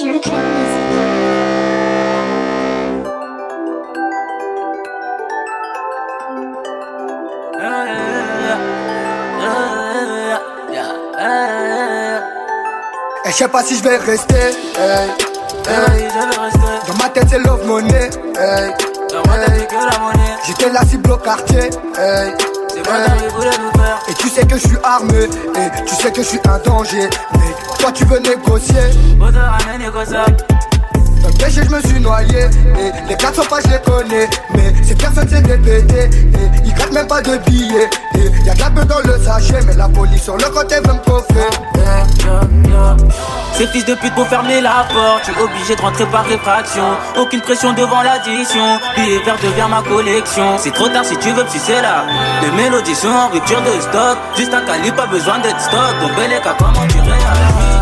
je 0.00 0.08
sais 13.32 13.48
pas 13.48 13.62
si 13.62 13.76
je 13.76 13.82
vais 13.82 13.96
rester. 13.98 14.34
hey, 14.34 15.10
hey. 15.68 16.08
Dans 16.86 16.94
ma 16.94 17.10
tête 17.10 17.26
c'est 17.28 17.38
love 17.38 17.66
money. 17.66 17.92
hey, 17.92 18.10
hey. 18.38 18.74
J'étais 20.46 20.70
la 20.70 20.82
cible 20.86 21.12
au 21.12 21.18
quartier. 21.18 21.68
Et 24.08 24.14
tu 24.14 24.28
sais 24.28 24.46
que 24.46 24.58
je 24.58 24.66
suis 24.66 24.78
armé. 24.82 25.24
Et 25.24 25.84
tu 25.86 25.94
sais 25.94 26.10
que 26.10 26.22
je 26.22 26.28
suis 26.28 26.40
un 26.48 26.58
danger. 26.58 27.08
Mais 27.34 27.54
toi 27.78 27.92
tu 27.92 28.04
veux 28.04 28.18
négocier. 28.18 28.90
Le 29.18 30.79
je 31.48 31.62
me 31.68 31.80
suis 31.80 32.00
noyé 32.00 32.48
les 33.08 33.16
400 33.16 33.42
pas 33.48 33.56
je 33.64 33.70
les 33.70 33.80
connais 33.80 34.28
Mais 34.54 34.72
ces 34.82 34.94
personnes 34.94 35.28
c'est 35.28 35.42
des 35.42 35.56
pétés 35.56 36.04
Et 36.04 36.50
ils 36.64 36.74
grattent 36.74 36.92
même 36.92 37.06
pas 37.06 37.22
de 37.22 37.38
billets 37.38 37.88
Et 38.14 38.46
y'a 38.46 38.54
de 38.54 38.60
la 38.60 38.84
dans 38.84 39.00
le 39.00 39.18
sachet 39.22 39.60
Mais 39.66 39.74
la 39.74 39.88
police 39.88 40.22
sur 40.22 40.36
le 40.36 40.44
côté 40.44 40.76
veut 40.76 40.92
me 40.92 41.04
coffrer 41.04 41.50
Ces 43.54 43.66
fils 43.68 43.84
de 43.84 43.94
pute 43.94 44.14
pour 44.14 44.26
fermer 44.26 44.60
la 44.60 44.86
porte, 44.92 45.24
suis 45.24 45.34
obligé 45.40 45.76
de 45.76 45.82
rentrer 45.82 46.06
par 46.06 46.24
réfraction. 46.24 46.84
Aucune 47.18 47.40
pression 47.42 47.72
devant 47.72 48.02
l'addition, 48.02 48.78
billet 48.96 49.22
vert 49.24 49.36
devient 49.42 49.66
ma 49.68 49.82
collection. 49.82 50.56
C'est 50.58 50.72
trop 50.72 50.88
tard 50.88 51.04
si 51.04 51.16
tu 51.18 51.30
veux 51.30 51.44
me 51.44 51.48
sucer 51.48 51.80
là. 51.82 52.04
Les 52.42 52.50
mélodies 52.52 52.94
sont 52.94 53.08
en 53.08 53.28
rupture 53.28 53.60
de 53.60 53.80
stock, 53.82 54.18
juste 54.36 54.54
un 54.54 54.62
calibre, 54.62 54.96
pas 54.96 55.06
besoin 55.06 55.38
d'être 55.40 55.60
stock. 55.60 56.00
Donc 56.00 56.14
bel 56.16 56.32
est 56.32 56.40
comment 56.58 56.86
tu 56.88 56.98
réagis 57.00 57.80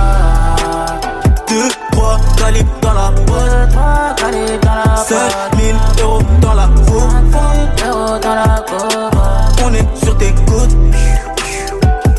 2, 1.48 1.68
3, 1.68 1.87
calibre 2.48 2.70
dans 2.80 2.94
la 2.94 3.10
boîte 3.26 3.76
7000 5.06 5.74
euros 6.02 6.22
dans 6.40 6.54
la 6.54 6.68
On 9.64 9.74
est 9.74 9.86
sur 10.02 10.16
tes 10.16 10.32
côtes. 10.46 10.74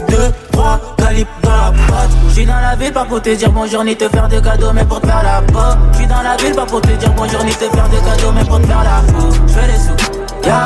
2, 0.09 0.17
3, 0.51 0.79
calibre 0.97 1.29
dans 1.43 1.49
la 1.49 1.71
boîte 1.71 2.09
J'suis 2.29 2.45
dans 2.45 2.53
la 2.53 2.75
ville 2.75 2.93
pas 2.93 3.05
pour 3.05 3.21
te 3.21 3.29
dire 3.35 3.51
bonjour 3.51 3.83
ni 3.83 3.95
te 3.95 4.07
faire 4.07 4.27
des 4.27 4.41
cadeaux 4.41 4.71
mais 4.73 4.85
pour 4.85 5.01
te 5.01 5.07
faire 5.07 5.23
la 5.23 5.41
peau. 5.41 5.77
J'suis 5.93 6.07
dans 6.07 6.21
la 6.21 6.35
ville 6.37 6.53
pas 6.53 6.65
pour 6.65 6.81
te 6.81 6.91
dire 6.91 7.11
bonjour 7.15 7.43
ni 7.43 7.51
te 7.51 7.65
faire 7.65 7.89
des 7.89 7.97
cadeaux 7.97 8.31
mais 8.33 8.45
pour 8.45 8.61
te 8.61 8.67
faire 8.67 8.83
la 8.83 9.01
peau. 9.11 9.29
J'fais 9.47 9.67
les 9.67 9.79
sous, 9.79 10.47
ya, 10.47 10.65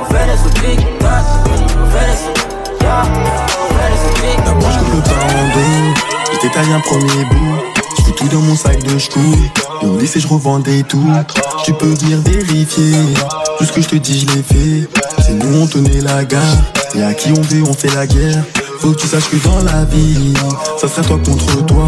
on 0.00 0.04
fait 0.12 0.26
les 0.26 0.36
sous 0.36 0.50
big 0.60 0.86
On 1.00 1.90
fait 1.90 2.06
les 2.06 2.16
sous, 2.16 2.84
ya, 2.84 3.02
on 3.62 3.74
fait 3.74 3.90
les 3.90 3.98
sous 4.02 4.14
big 4.22 4.44
D'abord 4.44 4.70
je 4.70 4.78
coupe 4.78 4.94
le 4.94 5.00
pas 5.02 5.26
en 5.26 5.46
deux 5.54 5.94
Je 6.32 6.40
détaille 6.40 6.72
un 6.72 6.80
premier 6.80 7.24
bout 7.24 7.85
tout 8.16 8.28
dans 8.28 8.40
mon 8.40 8.56
sac 8.56 8.82
de 8.82 8.98
ch'tou 8.98 9.20
Et 9.82 9.86
au 9.86 9.98
lycée 9.98 10.20
je 10.20 10.26
revendais 10.26 10.82
tout. 10.82 11.06
Tu 11.64 11.72
peux 11.72 11.86
venir 11.86 12.20
vérifier. 12.20 12.92
Tout 13.58 13.64
ce 13.64 13.72
que 13.72 13.80
je 13.80 13.88
te 13.88 13.96
dis 13.96 14.20
je 14.20 14.26
l'ai 14.34 14.42
fait. 14.42 14.88
C'est 15.24 15.34
nous 15.34 15.62
on 15.62 15.66
tenait 15.66 16.00
la 16.00 16.24
gare. 16.24 16.42
Et 16.94 17.02
à 17.02 17.14
qui 17.14 17.30
on 17.30 17.40
veut 17.40 17.62
on 17.68 17.74
fait 17.74 17.94
la 17.94 18.06
guerre 18.06 18.42
Faut 18.80 18.90
que 18.90 18.96
tu 18.96 19.06
saches 19.06 19.30
que 19.30 19.36
dans 19.36 19.64
la 19.64 19.84
vie 19.84 20.34
Ça 20.80 20.88
sera 20.88 21.02
toi 21.02 21.18
contre 21.24 21.66
toi. 21.66 21.86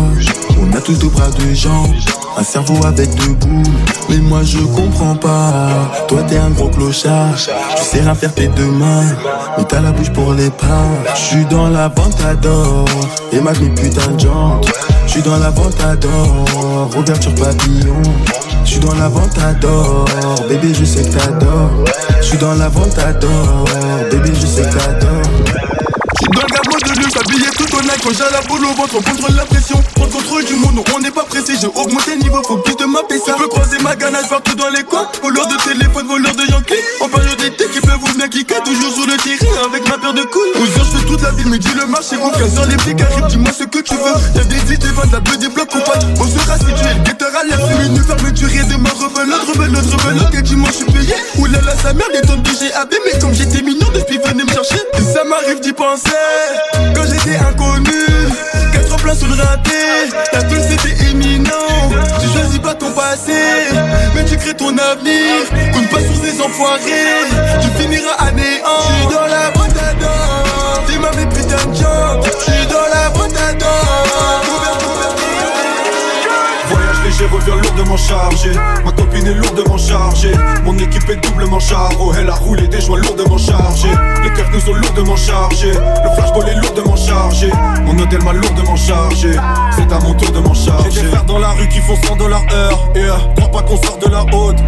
On 0.61 0.77
a 0.77 0.81
tous 0.81 0.95
deux 0.95 1.09
bras, 1.09 1.31
deux 1.39 1.55
jambes 1.55 1.95
un 2.39 2.45
cerveau 2.45 2.79
avec 2.87 3.13
deux 3.17 3.35
boules. 3.35 3.75
Mais 4.09 4.19
moi 4.19 4.41
je 4.45 4.59
comprends 4.59 5.17
pas. 5.17 5.91
Toi 6.07 6.23
t'es 6.23 6.37
un 6.37 6.51
gros 6.51 6.69
clochard. 6.69 7.35
Tu 7.35 7.85
sais 7.85 8.01
rien 8.01 8.15
faire 8.15 8.33
tes 8.33 8.47
deux 8.47 8.71
mains 8.71 9.17
Mais 9.57 9.65
t'as 9.65 9.81
la 9.81 9.91
bouche 9.91 10.13
pour 10.13 10.35
les 10.35 10.51
pains 10.51 10.89
Je 11.15 11.21
suis 11.21 11.45
dans 11.47 11.69
la 11.69 11.89
vente 11.89 12.17
à 12.21 13.37
Et 13.37 13.41
ma 13.41 13.53
putain 13.53 14.13
de 14.13 14.21
jante. 14.21 14.71
Je 15.07 15.11
suis 15.11 15.23
dans 15.23 15.39
la 15.39 15.51
vente 15.51 15.81
à 15.83 15.97
d'or. 15.97 16.91
Ouverture 16.97 17.35
papillon 17.35 18.03
je 18.65 18.75
suis 18.75 18.81
dans 18.81 18.95
la 18.97 19.09
vente 19.09 19.39
à 19.39 19.55
bébé 20.47 20.75
je 20.79 20.85
sais 20.85 21.03
que 21.03 21.17
t'adores. 21.17 21.85
Je 22.21 22.27
suis 22.27 22.37
dans 22.37 22.53
la 22.53 22.69
vente 22.69 22.99
à 22.99 23.15
d'or, 23.15 23.65
bébé 24.11 24.31
je 24.35 24.47
sais 24.47 24.61
que. 24.61 26.58
Dans 26.89 26.95
le 26.95 27.58
Quand 28.03 28.13
j'ai 28.13 28.31
la 28.33 28.41
boule 28.43 28.65
au 28.65 28.75
ventre, 28.75 28.95
on 28.97 29.03
contrôle 29.03 29.35
la 29.35 29.45
pression. 29.45 29.83
Prendre 29.95 30.13
contrôle 30.13 30.45
du 30.45 30.55
monde, 30.55 30.85
on 30.95 31.01
n'est 31.01 31.11
pas 31.11 31.25
pressé. 31.25 31.55
J'ai 31.61 31.67
augmenté 31.67 32.15
le 32.15 32.23
niveau, 32.23 32.43
faut 32.45 32.57
plus 32.59 32.77
de 32.77 32.85
ma 32.85 33.01
ça. 33.01 33.35
Je 33.35 33.43
peux 33.43 33.49
croiser 33.49 33.79
ma 33.83 33.97
ganache 33.97 34.29
partout 34.29 34.55
dans 34.55 34.69
les 34.71 34.85
coins. 34.85 35.09
Voleur 35.23 35.47
de 35.49 35.57
téléphone, 35.57 36.07
voleur 36.07 36.35
de 36.35 36.51
Yankee. 36.51 36.83
En 37.01 37.09
période 37.09 37.37
d'été, 37.39 37.65
qui 37.73 37.81
peut 37.81 37.97
vous 38.01 38.07
venir 38.13 38.31
kicker 38.31 38.63
Toujours 38.63 38.93
sur 38.93 39.07
le 39.07 39.17
terrain 39.17 39.67
avec 39.67 39.89
ma 39.89 39.99
paire 39.99 40.15
de 40.15 40.23
couilles. 40.23 40.53
11 40.55 40.79
heures, 40.79 40.85
je 40.85 40.99
fais 40.99 41.07
toute 41.07 41.23
la 41.23 41.31
ville, 41.33 41.49
mais 41.49 41.59
dis 41.59 41.75
le 41.75 41.87
marché 41.87 42.17
ouvre 42.17 42.39
15 42.39 42.59
heures, 42.59 42.67
les 42.67 42.79
flics 42.79 43.01
arrivent, 43.01 43.27
dis-moi 43.29 43.51
ce 43.53 43.65
que 43.65 43.81
tu 43.81 43.95
veux. 43.95 44.19
Y'a 44.37 44.45
des 44.45 44.75
idées, 44.75 44.95
vendent 44.95 45.13
la 45.13 45.21
des 45.37 45.49
blocs 45.49 45.69
compagne 45.69 46.15
On 46.21 46.27
sera 46.27 46.57
situé, 46.59 46.95
le 46.97 47.03
guetteur 47.05 47.31
à 47.35 47.45
l'air 47.45 47.59
une 47.59 48.03
fermeture 48.03 48.49
et 48.49 48.65
demain 48.73 48.91
rebelote, 48.95 49.43
rebelote, 49.53 49.87
rebelote 49.87 50.35
Et 50.35 50.43
dimanche, 50.43 50.71
je 50.71 50.77
suis 50.77 50.85
payé. 50.87 51.15
Oulala, 51.39 51.75
sa 51.77 51.93
mère, 51.93 52.09
des 52.13 52.27
tonnes 52.27 52.43
de 52.43 52.51
GAB 52.51 52.95
Mais 53.05 53.19
comme 53.19 53.35
j'étais 53.35 53.63
mignon, 53.63 53.87
depuis 53.95 54.19
venez 54.19 54.45
me 54.45 54.53
chercher. 54.53 54.81
Et 54.99 55.03
ça 55.03 55.25
m'arrive 55.25 55.61
d'y 55.61 55.73
penser. 55.73 56.11
Quand 56.95 57.05
j'étais 57.05 57.37
inconnu. 57.37 57.88
Quatre 58.73 58.97
plans 58.97 59.15
sur 59.15 59.29
le 59.29 59.35
raté, 59.35 60.11
ta 60.33 60.43
bulle 60.45 60.63
c'était 60.69 61.11
éminent. 61.11 61.91
Tu 62.21 62.29
choisis 62.29 62.59
pas 62.59 62.75
ton 62.75 62.91
passé, 62.93 63.33
mais 64.15 64.25
tu 64.25 64.37
crées 64.37 64.55
ton 64.55 64.77
avenir. 64.77 65.47
Compte 65.73 65.89
pas 65.91 66.01
sur 66.01 66.17
ces 66.23 66.41
enfoirés, 66.41 67.27
tu 67.61 67.83
finiras 67.83 68.15
à 68.19 68.31
néant. 68.33 68.65
J'suis 68.99 69.15
dans 69.15 69.27
la 69.27 69.51
boîte 69.51 69.79
revient 77.29 77.63
lourdement 77.63 77.97
chargé. 77.97 78.51
Ma 78.85 78.93
copine 78.93 79.27
est 79.27 79.35
lourdement 79.35 79.79
chargée. 79.79 80.33
Mon 80.65 80.77
équipe 80.79 81.09
est 81.09 81.17
doublement 81.17 81.61
charo 81.61 82.13
Elle 82.19 82.29
a 82.29 82.35
roulé 82.35 82.67
des 82.69 82.81
joints 82.81 82.99
lourdement 82.99 83.39
chargés. 83.39 83.93
Les 84.23 84.31
keufs 84.31 84.51
nous 84.53 84.71
ont 84.71 84.75
lourdement 84.75 85.17
chargés. 85.17 85.73
Le 85.73 86.15
flashball 86.17 86.49
est 86.49 86.61
lourdement 86.61 86.97
chargé. 86.97 87.51
Mon 87.85 87.99
hôtel 87.99 88.23
m'a 88.23 88.33
lourdement 88.33 88.77
chargé. 88.77 89.33
C'est 89.73 89.93
à 89.93 89.99
mon 90.01 90.15
tour 90.15 90.31
de 90.33 90.41
m'en 90.41 90.55
charger. 90.55 90.91
J'ai 90.91 91.03
des 91.03 91.09
frères 91.09 91.25
dans 91.25 91.39
la 91.39 91.51
rue 91.51 91.69
qui 91.69 91.81
font 91.81 91.97
100 91.97 92.17
dollars 92.17 92.45
heure. 92.53 92.89
Yeah. 92.95 93.19
Crois 93.37 93.51
pas 93.51 93.63
qu'on 93.63 93.77
sort 93.77 93.99
de 93.99 94.09
la 94.09 94.23
haute. 94.35 94.59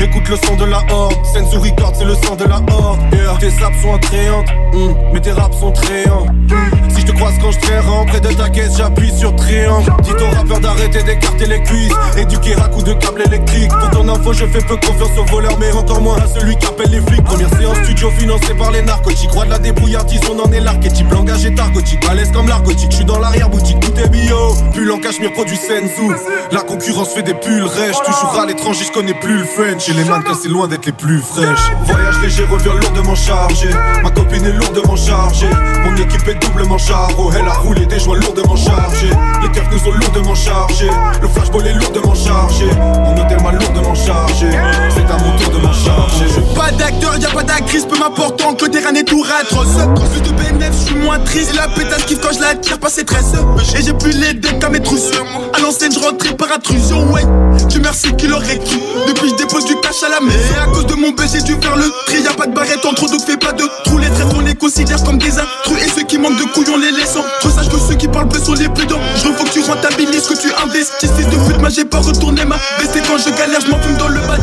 Écoute 0.00 0.28
le 0.28 0.36
son 0.36 0.56
de 0.56 0.64
la 0.64 0.82
horde. 0.90 1.14
Sensu 1.24 1.58
Record 1.58 1.92
c'est 1.94 2.04
le 2.04 2.14
sang 2.14 2.36
de 2.36 2.44
la 2.44 2.60
horde. 2.72 3.00
Tes 3.40 3.50
saps 3.50 3.80
sont 3.82 3.94
attrayantes. 3.94 4.48
Mm. 4.72 4.94
Mais 5.12 5.20
tes 5.20 5.32
raps 5.32 5.58
sont 5.58 5.72
trayants 5.72 6.26
mm. 6.26 6.87
Croise 7.18 7.34
quand 7.42 7.50
je 7.50 7.58
te 7.58 7.68
Près 8.06 8.20
de 8.20 8.32
ta 8.32 8.48
caisse 8.48 8.76
j'appuie 8.78 9.12
sur 9.12 9.34
triangle. 9.34 9.90
Dis 10.02 10.12
ton 10.14 10.30
rappeur 10.30 10.60
d'arrêter 10.60 11.02
d'écarter 11.02 11.46
les 11.46 11.60
cuisses. 11.62 11.92
Éduquer 12.16 12.54
à 12.54 12.68
coups 12.68 12.84
de 12.84 12.92
câble 12.92 13.22
électrique. 13.22 13.70
Pour 13.70 13.90
ton 13.90 14.08
info 14.08 14.32
je 14.32 14.46
fais 14.46 14.60
peu 14.60 14.76
confiance 14.76 15.18
aux 15.18 15.24
voleurs 15.24 15.58
Mais 15.58 15.72
encore 15.72 16.00
moins 16.00 16.16
à 16.16 16.26
celui 16.28 16.56
qui 16.56 16.66
appelle 16.66 16.90
les 16.90 17.00
flics. 17.00 17.24
Première 17.24 17.50
séance 17.58 17.76
studio 17.78 18.10
financée 18.10 18.54
par 18.54 18.70
les 18.70 18.82
narcos 18.82 19.10
J'y 19.16 19.26
crois 19.26 19.44
de 19.46 19.50
la 19.50 19.58
débrouillardise 19.58 20.20
on 20.30 20.38
en 20.38 20.52
est 20.52 20.60
l'archétype. 20.60 21.10
Langage 21.10 21.44
est 21.44 21.58
argotique, 21.58 22.06
balèze 22.06 22.30
comme 22.30 22.46
l'argotique. 22.46 22.90
Je 22.92 22.96
suis 22.96 23.04
dans 23.04 23.18
l'arrière-boutique, 23.18 23.80
tout 23.80 23.98
est 23.98 24.08
bio. 24.08 24.54
Pull 24.72 24.90
en 24.92 24.98
cachemire 24.98 25.32
produit 25.32 25.56
Senzu. 25.56 26.14
La 26.52 26.60
concurrence 26.60 27.14
fait 27.14 27.22
des 27.22 27.34
pulls 27.34 27.64
rêches. 27.64 28.00
Toujours 28.04 28.38
à 28.38 28.46
l'étranger 28.46 28.84
je 28.86 28.92
connais 28.92 29.14
plus 29.14 29.38
le 29.38 29.44
French. 29.44 29.86
Chez 29.86 29.92
les 29.92 30.04
mannequins 30.04 30.38
c'est 30.40 30.48
loin 30.48 30.68
d'être 30.68 30.86
les 30.86 30.92
plus 30.92 31.20
fraîches. 31.20 31.72
Voyage 31.84 32.20
léger 32.22 32.44
revient 32.44 32.78
lourdement 32.80 33.16
chargé. 33.16 33.70
Ma 34.04 34.10
copine 34.10 34.44
est 34.44 34.52
lourdement 34.52 34.96
chargée. 34.96 35.50
Mon 35.84 35.96
équipe 35.96 36.28
est 36.28 36.46
doublement 36.46 36.78
charo 37.08 37.30
Elle 37.38 37.46
a 37.46 37.52
roulé 37.52 37.86
des 37.86 37.98
joints 37.98 38.16
lourdement 38.16 38.56
chargés 38.56 39.10
Les 39.42 39.48
keufs 39.48 39.70
nous 39.70 39.88
ont 39.88 39.94
lourdement 39.94 40.34
chargés 40.34 40.90
Le 41.20 41.28
flashball 41.28 41.66
est 41.66 41.74
lourdement 41.74 42.14
chargé 42.14 42.66
Mon 42.76 43.12
hôtel 43.12 43.42
m'a 43.42 43.52
lourdement 43.52 43.94
chargé 43.94 44.50
C'est 44.94 45.10
à 45.10 45.18
mon 45.18 45.36
tour 45.36 45.52
de 45.52 45.66
m'en 45.66 45.72
charger 45.72 46.26
Pas 46.54 46.70
d'acteur, 46.72 47.16
y'a 47.18 47.30
pas 47.30 47.42
d'actrice, 47.42 47.84
peu 47.84 47.98
m'importe 47.98 48.38
que 48.56 48.64
le 48.64 48.70
terrain 48.70 48.94
est 48.94 49.04
tout 49.04 49.24
atroce. 49.40 49.76
Plus 50.12 50.20
de 50.22 50.30
BNF, 50.30 50.72
je 50.72 50.86
suis 50.86 50.94
moins 50.94 51.18
triste. 51.20 51.52
Et 51.52 51.56
la 51.56 51.68
pétasse 51.68 52.04
kiffe 52.04 52.20
quand 52.20 52.32
je 52.32 52.40
la 52.40 52.54
tire 52.54 52.78
pas 52.78 52.88
ses 52.88 53.04
tresses. 53.04 53.34
Et 53.76 53.82
j'ai 53.82 53.92
plus 53.92 54.12
les 54.12 54.34
decks 54.34 54.62
à 54.62 54.68
mes 54.68 54.80
trousses. 54.80 55.10
À 55.52 55.60
l'ancienne, 55.60 55.92
je 55.92 55.98
rentrais 55.98 56.34
par 56.34 56.50
intrusion, 56.52 57.10
ouais. 57.12 57.22
Tu 57.68 57.80
merci 57.80 58.12
qui 58.16 58.26
l'aurait 58.26 58.58
cru. 58.58 58.78
Depuis, 59.06 59.30
je 59.30 59.34
dépose 59.36 59.64
du 59.66 59.74
cash 59.80 60.02
à 60.02 60.08
la 60.08 60.20
main. 60.20 60.32
Et 60.32 60.58
à 60.58 60.66
cause 60.72 60.86
de 60.86 60.94
mon 60.94 61.10
baiser, 61.10 61.38
j'ai 61.38 61.54
dû 61.54 61.60
faire 61.60 61.76
le 61.76 61.90
tri. 62.06 62.22
Y'a 62.22 62.32
pas 62.32 62.46
de 62.46 62.54
barrette 62.54 62.84
en 62.84 62.92
trop, 62.94 63.06
fais 63.08 63.36
pas 63.36 63.52
de 63.52 63.64
trous. 63.84 63.98
Les 63.98 64.08
traîtres, 64.08 64.34
on 64.36 64.40
les 64.40 64.54
considère 64.54 65.02
comme 65.04 65.18
des 65.18 65.38
intrus. 65.38 65.84
Et 65.84 65.88
ceux 65.88 66.04
qui 66.04 66.18
manquent 66.18 66.38
de 66.38 66.44
couilles, 66.52 66.72
on 66.72 66.78
les 66.78 66.92
Trop 67.40 67.50
sache 67.50 67.68
que 67.68 67.78
ceux 67.78 67.94
qui 67.94 68.08
parlent 68.08 68.28
peu 68.28 68.38
sont 68.38 68.54
les 68.54 68.68
plus 68.68 68.86
dents. 68.86 69.00
Je 69.16 69.28
faut 69.28 69.44
que 69.44 69.50
tu 69.50 69.60
rentabilises 69.60 70.26
que 70.26 70.34
tu 70.34 70.52
investis. 70.64 71.10
De 71.10 71.36
pute, 71.46 71.60
moi 71.60 71.68
j'ai 71.68 71.84
pas 71.84 71.98
retourné 71.98 72.44
ma. 72.44 72.56
Et 72.56 73.00
quand 73.06 73.18
je 73.18 73.30
galère, 73.30 73.60
je 73.60 73.70
m'enfume 73.70 73.96
dans 73.96 74.08
le 74.08 74.20
bas. 74.20 74.36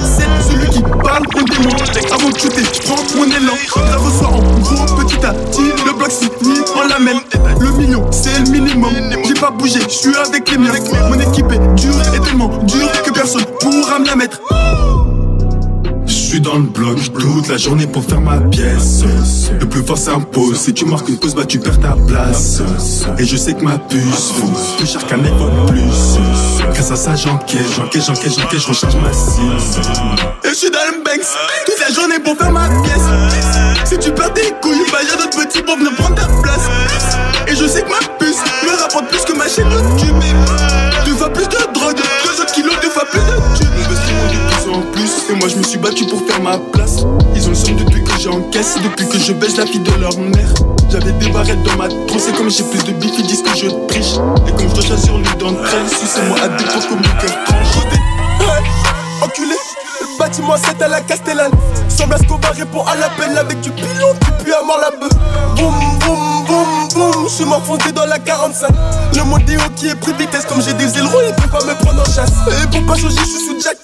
Celui 0.50 0.69
qui 0.69 0.81
parle, 0.81 1.24
on 1.36 1.44
démonte. 1.44 1.81
Avant 2.12 2.30
de 2.30 2.38
shooter, 2.38 2.63
je 2.74 2.81
prends 2.84 3.04
mon 3.18 3.25
élan. 3.25 3.54
La 3.90 3.98
reçois 3.98 4.28
en 4.30 4.60
gros, 4.60 4.86
petit 5.04 5.25
à 5.25 5.34
petit. 5.34 5.72
Le 5.86 5.94
bloc 5.94 6.12
fini, 6.12 6.60
on 6.75 6.88
l'amène. 6.88 7.19
Le 7.60 7.72
million, 7.72 8.06
c'est 8.12 8.40
le 8.40 8.50
minimum. 8.50 8.94
J'ai 9.25 9.34
pas 9.34 9.51
bougé, 9.51 9.80
je 9.81 9.90
suis 9.90 10.16
avec 10.16 10.50
les 10.51 10.58
miens. 10.58 10.72
Mon 11.10 11.19
équipe 11.19 11.51
est 11.51 11.75
dure 11.75 11.96
et 12.13 12.19
tellement 12.19 12.48
dure 12.63 12.92
que 13.04 13.12
personne 13.12 13.44
pourra 13.60 14.00
me 14.00 14.06
la 14.06 14.16
mettre. 14.16 14.40
Je 16.25 16.31
suis 16.31 16.42
dans 16.42 16.56
le 16.56 16.63
bloc, 16.63 16.98
toute 17.19 17.50
la 17.50 17.57
journée 17.57 17.86
pour 17.86 18.04
faire 18.04 18.19
ma 18.19 18.39
pièce. 18.39 19.04
Le 19.60 19.69
plus 19.69 19.83
fort 19.83 20.00
s'impose, 20.00 20.60
si 20.60 20.74
tu 20.74 20.83
marques 20.83 21.07
une 21.07 21.19
pause, 21.19 21.36
bah 21.36 21.45
tu 21.45 21.60
perds 21.60 21.80
ta 21.80 21.95
place. 22.07 22.63
Et 23.19 23.25
je 23.25 23.38
sais 23.38 23.54
que 23.54 23.63
ma 23.63 23.77
puce 23.77 24.33
vaut 24.39 24.51
plus 24.75 24.92
cher 24.92 25.06
qu'un 25.06 25.24
iPhone 25.24 25.68
plus. 25.68 26.18
Grâce 26.74 26.89
à 26.89 26.95
ça, 26.95 27.16
j'encaisse, 27.16 27.75
j'encaisse, 27.75 28.07
j'encaisse, 28.07 28.39
j'encaisse, 28.39 28.63
je 28.63 28.68
recharge 28.68 28.95
ma 28.95 29.13
cible. 29.13 29.56
Et 30.44 30.50
je 30.50 30.56
suis 30.56 30.72
dans 30.72 30.80
le 30.92 31.04
Banks, 31.04 31.27
toute 31.68 31.80
la 31.80 31.94
journée 31.94 32.18
pour 32.18 32.36
faire 32.36 32.51
ma 32.51 32.69
pièce. 32.69 33.86
Si 33.86 34.00
tu 34.00 34.12
perds 34.12 34.33
tes 34.33 34.51
couilles, 34.63 34.81
bah 34.92 35.04
y'a 35.07 35.18
d'autres 35.18 35.45
petits 35.45 35.62
pour 35.62 35.77
venir 35.77 35.94
prendre 35.94 36.16
ta 36.16 36.25
place. 36.42 36.68
Et 37.48 37.56
je 37.56 37.68
sais 37.68 37.83
que 37.83 37.89
ma 37.89 38.00
puce 38.18 38.42
me 38.63 38.81
rapporte 38.81 39.10
plus 39.10 39.25
que 39.25 39.38
ma 39.38 39.48
chaîne 39.48 39.69
YouTube. 39.69 40.16
Suis 45.75 45.81
battu 45.81 46.06
pour 46.06 46.22
faire 46.25 46.42
ma 46.42 46.57
place. 46.57 47.04
Ils 47.36 47.45
ont 47.48 47.50
le 47.50 47.56
son 47.56 47.74
depuis 47.74 48.01
que 48.04 48.19
j'encaisse, 48.19 48.77
depuis 48.81 49.07
que 49.07 49.18
je 49.18 49.33
baisse 49.33 49.57
la 49.57 49.66
fille 49.66 49.81
de 49.81 49.92
leur 50.00 50.18
mère. 50.18 50.54
J'avais 50.89 51.12
des 51.12 51.30
barrettes 51.30 51.62
dans 51.63 51.75
ma 51.75 51.89
trousse, 52.07 52.30
et 52.30 52.31
comme 52.33 52.50
j'ai 52.50 52.63
plus 52.63 52.83
de 52.83 52.94
bif, 52.94 53.12
ils 53.18 53.27
disent 53.27 53.42
que 53.42 53.57
je 53.57 53.68
triche. 53.88 54.16
Et 54.48 54.51
comme 54.51 54.69
je 54.69 54.75
dois 54.75 54.86
choisir 54.86 55.18
lui 55.18 55.25
d'entre 55.38 55.62
elles, 55.74 55.89
si 55.89 56.06
c'est 56.07 56.24
moi 56.30 56.38
à 56.42 56.48
défaut 56.48 56.80
comme 56.88 57.00
mon 57.00 57.19
cœur 57.19 57.44
tranche. 57.45 57.75
Enculé, 59.24 59.56
le 60.01 60.18
bâtiment 60.18 60.56
7 60.56 60.81
à 60.81 60.88
la 60.88 61.01
Castellane. 61.01 61.51
Semble 61.89 62.13
à 62.13 62.18
ce 62.19 62.24
qu'on 62.24 62.38
va 62.38 62.50
répondre 62.50 62.88
à 62.88 62.95
l'appel 62.95 63.38
avec 63.38 63.60
du 63.60 63.72
pilon, 63.72 64.13
qui 64.22 64.44
pue 64.44 64.54
à 64.54 64.63
mort 64.63 64.80
la 64.80 64.92
beuh. 64.92 65.10
Boum, 65.57 65.74
boum, 66.00 66.45
boum, 66.45 66.88
boum, 66.94 67.27
je 67.27 67.33
suis 67.33 67.45
m'enfoncé 67.45 67.92
dans 67.92 68.06
la 68.06 68.19
45. 68.19 68.69
Le 69.16 69.24
modéo 69.24 69.60
qui 69.75 69.88
est 69.88 69.95
pris 69.95 70.13
vitesse, 70.13 70.45
comme 70.45 70.62
j'ai 70.62 70.74
des 70.74 70.98
ailerons, 70.98 71.19
il 71.27 71.36
peut 71.36 71.50
pas 71.50 71.66
me 71.66 71.74
prendre 71.83 72.01
en 72.01 72.06
chasse. 72.06 72.31
Et 72.63 72.68
pour 72.68 72.86
pas 72.86 72.95
changer, 72.95 73.18
je 73.19 73.25
suis 73.25 73.45
sous 73.45 73.62
Jack 73.62 73.77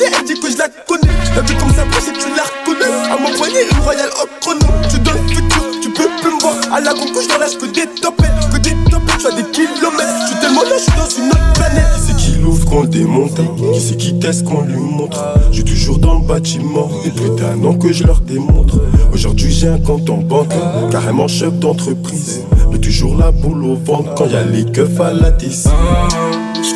Elle 0.00 0.24
dit 0.24 0.40
que 0.40 0.50
je 0.50 0.56
la 0.56 0.68
connais. 0.88 1.12
T'as 1.34 1.42
vu 1.42 1.54
comme 1.56 1.74
ça 1.74 1.84
passe 1.84 2.08
et 2.08 2.12
tu 2.12 2.28
la 2.34 2.44
reconnais. 2.44 2.92
À 3.10 3.16
mon 3.16 3.36
poignet, 3.36 3.68
une 3.70 3.78
royale 3.80 4.10
au 4.22 4.26
chrono. 4.40 4.60
Tu 4.88 4.98
dans 5.00 5.12
le 5.12 5.28
futur, 5.28 5.62
tu 5.82 5.90
peux 5.90 6.08
plus 6.20 6.34
me 6.34 6.40
voir. 6.40 6.54
À 6.72 6.80
la 6.80 6.92
concours, 6.94 7.22
je 7.22 7.38
lâche 7.38 7.58
que 7.58 7.66
des 7.66 7.86
topettes, 8.00 8.30
que 8.52 8.58
des 8.58 8.74
topettes, 8.90 9.18
tu 9.18 9.26
as 9.26 9.32
des 9.32 9.50
kilomètres. 9.50 10.14
Je 10.22 10.26
suis 10.28 10.40
tellement 10.40 10.62
là, 10.62 10.76
je 10.78 10.82
suis 10.82 10.92
dans 10.92 11.24
une 11.24 11.30
autre 11.30 11.52
planète. 11.54 11.84
Qui 11.94 12.00
c'est 12.06 12.16
qui 12.16 12.38
l'ouvre 12.38 12.64
qu'on 12.66 12.84
démonte 12.84 13.36
Qui 13.74 13.80
c'est 13.80 13.96
qui 13.96 14.18
teste 14.18 14.44
qu'on 14.44 14.62
lui 14.62 14.76
montre? 14.76 15.22
Suis 15.52 15.64
toujours 15.64 15.98
dans 15.98 16.18
le 16.18 16.26
bâtiment 16.26 16.90
Et 17.04 17.10
plus 17.10 17.30
d'un 17.36 17.62
an 17.64 17.74
que 17.74 17.92
je 17.92 18.04
leur 18.04 18.20
démontre 18.20 18.80
Aujourd'hui 19.12 19.52
j'ai 19.52 19.68
un 19.68 19.78
compte 19.78 20.08
en 20.10 20.18
banque 20.18 20.52
Carrément 20.90 21.28
chef 21.28 21.52
d'entreprise 21.52 22.40
Mais 22.70 22.78
toujours 22.78 23.16
la 23.16 23.30
boule 23.30 23.64
au 23.64 23.76
ventre 23.76 24.14
Quand 24.14 24.26
y 24.26 24.36
a 24.36 24.42
les 24.42 24.64
keufs 24.64 25.00
à 25.00 25.12
la 25.12 25.30
tisse 25.32 25.68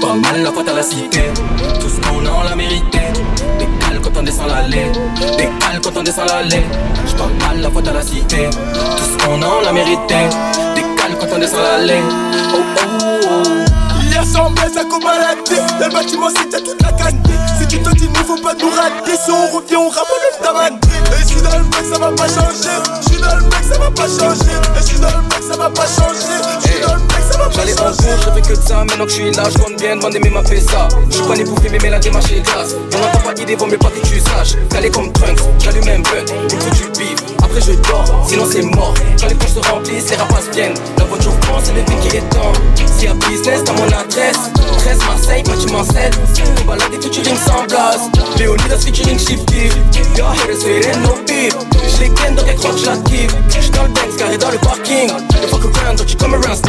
Parle 0.01 0.21
mal 0.21 0.43
la 0.43 0.53
faute 0.53 0.69
à 0.69 0.73
la 0.75 0.83
cité. 0.83 1.21
Tout 1.81 1.89
ce 1.89 2.01
qu'on 2.01 2.25
a 2.27 2.31
on 2.31 2.43
l'a 2.43 2.55
mérité. 2.55 3.01
Décale 3.59 4.01
quand 4.03 4.17
on 4.17 4.23
descend 4.23 4.49
l'allée. 4.49 4.93
Décale 5.37 5.81
quand 5.83 5.97
on 5.97 6.03
descend 6.03 6.27
l'allée. 6.29 6.65
Parle 7.17 7.33
mal 7.41 7.61
la 7.61 7.71
faute 7.71 7.89
à 7.89 7.93
la 7.93 8.03
cité. 8.03 8.49
Tout 8.51 9.05
ce 9.05 9.25
qu'on 9.25 9.43
a 9.43 9.47
on 9.47 9.61
l'a 9.63 9.73
mérité. 9.73 10.29
Décale 10.75 11.17
quand 11.19 11.35
on 11.35 11.39
descend 11.39 11.61
l'allée. 11.61 12.03
Oh 12.55 12.59
oh 12.79 13.21
oh 13.31 13.66
Hier 14.17 14.25
sans 14.25 14.49
baisse 14.53 14.75
à 14.81 14.85
cobaladé 14.85 15.61
Dans 15.79 15.89
le 15.89 15.93
bâtiment 15.93 16.29
c'est 16.35 16.49
toute 16.65 16.81
la 16.81 16.91
qualité 16.93 17.33
Si 17.61 17.69
tu 17.69 17.83
te 17.83 17.91
dis 17.97 18.09
ne 18.09 18.25
faut 18.25 18.41
pas 18.41 18.55
nous 18.55 18.71
rater. 18.71 19.13
Si 19.23 19.31
on 19.31 19.55
revient 19.55 19.77
on 19.77 19.91
ramène 19.91 20.25
le 20.25 20.43
taman 20.43 20.81
Et 21.13 21.21
je 21.21 21.27
suis 21.27 21.43
dans 21.43 21.59
le 21.59 21.65
mec 21.65 21.85
ça 21.93 21.99
va 21.99 22.11
pas 22.13 22.27
changer. 22.27 22.81
Je 23.03 23.13
suis 23.13 23.21
dans 23.21 23.37
le 23.37 23.43
mec 23.43 23.65
ça 23.71 23.79
va 23.79 23.91
pas 23.91 24.09
changer. 24.09 24.57
Et 24.57 24.81
je 24.81 24.87
suis 24.87 24.99
dans 25.01 25.09
le 25.09 25.21
mec 25.21 25.43
ça 25.47 25.57
va 25.59 25.69
pas 25.69 25.85
changer. 25.85 26.37
Je 26.65 26.67
suis 26.67 26.81
dans 26.81 26.95
le 26.95 27.01
mec 27.03 27.23
ça 27.31 27.37
va 27.37 27.45
pas 27.45 27.53
J'allais 27.57 27.79
en 27.79 27.93
changer. 27.93 28.09
cours, 28.09 28.17
je 28.25 28.31
fais 28.31 28.41
que 28.55 28.59
de 28.59 28.67
ça, 28.67 28.85
maintenant 28.85 29.05
que 29.05 29.11
je 29.11 29.17
suis 29.17 29.31
là, 29.33 29.43
je 29.53 29.59
compte 29.59 29.77
bien 29.77 29.97
demander 29.97 30.19
mais 30.19 30.31
m'a 30.31 30.45
fait 30.45 30.61
ça. 30.61 30.89
Je 31.11 31.17
suis 31.17 31.27
pas 31.27 31.35
né 31.37 31.45
pour 31.45 31.61
filmer, 31.61 31.79
mais 31.83 31.91
la 31.91 31.99
démarche 31.99 32.33
est 32.33 32.41
classe. 32.41 32.73
On 32.73 32.99
n'entend 32.99 33.19
pas 33.21 33.35
d'idée, 33.35 33.55
vaut 33.55 33.67
mieux 33.67 33.77
pas 33.77 33.91
que 33.91 34.01
tu 34.01 34.19
saches. 34.19 34.57
Calé 34.71 34.89
comme 34.89 35.13
Trunks, 35.13 35.36
16 44.87 44.99
Marseille, 45.09 45.43
pas 45.43 45.57
tu 45.57 45.67
m'en 45.73 45.81
On 45.81 46.65
balade 46.65 46.91
des 46.93 47.01
featuring 47.01 47.37
sans 47.37 47.65
blase 47.65 48.09
Léonidas 48.39 48.79
featuring 48.79 49.19
Shifty 49.19 49.69
Yo, 50.17 50.25
haters 50.27 50.63
hating 50.63 51.03
no 51.03 51.17
beat 51.27 51.57
Je 51.89 52.05
les 52.05 52.11
ken 52.11 52.37
donc 52.37 52.45
elles 52.49 52.55
croient 52.55 52.71
que 52.71 52.79
je 52.79 52.87
la 52.87 52.97
kiffe. 52.99 53.35
J'suis 53.49 53.71
dans 53.71 53.83
le 53.83 53.89
Benz, 53.89 54.17
carré 54.17 54.39
dans 54.39 54.51
le 54.51 54.59
parking. 54.59 55.09
Don't 55.09 55.49
fuck 55.51 55.65
around, 55.65 55.99
don't 55.99 56.09
you 56.09 56.17
come 56.17 56.35
around 56.35 56.63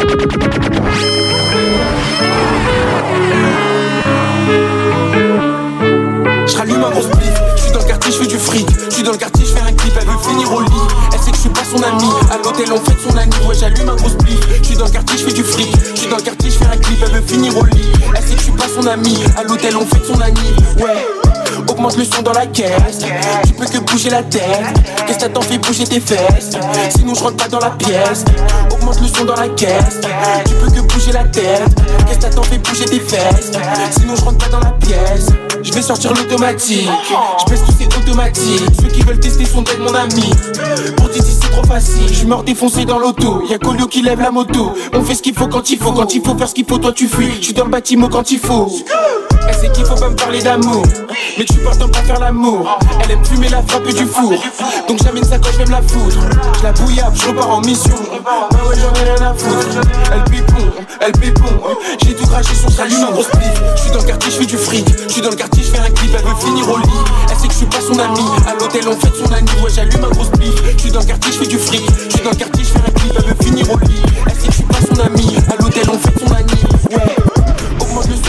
J'rallume 6.48 6.84
un 6.84 6.90
gros 6.90 7.04
split 7.04 7.30
J'suis 7.56 7.72
dans 7.72 7.80
le 7.80 7.86
quartier, 7.86 8.12
j'fais 8.12 8.26
du 8.26 8.40
fric. 8.40 8.68
J'suis 8.90 9.04
dans 9.04 9.12
le 9.12 9.18
quartier, 9.18 9.46
j'fais 9.46 9.62
un 9.62 9.74
clip, 9.74 9.94
elle 9.96 10.08
veut 10.08 10.18
finir 10.28 10.52
au 10.52 10.62
lit. 10.62 10.70
Elle 11.14 11.20
sait 11.20 11.30
que 11.30 11.38
j'suis 11.38 11.50
pas 11.50 11.64
son 11.64 11.84
ami, 11.84 12.10
à 12.32 12.38
l'hôtel 12.38 12.72
on 12.72 12.78
fête 12.78 12.98
son 13.08 13.16
ami. 13.16 13.32
Ouais 13.48 13.54
j'allume 13.54 13.90
un 13.90 13.96
gros 13.96 14.10
split 14.10 14.40
J'suis 14.64 14.76
dans 14.76 14.86
le 14.86 14.92
quartier, 14.92 15.20
j'fais 15.20 15.34
du 15.34 15.44
fric. 15.44 15.68
J'suis 15.94 16.08
dans 16.08 16.18
le 16.18 16.24
quartier, 16.24 16.50
j'fais 16.50 16.66
un 16.66 16.78
clip, 16.78 16.98
elle 17.04 17.12
veut 17.12 17.28
finir 17.28 17.56
au 17.56 17.66
lit. 17.66 17.87
Sait 18.28 18.34
que 18.34 18.40
je 18.42 18.44
suis 18.44 18.52
pas 18.52 18.68
son 18.68 18.86
ami. 18.88 19.24
À 19.38 19.44
l'hôtel, 19.44 19.78
on 19.78 19.86
fête 19.86 20.04
son 20.04 20.20
ami. 20.20 20.54
Ouais. 20.80 21.27
Augmente 21.70 21.98
le 21.98 22.04
son 22.06 22.22
dans 22.22 22.34
la 22.34 22.46
caisse. 22.46 23.00
Tu 23.46 23.54
peux 23.54 23.66
que 23.66 23.80
bouger 23.80 24.10
la 24.10 24.24
tête. 24.24 24.44
Qu'est-ce 25.06 25.18
que 25.18 25.24
t'attends, 25.24 25.42
fais 25.42 25.58
bouger 25.58 25.86
tes 25.86 26.00
fesses? 26.00 26.52
Sinon, 26.96 27.14
je 27.14 27.24
rentre 27.24 27.38
pas 27.38 27.48
dans 27.48 27.60
la 27.60 27.72
pièce. 27.72 28.26
Augmente 28.72 29.02
le 29.02 29.08
son 29.08 29.26
dans 29.26 29.36
la 29.36 29.50
caisse. 29.50 30.00
Tu 30.46 30.54
peux 30.56 30.72
que 30.72 30.82
bouger 30.82 31.12
la 31.12 31.24
tête. 31.24 31.64
Qu'est-ce 32.08 32.18
que 32.18 32.24
t'attends, 32.24 32.44
fais 32.44 32.58
bouger 32.58 32.86
tes 32.86 33.00
fesses? 33.00 33.52
Sinon, 33.92 34.16
je 34.16 34.22
rentre 34.24 34.38
pas 34.38 34.50
dans 34.50 34.60
la 34.60 34.72
pièce. 34.72 35.28
Je 35.64 35.74
vais 35.74 35.82
sortir 35.82 36.14
l'automatique. 36.14 36.88
Je 37.46 37.50
baisse 37.50 37.62
tous 37.66 37.74
ces 37.78 37.86
automatiques. 37.86 38.64
Ceux 38.82 38.88
qui 38.88 39.02
veulent 39.02 39.20
tester 39.20 39.46
sont 39.46 39.62
d'être 39.62 39.80
mon 39.80 39.94
ami. 39.94 40.32
Pour 40.96 41.10
Didi, 41.10 41.32
c'est 41.42 41.50
trop 41.50 41.64
facile. 41.64 42.14
Je 42.14 42.26
meurs 42.26 42.44
défoncé 42.44 42.86
dans 42.86 43.00
l'auto. 43.00 43.44
Y'a 43.50 43.58
Colio 43.58 43.88
qui 43.88 44.02
lève 44.02 44.22
la 44.22 44.32
moto. 44.32 44.74
On 44.94 45.04
fait 45.04 45.16
ce 45.16 45.22
qu'il 45.22 45.34
faut 45.34 45.48
quand 45.48 45.70
il 45.70 45.78
faut. 45.78 45.92
Quand 45.92 46.14
il 46.14 46.22
faut 46.24 46.38
faire 46.38 46.48
ce 46.48 46.54
qu'il 46.54 46.66
faut, 46.66 46.78
toi 46.78 46.94
tu 46.94 47.08
fuis. 47.08 47.34
Je 47.40 47.46
suis 47.46 47.54
dans 47.54 47.66
le 47.66 47.72
bâtiment 47.72 48.08
quand 48.08 48.32
il 48.32 48.40
faut. 48.40 48.72
Elle 49.48 49.56
sait 49.56 49.70
qu'il 49.70 49.86
faut 49.86 49.96
pas 49.96 50.10
me 50.10 50.16
parler 50.16 50.42
d'amour. 50.42 50.84
Mais 51.38 51.46
tu 51.46 51.56
pars 51.60 51.78
temps 51.78 51.88
pour 51.88 52.04
faire 52.04 52.20
l'amour. 52.20 52.78
Elle 53.04 53.12
aime 53.12 53.26
fumer 53.26 53.50
la 53.50 53.62
frappe 53.64 53.88
du 53.88 54.06
four. 54.06 54.34
Donc 54.88 55.00
j'amène 55.04 55.24
ça 55.24 55.38
quand 55.38 55.52
je 55.52 55.58
vais 55.60 55.66
me 55.66 55.72
la 55.72 55.82
foutre. 55.82 56.18
Je 56.58 56.64
la 56.64 56.72
bouillappe, 56.72 57.16
je 57.16 57.28
repars 57.28 57.50
en 57.50 57.62
mission. 57.62 57.96
Bah 58.24 58.50
ouais, 58.70 58.76
j'en 58.76 58.94
ai 59.02 59.04
rien 59.04 59.32
à 59.32 59.34
foutre. 59.34 59.68
Elle 60.12 60.24
pépon, 60.26 60.72
elle 61.00 61.12
pépon. 61.14 61.46
J'ai 62.04 62.16
tout 62.16 62.28
craché 62.28 62.56
sur 62.56 62.72
sa 62.72 62.86
lune 62.86 63.04
en 63.04 63.12
gros 63.12 63.24
split. 63.24 63.46
Je 63.76 63.82
suis 63.82 63.92
dans 63.92 64.00
le 64.00 64.06
quartier, 64.06 64.32
je 64.32 64.38
fais 64.38 64.46
du 64.46 64.58
fric. 64.58 64.86
Je 65.08 65.14
suis 65.14 65.22
dans 65.22 65.30
le 65.30 65.36
quartier, 65.36 65.64
je 65.64 65.70
fais 65.70 65.80
un 65.80 65.90
clip. 65.90 66.12
Elle 66.18 66.26
veut 66.26 66.36
finir 66.40 66.70
au 66.70 66.78
lit. 66.78 66.84
Elle 67.30 67.38
sait 67.38 67.48
que 67.48 67.54
je 67.54 67.58
suis 67.58 67.66
pas 67.68 67.82
son 67.82 67.98
ami. 68.00 68.26
À 68.48 68.54
l'hôtel, 68.54 68.88
on 68.88 68.96
fête 68.96 69.16
son 69.16 69.32
ami. 69.32 69.50
Ouais, 69.64 69.72
j'allume 69.74 70.04
un 70.04 70.10
gros 70.10 70.26
split. 70.26 70.52
Je 70.76 70.82
suis 70.82 70.92
dans 70.92 71.00
le 71.00 71.06
quartier, 71.06 71.32
je 71.32 71.38
fais 71.38 71.48
du 71.48 71.58
fric. 71.58 71.84
Je 72.10 72.16
suis 72.16 72.24
dans 72.24 72.32
le 72.32 72.36
quartier, 72.36 72.64
je 72.64 72.70
fais 72.70 72.80
un 72.80 72.92
clip. 72.92 73.14
Elle 73.18 73.26
veut 73.26 73.44
finir 73.44 73.72
au 73.72 73.78
lit. 73.80 74.02
Elle 74.26 74.34
sait 74.34 74.48
que 74.48 74.54
je 74.54 74.58
suis 74.58 74.64
pas 74.64 74.80
son 74.82 75.00
ami. 75.06 75.36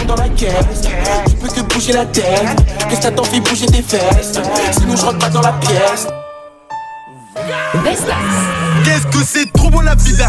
Dans 0.08 0.16
la 0.16 0.28
caisse. 0.30 0.88
Tu 1.28 1.34
peux 1.36 1.48
que 1.48 1.60
bouger 1.72 1.92
la 1.92 2.06
tête. 2.06 2.56
Que 2.90 3.00
t'attends, 3.00 3.24
fais 3.24 3.40
bouger 3.40 3.66
tes 3.66 3.82
fesses? 3.82 4.32
Sinon, 4.72 4.96
je 4.96 5.04
rentre 5.04 5.18
pas 5.18 5.28
dans 5.28 5.42
la 5.42 5.52
pièce. 5.52 6.08
Qu'est-ce 8.84 9.06
que 9.06 9.24
c'est? 9.24 9.52
Trop 9.52 9.70
bon 9.70 9.80
la 9.80 9.94
vida. 9.94 10.28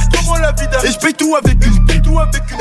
Et 0.84 0.92
je 0.92 0.98
paye 0.98 1.14
tout 1.14 1.36
avec 1.36 1.66
une. 1.66 1.80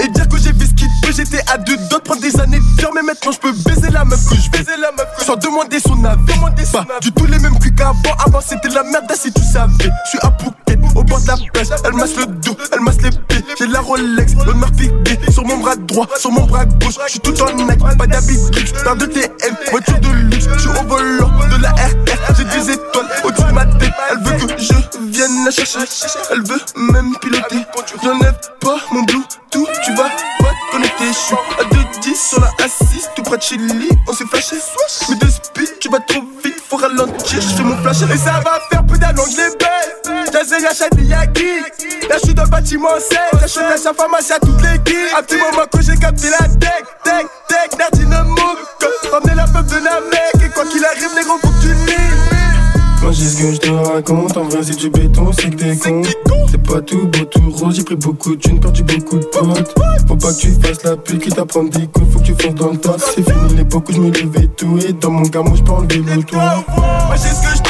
Et 0.00 0.08
dire 0.08 0.28
que 0.28 0.36
j'ai 0.36 0.52
fait 0.52 0.66
ce 0.66 0.74
qu'il 0.74 0.88
peut 1.02 1.12
J'étais 1.14 1.40
à 1.50 1.58
deux 1.58 1.76
d'autres 1.90 2.02
prendre 2.04 2.20
des 2.20 2.38
années 2.40 2.58
de 2.58 2.86
Mais 2.94 3.02
maintenant 3.02 3.32
je 3.32 3.38
peux 3.38 3.52
baiser 3.52 3.90
la 3.90 4.04
meuf 4.04 4.24
que 4.28 4.36
je 4.36 4.50
veux 4.50 5.24
Sans 5.24 5.36
demander 5.36 5.80
son 5.80 6.04
avis. 6.04 6.24
Pas 6.72 6.84
du 7.00 7.12
tout 7.12 7.26
les 7.26 7.38
mêmes 7.38 7.58
culs 7.58 7.74
qu'avant. 7.74 7.94
Avant 8.24 8.40
c'était 8.40 8.68
la 8.68 8.82
merde 8.84 9.10
si 9.14 9.32
tu 9.32 9.42
savais. 9.42 9.90
Je 10.04 10.10
suis 10.10 10.18
à 10.22 10.30
Phuket 10.38 10.78
au 10.94 11.02
bord 11.02 11.20
de 11.20 11.26
la 11.26 11.36
plage 11.52 11.68
Elle 11.84 11.94
masse 11.94 12.16
le 12.16 12.26
dos, 12.26 12.56
elle 12.72 12.80
masse 12.80 13.00
les 13.02 13.10
pieds. 13.10 13.44
J'ai 13.58 13.66
la 13.66 13.80
Rolex, 13.80 14.34
l'honneur 14.46 14.68
fixé 14.76 15.32
Sur 15.32 15.44
mon 15.44 15.58
bras 15.58 15.76
droit, 15.76 16.06
sur 16.18 16.30
mon 16.30 16.44
bras 16.44 16.64
gauche. 16.64 16.94
Je 17.06 17.12
suis 17.12 17.20
tout 17.20 17.34
en 17.42 17.52
Nike, 17.54 17.78
pas 17.96 18.06
d'habit 18.06 18.38
luxe 18.54 18.72
Paire 18.72 18.96
de 18.96 19.06
TM, 19.06 19.56
voiture 19.70 19.98
de 19.98 20.08
luxe. 20.08 20.46
Je 20.54 20.60
suis 20.60 20.68
au 20.68 20.86
volant 20.86 21.30
de 21.50 21.62
la 21.62 21.70
RR 21.70 22.34
J'ai 22.36 22.44
des 22.44 22.72
étoiles 22.72 23.06
au-dessus 23.24 23.44
de 23.44 23.52
ma 23.52 23.64
tête. 23.64 23.92
Elle 24.10 24.18
veut 24.24 24.46
que 24.46 24.47
je 24.56 24.74
vienne 25.10 25.44
la 25.44 25.50
chercher. 25.50 25.78
Elle 26.30 26.42
veut 26.42 26.60
même 26.76 27.14
piloter. 27.20 27.64
J'enlève 28.02 28.38
pas 28.60 28.78
mon 28.92 29.02
Bluetooth. 29.02 29.68
Tu 29.84 29.94
vas 29.94 30.10
pas 30.38 30.50
te 30.50 30.72
connecter. 30.72 31.06
Je 31.08 31.12
suis 31.12 31.34
à 31.34 31.64
2-10 31.64 32.28
sur 32.28 32.40
la 32.40 32.50
assise. 32.64 33.08
Tout 33.16 33.22
près 33.22 33.38
de 33.38 33.42
chez 33.42 33.56
Lily, 33.56 33.88
on 34.06 34.12
s'est 34.12 34.24
fâché 34.30 34.56
Mais 35.08 35.16
de 35.16 35.26
speed, 35.26 35.78
tu 35.80 35.88
vas 35.88 36.00
trop 36.00 36.22
vite 36.44 36.56
Faut 36.68 36.76
ralentir, 36.76 37.40
je 37.40 37.56
fais 37.56 37.62
mon 37.62 37.76
flash. 37.78 38.02
Et 38.02 38.16
ça 38.16 38.40
va 38.44 38.60
faire 38.70 38.84
peu 38.86 38.96
d'allons, 38.98 39.24
je 39.30 39.36
les 39.36 39.56
baisse. 39.56 40.32
Jazzy, 40.32 40.64
Rachel, 40.64 40.90
Miyagi 40.96 41.60
Là 42.08 42.16
je 42.18 42.26
suis 42.26 42.34
dans 42.34 42.44
le 42.44 42.50
bâtiment 42.50 42.88
7 42.98 43.18
J'achète 43.40 43.64
à 43.64 43.76
sa 43.76 43.94
pharmacie 43.94 44.32
à 44.32 44.38
toute 44.38 44.60
l'équipe. 44.62 44.96
Un 45.18 45.22
petit 45.22 45.36
moment 45.36 45.66
que 45.70 45.82
j'ai 45.82 45.96
capté 45.96 46.28
la 46.30 46.48
tech 46.48 46.84
Tech, 47.04 47.26
tech, 47.48 47.78
Nerdine 47.78 48.22
Mouk 48.24 48.58
Ramener 49.12 49.34
la 49.34 49.46
meuf 49.46 49.66
de 49.66 49.80
Namek. 49.80 50.44
Et 50.44 50.50
quoi 50.50 50.64
qu'il 50.66 50.84
arrive, 50.84 51.14
négro, 51.14 51.38
faut 51.38 51.48
que 51.48 51.62
tu 51.62 51.68
nies 51.68 52.57
Moi 53.02 53.12
j'ai 53.12 53.24
ce 53.24 53.36
que 53.36 53.52
je 53.52 53.58
te 53.58 53.70
raconte, 53.70 54.36
en 54.36 54.44
vrai 54.44 54.62
si 54.62 54.76
tu 54.76 54.90
béton 54.90 55.30
c'est 55.32 55.50
que 55.50 55.56
t'es 55.56 55.76
con 55.76 56.02
C'est 56.50 56.62
pas 56.62 56.80
tout 56.80 57.06
beau 57.06 57.24
tout 57.24 57.50
rose, 57.50 57.76
j'ai 57.76 57.84
pris 57.84 57.96
beaucoup 57.96 58.34
de 58.34 58.40
thunes, 58.40 58.60
perdu 58.60 58.82
beaucoup 58.82 59.18
de 59.18 59.24
potes. 59.24 59.74
Faut 60.06 60.16
pas 60.16 60.32
que 60.32 60.38
tu 60.38 60.50
fasses 60.50 60.82
la 60.82 60.96
pute, 60.96 61.22
qui 61.22 61.30
t'apprend 61.30 61.64
des 61.64 61.86
coups, 61.86 62.06
faut 62.12 62.18
que 62.18 62.24
tu 62.24 62.34
fonces 62.34 62.54
dans 62.54 62.72
le 62.72 62.78
tas. 62.78 62.96
C'est 62.98 63.22
fini 63.22 63.54
l'époque 63.56 63.88
où 63.88 63.92
je 63.92 64.00
me 64.00 64.10
levais 64.10 64.48
tout. 64.56 64.78
Et 64.86 64.92
dans 64.92 65.10
mon 65.10 65.22
gamin 65.22 65.54
je 65.54 65.62
peux 65.62 65.72
enlever 65.72 65.98
le 66.16 66.22
toit. 66.22 66.64
Moi 66.76 67.16
j'ai 67.16 67.28
ce 67.28 67.42
que 67.42 67.56
je 67.56 67.62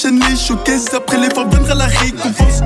Et 0.00 0.02
j'enchaîne 0.02 0.20
les 0.30 0.36
showcases 0.36 0.94
après 0.94 1.18
l'effort 1.18 1.48
viendra 1.48 1.74
la 1.74 1.86
récompense 1.86 2.59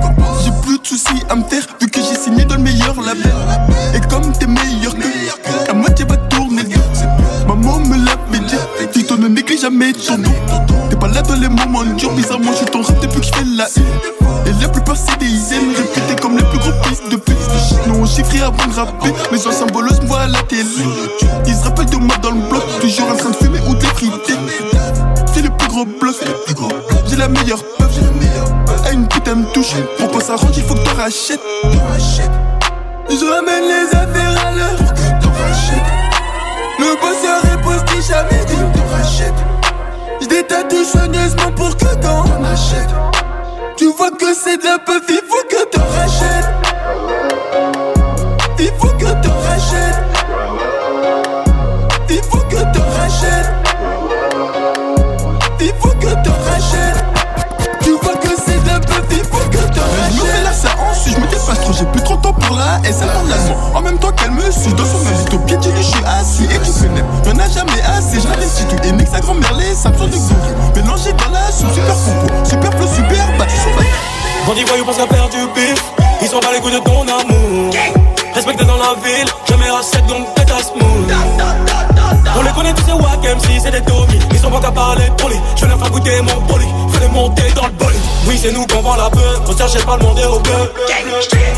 Oui 88.27 88.39
c'est 88.41 88.53
nous 88.53 88.67
qu'on 88.67 88.83
vend 88.83 88.97
la 88.97 89.11
peur 89.11 89.43
On 89.47 89.57
cherche 89.57 89.85
pas 89.85 89.97
le 89.97 90.05
monde 90.05 90.19
au 90.19 90.39
bleu 90.41 90.73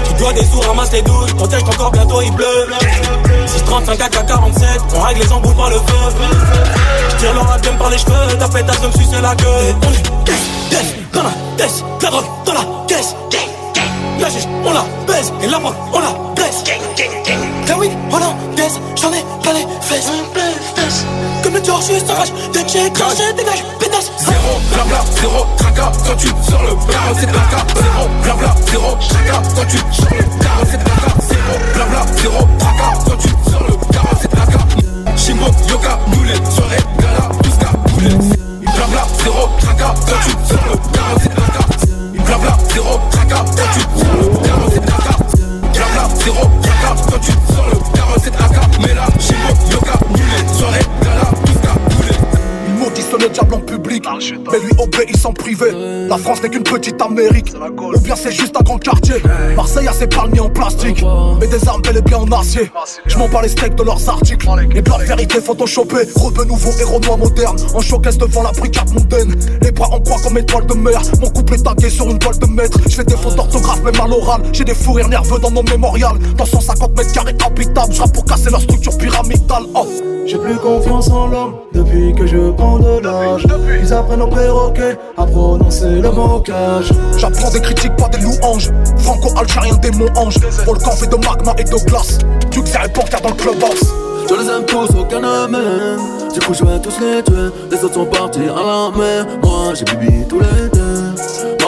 Tu 0.05 0.15
dois 0.15 0.33
des 0.33 0.45
sous 0.45 0.61
ramasse 0.61 0.93
les 0.93 1.03
Protège 1.03 1.65
ton 1.65 1.73
corps 1.73 1.93
bientôt 1.93 2.23
il 2.23 2.33
pleut 2.33 2.67
635 3.47 4.01
AK 4.01 4.27
47 4.27 4.69
On 4.95 5.01
règle 5.01 5.21
les 5.21 5.33
embouts 5.33 5.53
par 5.53 5.71
le 5.71 5.77
feu. 5.77 6.17
Je 7.11 7.17
tire 7.17 7.35
leur 7.35 7.51
abdomen 7.51 7.79
par 7.79 7.91
les 7.91 7.99
cheveux. 7.99 8.39
Ta 8.39 8.49
pétasse 8.49 8.81
de 8.81 8.87
me 8.89 8.93
sucer 8.93 9.21
la 9.23 9.35
gueule 9.35 9.75
sors 27.15 27.21
le 27.21 27.33
47 27.33 27.46
La 56.09 56.19
France 56.19 56.43
n'est 56.43 56.49
qu'une 56.49 56.63
petite 56.63 57.03
Amérique, 57.03 57.53
ou 57.79 57.99
bien 57.99 58.15
c'est 58.15 58.31
juste 58.31 58.57
un 58.57 58.63
grand 58.63 58.79
quartier. 58.79 59.17
Marseille 59.57 59.89
a 59.89 59.93
ses 59.93 60.07
palmiers 60.07 60.41
en 60.41 60.49
plastique, 60.49 61.05
mais 61.41 61.49
des 61.49 61.67
armes 61.69 61.83
bel 61.83 61.97
et 61.97 62.03
bien 62.03 62.19
en 62.19 62.31
acier. 62.31 62.71
Je 63.07 63.19
m'en 63.19 63.29
bats 63.29 63.43
les 63.43 63.49
steaks 63.49 63.75
de 63.75 63.83
leurs 63.83 64.09
articles, 64.09 64.47
et 64.75 64.83
de 64.83 64.89
leur 64.89 64.99
vérité 64.99 65.41
photoshopée. 65.41 66.07
Rebeu 66.15 66.45
nouveau, 66.45 66.71
héros 66.79 67.01
noir 67.01 67.19
moderne, 67.19 67.57
en 67.75 67.81
showcase 67.81 68.19
devant 68.19 68.43
la 68.43 68.53
brigade 68.53 68.93
mondaine. 68.93 69.35
Les 69.63 69.73
bras 69.73 69.89
en 69.91 70.01
croix 70.01 70.19
comme 70.23 70.39
étoile 70.39 70.67
de 70.67 70.75
mer, 70.75 71.01
mon 71.21 71.31
couple 71.31 71.55
est 71.55 71.63
tagué 71.65 71.91
sur 71.91 72.09
une 72.09 72.19
toile 72.19 72.39
de 72.39 72.47
maître. 72.47 72.79
Je 72.87 72.95
fais 72.95 73.05
des 73.05 73.17
fautes 73.17 73.35
d'orthographe, 73.35 73.83
même 73.83 74.01
à 74.01 74.07
l'oral. 74.07 74.43
J'ai 74.53 74.65
des 74.65 74.75
fous 74.75 74.93
rires 74.93 75.09
nerveux 75.09 75.41
dans 75.41 75.51
mon 75.51 75.65
mémorial. 75.65 76.17
Dans 76.37 76.47
150 76.47 76.97
mètres 76.97 77.13
carrés 77.13 77.37
habitables, 77.45 77.93
je 77.93 78.03
pour 78.13 78.25
casser 78.25 78.51
leur 78.51 78.61
structure 78.61 78.97
pyramidale. 78.97 79.65
Oh. 79.75 80.16
J'ai 80.27 80.39
plus 80.39 80.57
confiance 80.57 81.09
en 81.09 81.29
l'homme 81.29 81.55
depuis 81.73 82.13
que 82.13 82.27
je 82.27 82.51
prends 82.51 82.79
de 82.79 82.99
l'âge. 83.01 83.47
Ils 83.81 83.93
apprennent 83.93 84.23
au 84.23 84.27
perroquet 84.27 84.99
à 85.17 85.25
prononcer 85.25 86.01
le 86.01 86.11
mocage. 86.11 86.93
J'apprends 87.17 87.51
des 87.51 87.61
critiques, 87.61 87.95
pas 87.97 88.09
des 88.09 88.19
louanges. 88.19 88.73
Franco-algérien, 88.99 89.77
démon 89.77 90.09
ange. 90.17 90.39
Volcan 90.65 90.91
fait 90.91 91.07
de 91.07 91.17
magma 91.17 91.55
et 91.59 91.65
de 91.65 91.87
glace. 91.87 92.19
Tu 92.51 92.61
que 92.61 92.69
c'est 92.69 92.79
reporter 92.79 93.21
dans 93.21 93.29
le 93.29 93.35
clubhouse. 93.37 93.93
Je 94.29 94.35
les 94.35 94.51
aime 94.51 94.65
tous, 94.67 94.91
aucun 94.99 95.21
ne 95.21 95.47
m'aime. 95.47 96.01
Du 96.35 96.41
coup, 96.41 96.55
je 96.55 96.65
vais 96.65 96.81
tous 96.81 96.99
les 97.01 97.23
tuer. 97.23 97.51
Les 97.71 97.85
autres 97.85 97.95
sont 97.95 98.07
partis 98.07 98.41
à 98.41 98.63
la 98.63 98.99
mer. 98.99 99.27
Moi, 99.45 99.75
j'ai 99.75 99.85
bibi 99.85 100.27
tous 100.29 100.41
les 100.41 100.69
deux. 100.73 101.06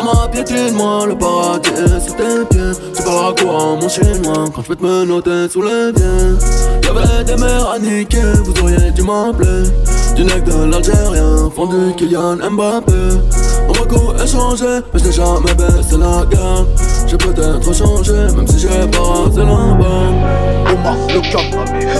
Maman, 0.09 0.29
piétine-moi, 0.29 1.07
le 1.07 1.19
paradis 1.19 1.71
est 1.71 2.49
pieds. 2.49 2.61
Tu 2.97 3.03
parles 3.03 3.35
à 3.39 3.43
quoi, 3.43 3.77
mon 3.81 3.89
chinois, 3.89 4.45
quand 4.55 4.63
je 4.63 4.69
vais 4.69 4.77
te 4.77 4.83
me 4.83 5.05
noter 5.05 5.49
sous 5.51 5.63
les 5.63 5.93
biens. 5.93 6.37
Y'avait 6.85 7.25
des 7.25 7.37
mères 7.37 7.71
à 7.71 7.79
niquer, 7.79 8.23
vous 8.45 8.63
auriez 8.63 8.91
dû 8.93 9.03
m'appeler. 9.03 9.69
Du 10.17 10.25
nec 10.25 10.45
de 10.45 10.71
l'Algérien, 10.71 11.51
fondu 11.55 11.95
Kylian 11.97 12.37
Mbappé. 12.37 12.93
On 13.69 13.73
va 13.73 13.85
coup 13.85 14.13
échanger, 14.23 14.81
mais 14.93 15.01
je 15.01 15.05
n'ai 15.05 15.13
jamais 15.13 15.55
baissé 15.55 15.97
la 15.99 16.25
garde. 16.25 16.67
J'ai 17.07 17.17
peut-être 17.17 17.75
changé, 17.75 18.13
même 18.13 18.47
si 18.47 18.59
j'ai 18.61 18.69
pas 18.69 19.03
rasé 19.03 19.41
la 19.41 19.45
barbe. 19.45 19.85
Omar, 20.73 20.97
le 21.09 21.21
cap, 21.31 21.43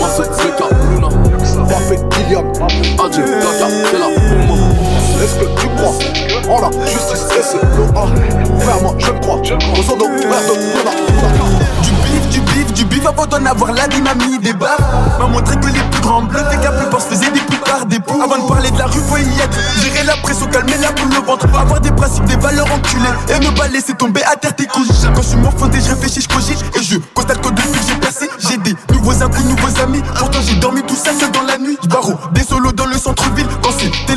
Marseille, 0.01 0.27
Zeka, 0.33 0.69
Luna, 0.91 1.09
Mbappé, 1.09 1.97
Kylian, 2.11 2.53
Adji, 3.05 3.21
Kaka, 3.21 3.69
c'est 3.91 3.99
la. 3.99 4.78
Est-ce 5.23 5.35
que 5.35 5.61
tu 5.61 5.67
crois 5.77 6.57
en 6.57 6.61
la 6.61 6.87
justice 6.87 7.27
et 7.37 7.43
c'est 7.43 7.63
Loa 7.77 8.07
Frère, 8.61 8.83
moi 8.83 8.95
je 8.99 9.11
crois. 9.21 9.37
Aux 9.37 9.93
honoraires 9.93 10.43
de. 10.49 11.83
Du 11.83 11.91
bif, 11.91 12.29
du 12.31 12.41
bif, 12.41 12.73
du 12.73 12.85
bif 12.85 13.07
avant 13.07 13.27
d'en 13.27 13.45
avoir 13.45 13.73
la 13.73 13.89
dynamite 13.89 14.41
des 14.43 14.53
bars 14.53 14.79
M'a 15.19 15.27
montré 15.27 15.57
que 15.57 15.67
les 15.67 15.81
plus 15.91 16.01
grands 16.03 16.23
bluffs 16.23 16.53
et 16.53 16.65
la 16.65 16.71
plupart 16.71 17.01
se 17.01 17.09
faisaient 17.09 17.31
des 17.31 17.41
poutards, 17.41 17.87
des 17.87 17.99
poux 17.99 18.21
Avant 18.23 18.43
de 18.43 18.49
parler 18.49 18.71
de 18.71 18.79
la 18.79 18.87
rue, 18.87 19.01
faut 19.09 19.17
y 19.17 19.41
être. 19.41 19.59
Gérer 19.83 20.05
la 20.05 20.17
pression, 20.23 20.47
calmer 20.47 20.77
la 20.81 20.93
boule 20.93 21.19
au 21.19 21.25
ventre. 21.25 21.47
Avoir 21.59 21.81
des 21.81 21.91
principes, 21.93 22.25
des 22.25 22.37
valeurs 22.37 22.67
enculées. 22.73 23.35
Et 23.35 23.39
ne 23.41 23.51
pas 23.51 23.69
laisser 23.69 23.95
tomber 23.95 24.23
à 24.25 24.37
terre 24.37 24.55
tes 24.55 24.67
couilles. 24.67 24.89
Quand 25.15 25.23
je 25.23 25.29
suis 25.29 25.37
morfondé, 25.39 25.79
je 25.81 25.91
réfléchis, 25.91 26.21
je 26.23 26.29
cogite. 26.29 26.65
Et 26.79 26.83
je 26.83 26.97
constate 27.15 27.41
que 27.41 27.49
depuis 27.49 27.71
que 27.71 27.87
j'ai 27.89 27.97
passé 28.01 28.29
J'ai 28.39 28.57
des 28.59 28.75
nouveaux 28.93 29.23
inconnus, 29.23 29.47
nouveaux 29.57 29.81
amis. 29.83 30.03
Pourtant 30.17 30.39
j'ai 30.43 30.57
dormi 30.57 30.83
tout 30.83 30.97
seul, 30.97 31.15
seul 31.19 31.31
dans 31.33 31.43
la 31.43 31.59
nuit. 31.59 31.77
J'barreau 31.83 32.15
des 32.33 32.43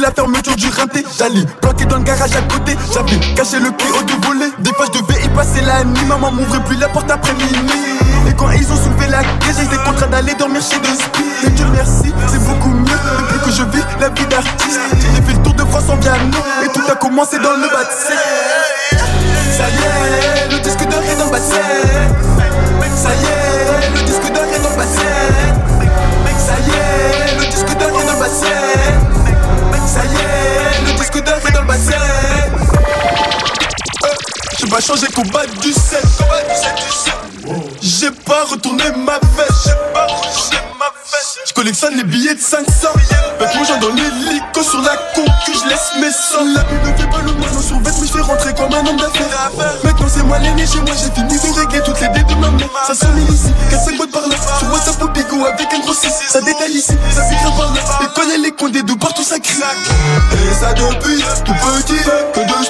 la 0.01 0.11
fermeture 0.11 0.55
du 0.55 0.67
rinté 0.69 1.05
J'allais 1.17 1.45
planquer 1.61 1.85
dans 1.85 1.97
le 1.97 2.03
garage 2.03 2.35
à 2.35 2.41
côté 2.41 2.75
J'avais 2.93 3.19
caché 3.35 3.59
le 3.59 3.71
clé 3.71 3.89
au 3.91 4.03
deux 4.03 4.27
volets 4.27 4.51
Des 4.59 4.73
fois 4.73 4.85
je 4.93 4.99
devais 4.99 5.23
y 5.23 5.29
passé 5.29 5.61
la 5.61 5.83
nuit, 5.83 6.05
maman 6.05 6.31
m'ouvrait 6.31 6.63
plus 6.63 6.77
la 6.77 6.89
porte 6.89 7.09
après 7.09 7.33
minuit. 7.33 8.01
Et 8.27 8.33
quand 8.33 8.51
ils 8.51 8.71
ont 8.71 8.75
soulevé 8.75 9.07
la 9.09 9.19
cage, 9.19 9.55
j'étais 9.59 9.77
contraint 9.83 10.07
d'aller 10.07 10.33
dormir 10.35 10.61
chez 10.61 10.79
deux 10.79 10.95
spies. 10.95 11.47
Et 11.47 11.49
Dieu 11.51 11.65
merci, 11.71 12.13
c'est 12.27 12.43
beaucoup 12.43 12.69
mieux. 12.69 12.85
Depuis 12.85 13.39
que 13.45 13.51
je 13.51 13.63
vis 13.63 13.83
la 13.99 14.09
vie 14.09 14.25
d'artiste, 14.27 14.79
j'ai 14.93 15.21
fait 15.21 15.33
le 15.33 15.43
tour 15.43 15.53
de 15.53 15.63
France 15.63 15.89
en 15.89 15.97
piano. 15.97 16.37
Et 16.63 16.67
tout 16.69 16.83
a 16.89 16.95
commencé 16.95 17.37
dans 17.39 17.53
le 17.53 17.67
bassin. 17.67 18.15
Ça 19.57 19.63
y 19.69 20.47
est, 20.47 20.51
le 20.51 20.59
disque 20.61 20.87
d'or 20.87 21.01
est 21.03 21.15
dans 21.17 21.25
le. 21.25 21.90
Vais 34.81 34.87
changer 34.87 35.07
combat 35.13 35.45
du 35.61 35.71
7 35.71 36.01
Combat 36.17 36.41
du 36.41 36.55
7 36.55 36.75
du 36.75 37.51
7 37.51 37.71
J'ai 37.81 38.11
pas 38.25 38.45
retourné 38.45 38.83
ma 39.05 39.19
veste 39.37 39.75
Je 41.47 41.53
collectionne 41.53 41.97
les 41.97 42.03
billets 42.03 42.33
de 42.33 42.39
500 42.39 42.65
Avec 43.39 43.55
mon 43.55 43.63
genre 43.63 43.77
dans 43.77 43.89
l'hélico 43.89 44.63
sur 44.63 44.81
la 44.81 44.97
concu 45.13 45.53
Je 45.53 45.69
laisse 45.69 45.91
mes 45.99 46.11
sangs 46.11 46.55
La 46.55 46.63
vie 46.63 46.89
ne 46.89 46.97
fait 46.97 47.09
pas 47.11 47.21
le 47.23 47.31
moineau 47.31 47.61
sur 47.61 47.79
veste 47.81 47.99
Mais 48.01 48.07
je 48.07 48.11
fais 48.11 48.21
rentrer 48.21 48.53
comme 48.55 48.73
un 48.73 48.87
homme 48.87 48.97
d'affaires. 48.97 49.51
Maintenant 49.83 50.07
c'est 50.09 50.23
moi 50.23 50.39
l'aîné 50.39 50.65
chez 50.65 50.79
moi 50.79 50.95
J'ai 50.97 51.11
fini 51.11 51.35
de 51.39 51.59
régler 51.59 51.81
toutes 51.85 52.01
les 52.01 52.07
dettes 52.07 52.27
de 52.27 52.35
ma 52.35 52.49
mère. 52.49 52.67
Ça 52.87 52.95
sonne 52.95 53.23
ici, 53.29 53.53
4-5 53.69 53.97
boîtes 53.97 54.11
par 54.11 54.27
là. 54.27 54.35
Sur 54.57 54.73
WhatsApp 54.73 55.03
au 55.03 55.07
bigot 55.09 55.45
avec 55.45 55.71
un 55.73 55.79
gros 55.81 55.93
6 55.93 56.09
Ça 56.27 56.41
détaille 56.41 56.71
ici, 56.71 56.93
ça 57.13 57.21
s'écrit 57.29 57.51
par 57.55 57.71
là. 57.71 57.81
Et 58.01 58.29
y'a 58.31 58.37
les 58.37 58.51
condés 58.51 58.81
de 58.81 58.93
partout 58.93 59.23
ça 59.23 59.37
crie 59.39 59.59
Et 59.59 60.53
ça 60.55 60.73
depuis 60.73 61.23
tout 61.45 61.53
petit 61.53 62.01
Que 62.33 62.39
de 62.39 62.65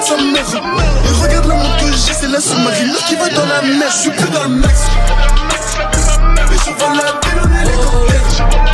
R44 0.00 0.50
sa 0.50 0.60
mère. 0.60 1.22
Regarde 1.22 1.46
la 1.46 1.54
montre 1.54 1.76
que 1.78 1.92
j'ai 1.92 2.12
C'est 2.12 2.28
la 2.28 2.40
sous-marine. 2.40 2.94
Qui 3.06 3.16
va 3.16 3.28
dans 3.28 3.46
la 3.46 3.62
mer 3.62 3.90
Je 3.90 3.96
suis 3.96 4.10
plus 4.10 4.30
dans 4.30 4.44
le 4.44 4.56
max. 4.56 4.86
Et 6.52 6.56
je 6.56 6.70
la 6.70 7.20
ville 7.22 7.40
en 7.40 7.50
hélicoptère 7.60 8.22
Je 8.30 8.69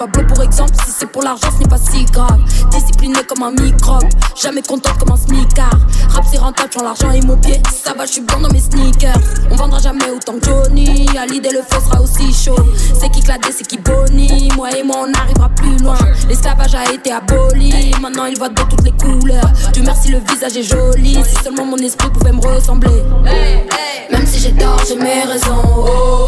Pablo 0.00 0.26
pour 0.28 0.42
exemple. 0.42 0.72
Si 0.86 0.92
c'est 0.98 1.12
pour 1.12 1.22
l'argent, 1.22 1.48
ce 1.54 1.62
n'est 1.62 1.68
pas 1.68 1.76
si 1.76 2.06
grave. 2.06 2.40
Discipliné 2.70 3.18
comme 3.28 3.42
un 3.42 3.50
microbe, 3.50 4.08
jamais 4.34 4.62
content 4.62 4.92
comme 4.98 5.12
un 5.12 5.16
smicard. 5.18 5.78
Rap 6.08 6.24
c'est 6.30 6.38
rentable, 6.38 6.70
j'en 6.74 6.84
l'argent 6.84 7.10
et 7.10 7.20
mon 7.20 7.36
pied. 7.36 7.60
Ça 7.84 7.92
va, 7.92 8.06
je 8.06 8.12
suis 8.12 8.22
bon 8.22 8.40
dans 8.40 8.48
mes 8.48 8.60
sneakers. 8.60 9.20
On 9.50 9.56
vendra 9.56 9.78
jamais 9.78 10.10
autant 10.10 10.38
que 10.38 10.46
Johnny. 10.46 11.06
À 11.18 11.26
l'idée, 11.26 11.50
le 11.50 11.60
feu 11.60 11.78
sera 11.84 12.00
aussi 12.00 12.32
chaud. 12.32 12.56
C'est 12.98 13.10
qui 13.10 13.20
cladé, 13.20 13.48
c'est 13.54 13.66
qui 13.66 13.76
boni. 13.76 14.48
Moi 14.56 14.70
et 14.70 14.82
moi, 14.82 15.04
on 15.06 15.12
arrivera 15.20 15.50
plus 15.50 15.76
loin. 15.76 15.98
L'esclavage 16.30 16.74
a 16.74 16.90
été 16.90 17.12
aboli. 17.12 17.92
Maintenant, 18.00 18.24
il 18.24 18.38
voit 18.38 18.48
de 18.48 18.54
toutes 18.54 18.84
les 18.84 18.92
couleurs. 18.92 19.50
Dieu 19.74 19.82
merci, 19.84 20.10
le 20.12 20.20
visage 20.20 20.56
est 20.56 20.62
joli. 20.62 21.22
Si 21.22 21.44
seulement 21.44 21.66
mon 21.66 21.76
esprit 21.76 22.08
pouvait 22.08 22.32
me 22.32 22.40
ressembler. 22.40 23.02
Même 24.10 24.26
si 24.26 24.40
j'ai 24.40 24.52
tort, 24.52 24.80
j'ai 24.88 24.96
mes 24.96 25.24
raisons. 25.24 25.62
Oh. 25.76 26.26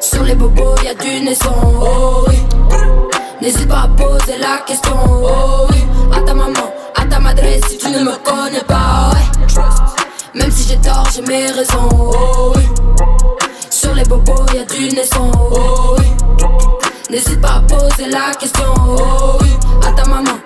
Sur 0.00 0.22
les 0.22 0.34
bobos, 0.34 0.74
y 0.84 0.88
a 0.88 0.94
du 0.94 1.20
naisson. 1.24 1.52
Oh 1.80 2.24
oui. 2.28 2.36
N'hésite 3.40 3.68
pas 3.68 3.82
à 3.82 3.88
poser 3.88 4.38
la 4.38 4.58
question. 4.66 4.96
Oh 5.06 5.66
oui. 5.70 5.84
À 6.16 6.20
ta 6.20 6.34
maman, 6.34 6.72
à 6.94 7.04
ta 7.04 7.18
madre, 7.18 7.42
si 7.68 7.78
tu 7.78 7.88
ne 7.90 8.00
me 8.00 8.16
connais 8.24 8.64
pas. 8.66 9.10
Ouais. 9.12 9.62
Même 10.34 10.50
si 10.50 10.68
j'ai 10.68 10.76
tort, 10.76 11.08
j'ai 11.14 11.22
mes 11.22 11.50
raisons. 11.50 11.88
Oh 11.92 12.52
oui. 12.56 12.62
Sur 13.70 13.94
les 13.94 14.04
bobos, 14.04 14.46
y 14.54 14.58
a 14.58 14.64
du 14.64 14.94
naisson. 14.94 15.30
Oh 15.50 15.96
oui. 15.98 16.06
N'hésite 17.10 17.40
pas 17.40 17.56
à 17.56 17.60
poser 17.60 18.08
la 18.10 18.34
question. 18.38 18.72
Oh 18.76 19.38
oui. 19.40 19.50
À 19.86 19.92
ta 19.92 20.08
maman, 20.08 20.38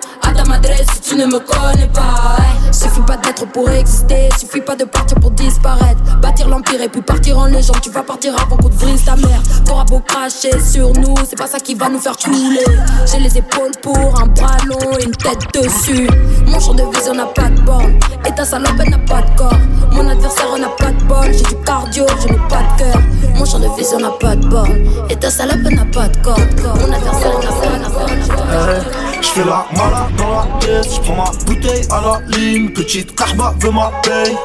si 0.93 1.01
tu 1.01 1.15
ne 1.15 1.25
me 1.25 1.39
connais 1.39 1.87
pas. 1.87 2.37
Suffit 2.71 3.01
pas 3.01 3.17
d'être 3.17 3.45
pour 3.51 3.69
exister, 3.69 4.29
suffit 4.37 4.61
pas 4.61 4.75
de 4.75 4.85
partir 4.85 5.19
pour 5.19 5.31
disparaître. 5.31 6.01
Bâtir 6.21 6.47
l'empire 6.47 6.81
et 6.81 6.89
puis 6.89 7.01
partir 7.01 7.37
en 7.37 7.45
légende. 7.45 7.81
Tu 7.81 7.89
vas 7.89 8.03
partir 8.03 8.33
avant 8.39 8.57
qu'on 8.57 8.69
te 8.69 8.75
brise 8.75 9.03
ta 9.03 9.15
mère. 9.15 9.41
T'auras 9.65 9.85
beau 9.85 9.99
cracher 9.99 10.51
sur 10.61 10.93
nous, 10.93 11.15
c'est 11.29 11.37
pas 11.37 11.47
ça 11.47 11.59
qui 11.59 11.75
va 11.75 11.89
nous 11.89 11.99
faire 11.99 12.15
couler. 12.17 12.63
J'ai 13.11 13.19
les 13.19 13.37
épaules 13.37 13.71
pour 13.81 13.97
un 13.97 14.27
bras 14.27 14.57
long 14.67 14.97
et 14.99 15.03
une 15.03 15.11
tête 15.11 15.47
dessus. 15.53 16.09
Mon 16.47 16.59
champ 16.59 16.73
de 16.73 16.83
vision 16.95 17.13
n'a 17.13 17.25
pas 17.25 17.49
de 17.49 17.61
borne. 17.61 17.99
Et 18.25 18.33
ta 18.33 18.45
salope 18.45 18.79
elle 18.79 18.89
n'a 18.89 18.99
pas 18.99 19.21
de 19.21 19.37
corps. 19.37 19.59
Mon 19.91 20.07
adversaire 20.07 20.57
n'a 20.57 20.69
pas 20.69 20.91
de 20.91 21.03
bol. 21.03 21.31
J'ai 21.31 21.43
du 21.43 21.63
cardio, 21.65 22.05
je 22.21 22.27
n'ai 22.29 22.39
pas 22.47 22.61
de 22.61 22.79
cœur. 22.79 23.01
Mon 23.35 23.45
champ 23.45 23.59
de 23.59 23.67
vision 23.77 23.99
n'a 23.99 24.11
pas 24.11 24.35
de 24.35 24.47
borne. 24.47 24.87
Et 25.09 25.15
ta 25.17 25.29
salope 25.29 25.69
n'a 25.69 25.85
pas 25.85 26.07
de 26.07 26.17
corps. 26.17 26.39
Mon 26.65 26.93
adversaire 26.93 27.39
n'a 27.39 27.89
pas 27.89 28.15
de 28.15 28.27
corps. 28.27 29.10
Je 29.21 29.27
fais 29.27 29.45
la 29.45 29.65
malade 29.77 30.15
dans 30.17 30.29
la 30.29 30.59
tête, 30.59 30.87
je 30.93 30.99
prends 31.01 31.15
ma 31.15 31.31
bouteille 31.45 31.85
à 31.91 32.01
la 32.01 32.37
ligne, 32.37 32.69
petite 32.69 33.15
carba 33.15 33.53
veut 33.59 33.71
ma 33.71 33.91
paye. 34.01 34.35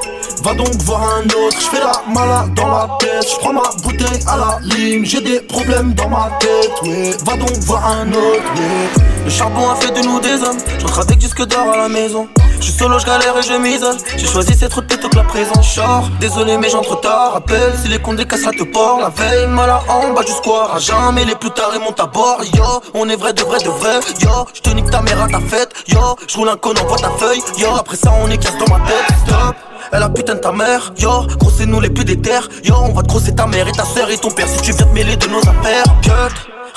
Va 0.42 0.54
donc 0.54 0.74
voir 0.82 1.02
un 1.02 1.24
autre, 1.24 1.58
je 1.58 1.66
fais 1.66 1.80
la 1.80 2.02
malade 2.12 2.54
dans 2.54 2.68
la 2.68 2.88
tête, 3.00 3.26
je 3.28 3.36
prends 3.38 3.54
ma 3.54 3.62
bouteille 3.82 4.22
à 4.26 4.36
la 4.36 4.58
ligne, 4.62 5.04
j'ai 5.04 5.20
des 5.20 5.40
problèmes 5.40 5.94
dans 5.94 6.08
ma 6.08 6.30
tête, 6.38 6.72
ouais. 6.82 7.16
Va 7.24 7.36
donc 7.36 7.56
voir 7.64 7.86
un 7.86 8.08
autre, 8.12 8.52
ouais. 8.56 9.15
Le 9.26 9.32
charbon 9.32 9.68
a 9.68 9.74
fait 9.74 9.90
de 9.90 10.06
nous 10.06 10.20
des 10.20 10.40
hommes. 10.44 10.56
J'entre 10.78 11.00
avec 11.00 11.18
disque 11.18 11.44
d'or 11.46 11.68
à 11.74 11.76
la 11.76 11.88
maison. 11.88 12.28
Je 12.60 12.66
suis 12.66 12.72
solo, 12.72 12.96
je 13.00 13.06
galère 13.06 13.36
et 13.36 13.42
je 13.42 13.54
m'isole. 13.54 13.96
J'ai 14.16 14.24
choisi 14.24 14.54
cette 14.54 14.72
route 14.72 14.86
plutôt 14.86 15.08
que 15.08 15.16
la 15.16 15.24
présence. 15.24 15.74
Genre, 15.74 16.08
désolé, 16.20 16.56
mais 16.56 16.70
j'entre 16.70 17.00
tard. 17.00 17.32
Rappelle, 17.32 17.74
si 17.82 17.88
les 17.88 17.98
comptes 17.98 18.24
cassera 18.24 18.52
te 18.52 18.62
port. 18.62 19.00
La 19.00 19.08
veille, 19.08 19.48
mal 19.48 19.68
à 19.68 19.82
en 19.88 20.12
bas 20.12 20.22
du 20.22 20.30
square. 20.30 20.76
À 20.76 20.78
jamais 20.78 21.24
les 21.24 21.34
plus 21.34 21.50
tard, 21.50 21.72
ils 21.74 21.80
montent 21.80 21.98
à 21.98 22.06
bord. 22.06 22.40
Yo, 22.54 22.62
on 22.94 23.08
est 23.08 23.16
vrai 23.16 23.32
de 23.32 23.42
vrai 23.42 23.58
de 23.58 23.68
vrai. 23.68 23.98
Yo, 24.22 24.46
je 24.54 24.60
te 24.60 24.70
nique 24.70 24.90
ta 24.90 25.02
mère 25.02 25.20
à 25.20 25.26
ta 25.26 25.40
fête. 25.40 25.74
Yo, 25.88 25.98
je 26.28 26.36
roule 26.36 26.50
un 26.50 26.56
con, 26.56 26.74
envoie 26.80 26.96
ta 26.96 27.10
feuille. 27.18 27.42
Yo, 27.58 27.66
après 27.76 27.96
ça, 27.96 28.12
on 28.22 28.30
est 28.30 28.38
casse 28.38 28.56
dans 28.58 28.72
ma 28.72 28.78
tête. 28.86 29.06
Stop. 29.26 29.56
Elle 29.90 30.04
a 30.04 30.08
putain 30.08 30.34
de 30.34 30.40
ta 30.40 30.52
mère, 30.52 30.92
yo, 30.98 31.26
gros 31.38 31.50
c'est 31.56 31.66
nous 31.66 31.80
les 31.80 31.90
plus 31.90 32.04
déter, 32.04 32.40
yo, 32.64 32.74
on 32.74 32.92
va 32.92 33.02
te 33.02 33.06
grosser 33.06 33.32
ta 33.32 33.46
mère 33.46 33.68
et 33.68 33.72
ta 33.72 33.84
soeur 33.84 34.10
et 34.10 34.18
ton 34.18 34.32
père 34.32 34.48
si 34.48 34.60
tu 34.60 34.72
viens 34.72 34.84
te 34.84 34.92
mêler 34.92 35.16
de 35.16 35.28
nos 35.28 35.38
affaires, 35.38 35.84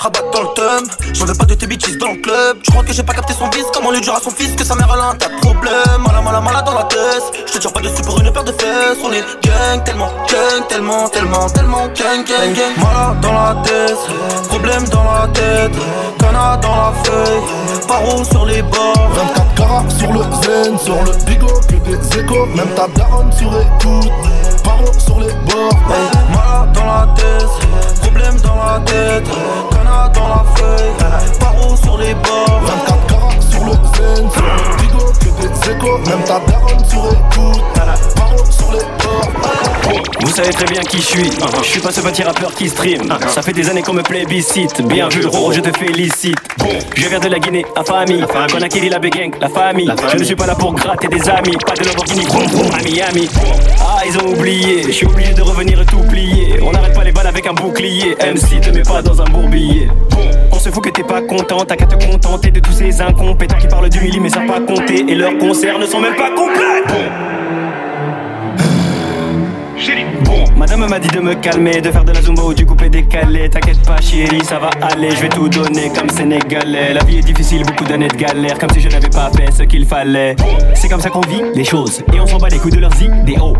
rabat 0.00 0.22
dans 0.32 0.40
le 0.40 0.48
thumb, 0.54 0.88
j'en 1.12 1.26
veux 1.26 1.34
pas 1.34 1.44
de 1.44 1.54
tes 1.54 1.66
bitches 1.66 1.98
dans 1.98 2.12
le 2.12 2.22
club, 2.22 2.56
je 2.62 2.70
crois 2.70 2.82
que 2.82 2.92
j'ai 2.92 3.02
pas 3.02 3.12
capté 3.12 3.34
son 3.34 3.50
vice, 3.50 3.66
comment 3.74 3.90
lui 3.90 4.00
dire 4.00 4.14
à 4.14 4.20
son 4.20 4.30
fils 4.30 4.56
que 4.56 4.64
sa 4.64 4.74
mère 4.74 4.90
a 4.90 5.10
un 5.10 5.14
tas 5.14 5.28
de 5.28 5.38
problèmes, 5.40 6.02
mala 6.06 6.22
mala 6.22 6.40
mala 6.40 6.62
dans 6.62 6.72
la 6.72 6.84
tête, 6.84 7.22
je 7.46 7.52
te 7.52 7.58
tire 7.58 7.70
pas 7.70 7.80
dessus 7.80 8.02
pour 8.02 8.18
une 8.18 8.32
paire 8.32 8.44
de 8.44 8.52
fesses, 8.52 8.96
on 9.04 9.12
est 9.12 9.24
gang, 9.44 9.84
tellement 9.84 10.08
gang, 10.26 10.66
tellement, 10.68 11.08
tellement, 11.10 11.50
tellement 11.50 11.86
gang, 11.88 12.24
gang, 12.24 12.54
gang, 12.54 13.20
dans 13.20 13.32
la 13.32 13.62
tête, 13.62 13.98
problème 14.48 14.88
dans 14.88 15.04
la 15.04 15.28
tête, 15.28 15.72
cana 16.18 16.56
dans 16.56 16.76
la 16.76 16.92
feuille, 17.04 17.86
paro 17.86 18.24
sur 18.24 18.46
les 18.46 18.62
bords, 18.62 19.10
24 19.12 19.54
carats 19.54 19.84
sur 19.98 20.12
le 20.14 20.22
zen, 20.42 20.78
sur 20.78 20.94
le 20.94 21.24
bigot, 21.26 21.60
que 21.68 21.74
des 21.74 22.18
échos, 22.18 22.46
même 22.54 22.70
ta 22.74 22.88
daronne 22.88 23.30
sur 23.32 23.48
écoute, 23.48 24.12
paro 24.70 24.92
sur 24.98 25.20
les 25.20 25.32
bords, 25.46 25.80
malade 25.88 26.72
dans 26.72 26.84
la 26.84 27.08
tête, 27.16 28.00
problème 28.02 28.36
dans 28.40 28.56
la 28.56 28.80
tête, 28.84 29.28
cana 29.70 30.08
dans 30.14 30.28
la 30.28 30.44
feuille, 30.54 30.92
paro 31.38 31.76
sur 31.76 31.98
les 31.98 32.14
bords. 32.14 32.60
24 32.64 33.06
carats 33.06 33.40
sur 33.50 33.64
le 33.64 33.72
zen, 33.72 34.28
bigot, 34.78 35.12
que 35.20 35.30
des 35.40 35.70
échos, 35.70 35.98
même 36.06 36.24
ta 36.24 36.40
daronne 36.40 36.84
sur 36.88 37.04
écoute, 37.06 37.64
sur 38.70 38.78
les 38.78 38.84
bords. 39.04 39.40
Vous 40.20 40.30
savez 40.30 40.50
très 40.50 40.66
bien 40.66 40.80
qui 40.82 40.98
je 40.98 41.02
suis. 41.02 41.30
Je 41.62 41.68
suis 41.68 41.80
pas 41.80 41.90
ce 41.90 42.00
petit 42.00 42.22
rappeur 42.22 42.54
qui 42.54 42.68
stream. 42.68 43.02
Ça 43.28 43.42
fait 43.42 43.52
des 43.52 43.68
années 43.68 43.82
qu'on 43.82 43.94
me 43.94 44.02
plébiscite. 44.02 44.80
Bien 44.86 45.08
vu, 45.08 45.26
Roro, 45.26 45.52
je 45.52 45.60
te 45.60 45.76
félicite. 45.76 46.36
Je 46.94 47.08
viens 47.08 47.18
de 47.18 47.28
la 47.28 47.38
Guinée, 47.38 47.64
la 47.74 47.82
famille. 47.82 48.24
Conakry, 48.52 48.88
la 48.88 48.98
Bégueng, 48.98 49.32
la 49.40 49.48
famille. 49.48 49.92
Je 50.12 50.18
ne 50.18 50.24
suis 50.24 50.36
pas 50.36 50.46
là 50.46 50.54
pour 50.54 50.72
gratter 50.74 51.08
des 51.08 51.28
amis. 51.28 51.56
Pas 51.66 51.74
de 51.74 51.84
Lamborghini, 51.84 52.26
à 52.72 52.82
Miami. 52.82 53.28
Ah, 53.80 54.02
ils 54.06 54.16
ont 54.18 54.28
oublié. 54.28 54.84
Je 54.84 54.92
suis 54.92 55.06
obligé 55.06 55.34
de 55.34 55.42
revenir 55.42 55.80
et 55.80 55.86
tout 55.86 56.02
plier. 56.08 56.60
On 56.62 56.70
n'arrête 56.70 56.94
pas 56.94 57.04
les 57.04 57.12
balles 57.12 57.26
avec 57.26 57.46
un 57.46 57.54
bouclier. 57.54 58.14
MC, 58.20 58.60
te 58.60 58.70
mets 58.70 58.82
pas 58.82 59.02
dans 59.02 59.20
un 59.20 59.26
bourbier. 59.26 59.88
On 60.52 60.58
se 60.58 60.68
fout 60.68 60.84
que 60.84 60.90
t'es 60.90 61.02
pas 61.02 61.22
content, 61.22 61.64
t'as 61.64 61.76
qu'à 61.76 61.86
te 61.86 62.04
contenter 62.04 62.50
de 62.50 62.60
tous 62.60 62.72
ces 62.72 63.00
incompétents 63.00 63.58
qui 63.58 63.66
parlent 63.66 63.88
du 63.88 64.00
milli 64.00 64.20
mais 64.20 64.28
savent 64.28 64.46
pas 64.46 64.60
compter 64.60 65.04
et 65.08 65.14
leurs 65.14 65.38
concerts 65.38 65.78
ne 65.78 65.86
sont 65.86 66.00
même 66.00 66.16
pas 66.16 66.30
complets. 66.30 66.84
Madame 70.56 70.86
m'a 70.88 70.98
dit 70.98 71.08
de 71.08 71.20
me 71.20 71.34
calmer, 71.34 71.80
de 71.80 71.90
faire 71.90 72.04
de 72.04 72.12
la 72.12 72.20
zumba 72.20 72.42
ou 72.42 72.54
du 72.54 72.66
coupé 72.66 72.88
décalé. 72.88 73.48
T'inquiète 73.48 73.82
pas, 73.86 74.00
chérie, 74.00 74.44
ça 74.44 74.58
va 74.58 74.70
aller. 74.82 75.10
Je 75.10 75.22
vais 75.22 75.28
tout 75.28 75.48
donner 75.48 75.90
comme 75.90 76.08
Sénégalais. 76.10 76.92
La 76.94 77.04
vie 77.04 77.18
est 77.18 77.22
difficile, 77.22 77.64
beaucoup 77.64 77.84
d'années 77.84 78.08
de 78.08 78.16
galère. 78.16 78.58
Comme 78.58 78.70
si 78.70 78.80
je 78.80 78.88
n'avais 78.88 79.08
pas 79.08 79.30
fait 79.30 79.50
ce 79.50 79.62
qu'il 79.62 79.86
fallait. 79.86 80.36
C'est 80.74 80.88
comme 80.88 81.00
ça 81.00 81.10
qu'on 81.10 81.20
vit 81.22 81.42
les 81.54 81.64
choses. 81.64 82.02
Et 82.12 82.20
on 82.20 82.26
s'en 82.26 82.38
bat 82.38 82.48
les 82.48 82.58
coups 82.58 82.74
de 82.74 82.80
leurs 82.80 83.02
idéaux. 83.02 83.56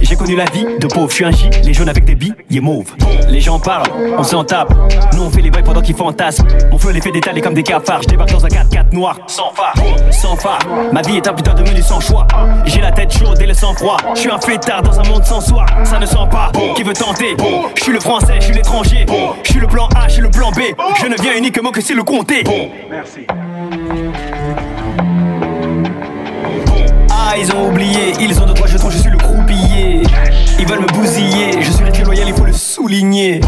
J'ai 0.00 0.14
connu 0.14 0.36
la 0.36 0.44
vie 0.44 0.64
de 0.78 0.86
pauvre, 0.86 1.08
je 1.08 1.14
suis 1.14 1.24
un 1.24 1.32
J, 1.32 1.50
les 1.64 1.72
jaunes 1.74 1.88
avec 1.88 2.04
des 2.04 2.14
billets 2.14 2.60
mauves. 2.60 2.94
Les 3.28 3.40
gens 3.40 3.58
parlent, 3.58 3.90
on 4.16 4.22
s'en 4.22 4.44
tape. 4.44 4.72
Nous 5.14 5.22
on 5.22 5.30
fait 5.30 5.40
les 5.40 5.50
bails 5.50 5.64
pendant 5.64 5.80
qu'ils 5.80 5.96
fantasment. 5.96 6.46
Mon 6.70 6.78
feu 6.78 6.92
les 6.92 7.00
fait 7.00 7.10
détaler 7.10 7.40
comme 7.40 7.54
des 7.54 7.62
cafards. 7.64 8.02
Je 8.02 8.08
débarque 8.08 8.30
dans 8.30 8.44
un 8.44 8.48
4x4 8.48 8.94
noir, 8.94 9.18
sans 9.26 9.50
phare, 9.52 9.74
sans 10.10 10.36
phare. 10.36 10.60
Ma 10.92 11.02
vie 11.02 11.16
est 11.16 11.26
un 11.26 11.32
putain 11.32 11.54
de 11.54 11.62
menu 11.62 11.82
sans 11.82 11.98
choix. 11.98 12.26
J'ai 12.66 12.80
la 12.80 12.92
tête 12.92 13.12
chaude 13.12 13.40
et 13.40 13.46
le 13.46 13.54
sang 13.54 13.74
froid. 13.74 13.96
Je 14.14 14.20
suis 14.20 14.30
un 14.30 14.38
fêtard 14.38 14.82
dans 14.82 15.00
un 15.00 15.04
monde 15.04 15.24
sans 15.24 15.40
soi. 15.40 15.66
Ne 15.98 16.06
sent 16.06 16.16
pas. 16.30 16.50
Qui 16.74 16.82
veut 16.82 16.92
tenter 16.92 17.36
Je 17.76 17.82
suis 17.82 17.92
le 17.92 18.00
français, 18.00 18.34
je 18.38 18.44
suis 18.44 18.54
l'étranger. 18.54 19.06
Je 19.42 19.50
suis 19.50 19.60
le 19.60 19.66
plan 19.66 19.88
A, 19.96 20.08
je 20.08 20.14
suis 20.14 20.22
le 20.22 20.30
plan 20.30 20.50
B. 20.50 20.60
Je 21.00 21.06
ne 21.06 21.20
viens 21.20 21.36
uniquement 21.36 21.70
que 21.70 21.80
si 21.80 21.94
le 21.94 22.02
comté. 22.02 22.44
Merci. 22.90 23.26
Ah, 27.10 27.34
ils 27.38 27.52
ont 27.52 27.68
oublié, 27.68 28.12
ils 28.20 28.40
ont 28.40 28.46
de 28.46 28.52
trois 28.52 28.66
jetons, 28.66 28.90
je 28.90 28.98
suis 28.98 29.10
le. 29.10 29.15
Ils 30.58 30.66
veulent 30.66 30.80
me 30.80 30.86
bousiller, 30.86 31.60
je 31.60 31.70
suis 31.70 31.84
resté 31.84 32.02
loyal, 32.02 32.28
il 32.28 32.34
faut 32.34 32.44
le 32.44 32.52
souligner. 32.52 33.40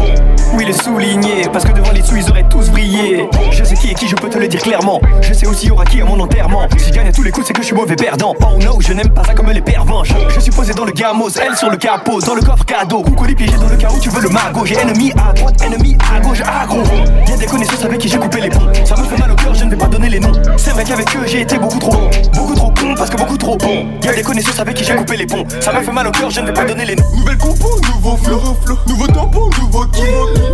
Oui, 0.53 0.65
le 0.65 0.73
souligner, 0.73 1.43
parce 1.51 1.63
que 1.63 1.71
devant 1.71 1.91
les 1.91 2.01
sous, 2.01 2.15
ils 2.15 2.29
auraient 2.29 2.47
tous 2.49 2.69
brillé. 2.69 3.29
Je 3.51 3.63
sais 3.63 3.75
qui 3.75 3.91
est 3.91 3.93
qui, 3.93 4.07
je 4.07 4.15
peux 4.15 4.29
te 4.29 4.37
le 4.37 4.47
dire 4.47 4.61
clairement. 4.61 4.99
Je 5.21 5.33
sais 5.33 5.47
aussi 5.47 5.69
aura 5.69 5.85
qui 5.85 6.01
à 6.01 6.05
mon 6.05 6.19
enterrement. 6.19 6.67
Si 6.77 6.87
je 6.87 6.93
gagne 6.93 7.07
à 7.07 7.11
tous 7.11 7.23
les 7.23 7.31
coups, 7.31 7.47
c'est 7.47 7.53
que 7.53 7.61
je 7.61 7.67
suis 7.67 7.75
mauvais 7.75 7.95
perdant. 7.95 8.33
Oh 8.41 8.57
no, 8.63 8.79
je 8.79 8.93
n'aime 8.93 9.09
pas 9.09 9.23
ça 9.23 9.33
comme 9.33 9.49
les 9.51 9.61
pervenches. 9.61 10.09
Je 10.33 10.39
suis 10.39 10.51
posé 10.51 10.73
dans 10.73 10.85
le 10.85 10.91
gamos, 10.91 11.29
elle 11.39 11.55
sur 11.55 11.69
le 11.69 11.77
capot, 11.77 12.19
dans 12.21 12.35
le 12.35 12.41
coffre 12.41 12.65
cadeau. 12.65 13.01
Coucou 13.01 13.25
les 13.25 13.35
piégés 13.35 13.57
dans 13.57 13.69
le 13.69 13.77
cas 13.77 13.89
tu 14.01 14.09
veux 14.09 14.21
le 14.21 14.29
magot. 14.29 14.65
J'ai 14.65 14.77
ennemi 14.79 15.11
à 15.11 15.33
droite, 15.33 15.61
ennemi 15.63 15.97
à 16.15 16.19
gauche, 16.19 16.41
agro. 16.41 16.81
Y'a 17.27 17.37
des 17.37 17.45
connaissances 17.45 17.85
avec 17.85 17.99
qui 17.99 18.07
j'ai 18.07 18.17
coupé 18.17 18.41
les 18.41 18.49
ponts. 18.49 18.71
Ça 18.85 18.95
me 18.95 19.03
fait 19.03 19.17
mal 19.17 19.31
au 19.31 19.35
cœur, 19.35 19.53
je 19.53 19.65
ne 19.65 19.69
vais 19.69 19.77
pas 19.77 19.87
donner 19.87 20.09
les 20.09 20.19
noms. 20.19 20.31
C'est 20.57 20.71
vrai 20.71 20.83
qu'avec 20.83 21.15
eux, 21.15 21.25
j'ai 21.25 21.41
été 21.41 21.57
beaucoup 21.57 21.79
trop 21.79 21.91
bon. 21.91 22.09
Beaucoup 22.33 22.55
trop 22.55 22.71
con, 22.71 22.95
parce 22.95 23.09
que 23.09 23.17
beaucoup 23.17 23.37
trop 23.37 23.57
bon. 23.57 23.85
Y'a 24.03 24.13
des 24.13 24.23
connaissances 24.23 24.59
avec 24.59 24.75
qui 24.75 24.83
j'ai 24.83 24.95
coupé 24.95 25.17
les 25.17 25.27
ponts. 25.27 25.45
Ça 25.59 25.73
me 25.73 25.81
fait 25.81 25.91
mal 25.91 26.07
au 26.07 26.11
cœur, 26.11 26.29
je 26.29 26.41
ne 26.41 26.47
vais 26.47 26.53
pas 26.53 26.65
donner 26.65 26.85
les 26.85 26.95
noms. 26.95 26.98
Nouvelle 27.15 27.37
compo, 27.37 27.69
nouveau 27.93 28.17
flow, 28.17 28.41
nouveau 28.87 29.07
tampon, 29.07 29.49
nouveau 29.59 29.85
kill, 29.87 30.05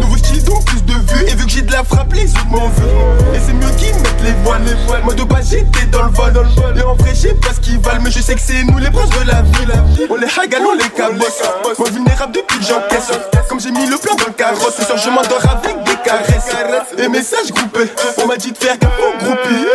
nouveau 0.02 0.18
style 0.18 0.44
donc 0.44 0.66
plus 0.66 0.82
de 0.84 0.94
vues. 0.94 1.26
Et 1.28 1.36
vu 1.36 1.46
que 1.46 1.52
j'ai 1.52 1.62
de 1.62 1.72
la 1.72 1.84
frappe, 1.84 2.14
les 2.14 2.32
autres 2.32 2.48
m'en 2.50 2.68
veulent. 2.70 3.36
Et 3.36 3.40
c'est 3.46 3.54
mieux 3.54 3.70
qu'ils 3.78 3.96
mettent 3.96 4.24
les 4.24 4.34
voiles, 4.44 4.64
les 4.66 4.74
voiles. 4.86 5.04
Moi 5.04 5.14
de 5.14 5.24
base 5.24 5.50
j'étais 5.52 5.86
dans 5.92 6.04
le 6.04 6.12
vol, 6.12 6.34
Et 6.78 6.82
en 6.82 6.96
vrai, 6.96 7.12
je 7.14 7.20
sais 7.28 7.34
pas 7.36 7.54
ce 7.54 7.60
qu'ils 7.60 7.80
valent, 7.80 8.02
mais 8.04 8.12
je 8.12 8.20
sais 8.20 8.36
que 8.36 8.42
c'est 8.42 8.64
nous 8.64 8.78
les 8.78 8.90
princes 8.90 9.10
de 9.10 9.28
la 9.28 9.42
ville. 9.42 10.08
On 10.10 10.16
les 10.16 10.28
hagal, 10.40 10.62
on 10.66 10.76
les 10.76 10.90
cabosses. 10.90 11.42
Moi 11.78 11.90
vulnérable 11.90 12.34
depuis 12.34 12.60
que 12.60 12.66
j'encaisse. 12.66 13.12
Comme 13.50 13.60
j'ai 13.60 13.72
mis 13.72 13.86
le 13.86 13.98
plan 13.98 14.16
dans 14.16 14.26
le 14.26 14.34
carrosse, 14.34 14.76
ce 14.78 14.84
soir 14.84 14.98
je 14.98 15.10
m'endors 15.10 15.44
avec 15.50 15.84
des 15.84 15.96
caresses. 16.04 16.50
Et 16.98 17.08
messages 17.08 17.52
groupés, 17.52 17.92
on 18.22 18.28
m'a 18.28 18.38
dit 18.38 18.52
de 18.52 18.58
faire 18.58 18.78
gaffe 18.78 18.92
au 19.00 19.24
groupie. 19.24 19.66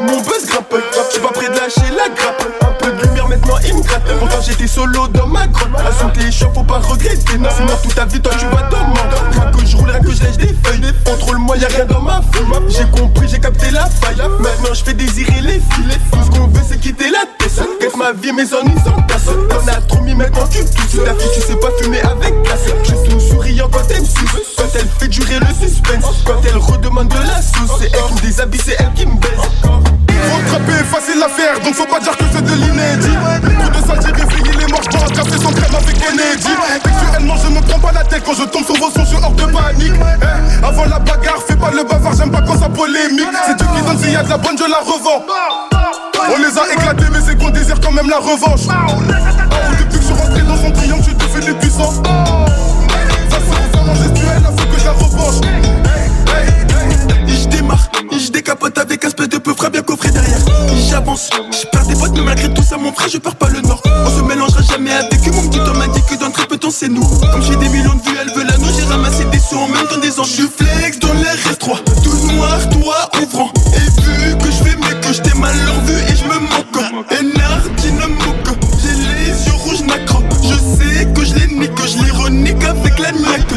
Mon 0.00 0.20
buzz 0.20 0.46
grimpe, 0.46 0.74
je 0.92 1.12
suis 1.12 1.20
pas 1.20 1.28
prêt 1.28 1.48
de 1.48 1.54
lâcher 1.54 1.90
la 1.96 2.08
grappe. 2.14 2.42
Un 2.62 2.72
peu 2.72 2.92
maintenant 3.46 3.80
gratte. 3.80 4.18
Pourtant 4.18 4.40
j'étais 4.46 4.66
solo 4.66 5.08
dans 5.08 5.26
ma 5.26 5.46
grotte. 5.46 5.70
Santé 5.98 6.20
est 6.26 6.32
chaud, 6.32 6.50
faut 6.54 6.62
pas 6.62 6.78
regretter. 6.78 7.38
Non, 7.38 7.48
sinon 7.56 7.74
toute 7.82 7.94
ta 7.94 8.04
vie, 8.04 8.20
toi 8.20 8.32
tu 8.38 8.46
vas 8.46 8.68
le 8.70 8.76
Rien 9.32 9.50
que 9.50 9.66
je 9.66 9.76
roule, 9.76 9.90
rien 9.90 10.00
que 10.00 10.12
je 10.12 10.22
lèche 10.22 10.36
des 10.36 10.54
feuilles. 10.64 10.92
Contrôle-moi, 11.04 11.56
y'a 11.56 11.68
rien 11.68 11.84
dans 11.86 12.00
ma 12.00 12.22
feuille. 12.32 12.46
J'ai 12.68 12.84
compris, 12.98 13.28
j'ai 13.28 13.38
capté 13.38 13.70
la 13.70 13.86
faille. 13.86 14.16
Maintenant 14.16 14.74
je 14.74 14.84
fais 14.84 14.94
désirer 14.94 15.40
les 15.40 15.60
filles. 15.60 15.98
Tout 16.12 16.18
ce 16.24 16.30
qu'on 16.30 16.46
veut, 16.46 16.62
c'est 16.68 16.78
quitter 16.80 17.10
la 17.10 17.24
tête. 17.38 17.62
Quête 17.80 17.96
ma 17.96 18.12
vie, 18.12 18.32
mes 18.32 18.52
ennuis 18.54 18.78
sans 18.84 19.00
casse. 19.02 19.26
T'en 19.48 19.68
as 19.68 19.80
trop 19.82 20.00
mis, 20.02 20.14
maintenant 20.14 20.46
tu 20.48 20.58
tousses. 20.64 21.04
Ta 21.04 21.14
fille, 21.14 21.30
tu 21.34 21.40
sais 21.40 21.56
pas 21.56 21.68
fumer 21.80 22.00
avec 22.00 22.42
classe. 22.42 22.60
Je 22.82 22.94
suis 22.94 23.08
tout 23.08 23.20
souriant 23.20 23.68
quand 23.70 23.82
elle 23.90 24.00
me 24.00 24.06
suce. 24.06 24.56
Quand 24.56 24.64
elle 24.74 24.88
fait 24.98 25.08
durer 25.08 25.38
le 25.40 25.46
suspense. 25.46 26.04
Quand 26.24 26.40
elle 26.44 26.56
redemande 26.56 27.08
de 27.08 27.18
la 27.26 27.42
sauce, 27.42 27.78
c'est 27.78 27.90
elle 27.92 28.04
qui 28.08 28.14
me 28.14 28.20
déshabille, 28.20 28.60
c'est 28.64 28.76
elle 28.78 28.92
qui 28.94 29.06
me 29.06 29.14
baise. 29.16 30.01
Rattraper, 30.30 30.84
facile 30.84 31.22
à 31.22 31.28
faire, 31.28 31.60
donc 31.60 31.74
faut 31.74 31.86
pas 31.86 32.00
dire 32.00 32.16
que 32.16 32.24
c'est 32.32 32.44
de 32.44 32.54
l'inédit. 32.54 33.16
Trop 33.16 33.70
de 33.70 33.86
saleté, 33.86 34.22
réveiller 34.22 34.56
les 34.58 34.66
morts, 34.66 34.82
je 34.82 35.14
casser 35.14 35.38
son 35.42 35.52
crème 35.52 35.74
avec 35.74 35.98
Kennedy. 35.98 36.54
Textuellement, 36.82 37.36
je 37.36 37.48
me 37.48 37.60
prends 37.60 37.78
pas 37.78 37.92
la 37.92 38.04
tête 38.04 38.22
quand 38.24 38.34
je 38.34 38.44
tombe 38.44 38.64
sur 38.64 38.76
vos 38.76 38.90
sons, 38.90 39.04
je 39.04 39.14
suis 39.14 39.16
hors 39.16 39.32
de 39.32 39.44
panique. 39.44 39.92
Eh, 39.96 40.64
avant 40.64 40.84
la 40.84 40.98
bagarre, 40.98 41.42
fais 41.46 41.56
pas 41.56 41.70
le 41.70 41.84
bavard, 41.84 42.14
j'aime 42.16 42.30
pas 42.30 42.42
quand 42.42 42.58
ça 42.58 42.68
polémique. 42.68 43.28
C'est 43.46 43.56
Dieu 43.56 43.66
qui 43.74 43.82
donne, 43.82 43.98
s'il 43.98 44.12
y 44.12 44.16
a 44.16 44.22
de 44.22 44.30
la 44.30 44.38
bonne, 44.38 44.56
je 44.58 44.64
la 44.70 44.78
revends. 44.78 45.24
On 46.30 46.38
les 46.38 46.56
a 46.56 46.72
éclatés, 46.72 47.10
mais 47.12 47.18
c'est 47.24 47.36
qu'on 47.36 47.50
désire 47.50 47.80
quand 47.80 47.92
même 47.92 48.08
la 48.08 48.18
revanche. 48.18 48.60
Ah, 48.70 48.86
depuis 49.70 49.98
que 49.98 50.02
je 50.02 50.06
suis 50.06 50.14
rentré 50.14 50.42
dans 50.42 50.56
son 50.56 50.70
triangle, 50.70 51.02
je 51.02 51.08
suis 51.08 51.14
devenu 51.14 51.54
puissant. 51.54 51.92
Ça 53.30 53.38
c'est 53.40 53.76
vraiment 53.76 53.94
gestuelle, 53.94 54.42
là 54.42 54.50
faut 54.56 54.66
que 54.66 54.78
je 54.78 54.84
la 54.84 54.92
revanche. 54.92 55.81
Démarre, 57.72 57.88
je 58.18 58.30
décapote 58.30 58.76
avec 58.78 59.04
un 59.04 59.08
espèce 59.08 59.28
de 59.28 59.38
peu 59.38 59.54
frais 59.54 59.70
bien 59.70 59.82
coffré 59.82 60.10
derrière. 60.10 60.38
J'avance, 60.88 61.30
je 61.50 61.66
perds 61.68 61.86
des 61.86 61.94
potes, 61.94 62.12
mais 62.12 62.22
malgré 62.22 62.52
tout 62.52 62.62
ça, 62.62 62.76
mon 62.76 62.92
frère, 62.92 63.08
je 63.08 63.18
perds 63.18 63.36
pas 63.36 63.48
le 63.48 63.60
nord. 63.60 63.82
On 63.86 64.10
se 64.10 64.22
mélangera 64.22 64.62
jamais 64.62 64.92
avec 64.92 65.26
eux, 65.26 65.30
mon 65.32 65.48
petit 65.48 65.60
homme 65.60 65.78
m'a 65.78 65.88
dit 65.88 66.02
que 66.02 66.14
dans 66.16 66.30
très 66.30 66.46
peu 66.46 66.56
de 66.56 66.60
temps, 66.60 66.70
c'est 66.70 66.88
nous. 66.88 67.06
Comme 67.32 67.42
j'ai 67.42 67.56
des 67.56 67.68
millions 67.68 67.94
de 67.94 68.02
vues, 68.02 68.16
elle 68.20 68.32
veut 68.34 68.44
la 68.44 68.56
nous, 68.58 68.68
j'ai 68.76 68.84
ramassé 68.84 69.24
des 69.26 69.38
sous 69.38 69.56
en 69.56 69.68
même 69.68 69.86
temps 69.86 69.98
des 69.98 70.18
anges. 70.20 70.34
Je 70.36 70.42
flex 70.42 70.98
dans 70.98 71.12
l'air 71.14 71.34
S3, 71.50 71.82
tout 72.02 72.32
noir, 72.32 72.58
toi 72.70 73.22
ouvrant. 73.22 73.50
Et 73.74 74.02
vu 74.02 74.36
que 74.36 74.50
je 74.50 74.62
mais 74.64 75.00
que 75.00 75.12
je 75.12 75.22
t'ai 75.22 75.38
mal 75.38 75.54
revu 75.54 75.98
et 76.08 76.16
je 76.16 76.24
me 76.24 76.38
moque. 76.40 77.10
Énard, 77.10 77.62
dynamo, 77.78 78.34
j'ai 78.80 78.94
les 78.94 79.46
yeux 79.46 79.52
rouges, 79.54 79.82
nacro. 79.82 80.22
Je 80.42 80.54
sais 80.54 81.06
que 81.14 81.24
je 81.24 81.34
les 81.34 81.54
nique, 81.54 81.74
que 81.74 81.86
je 81.86 82.02
les 82.02 82.10
renique 82.10 82.62
avec 82.64 82.98
la 82.98 83.12
niaque. 83.12 83.52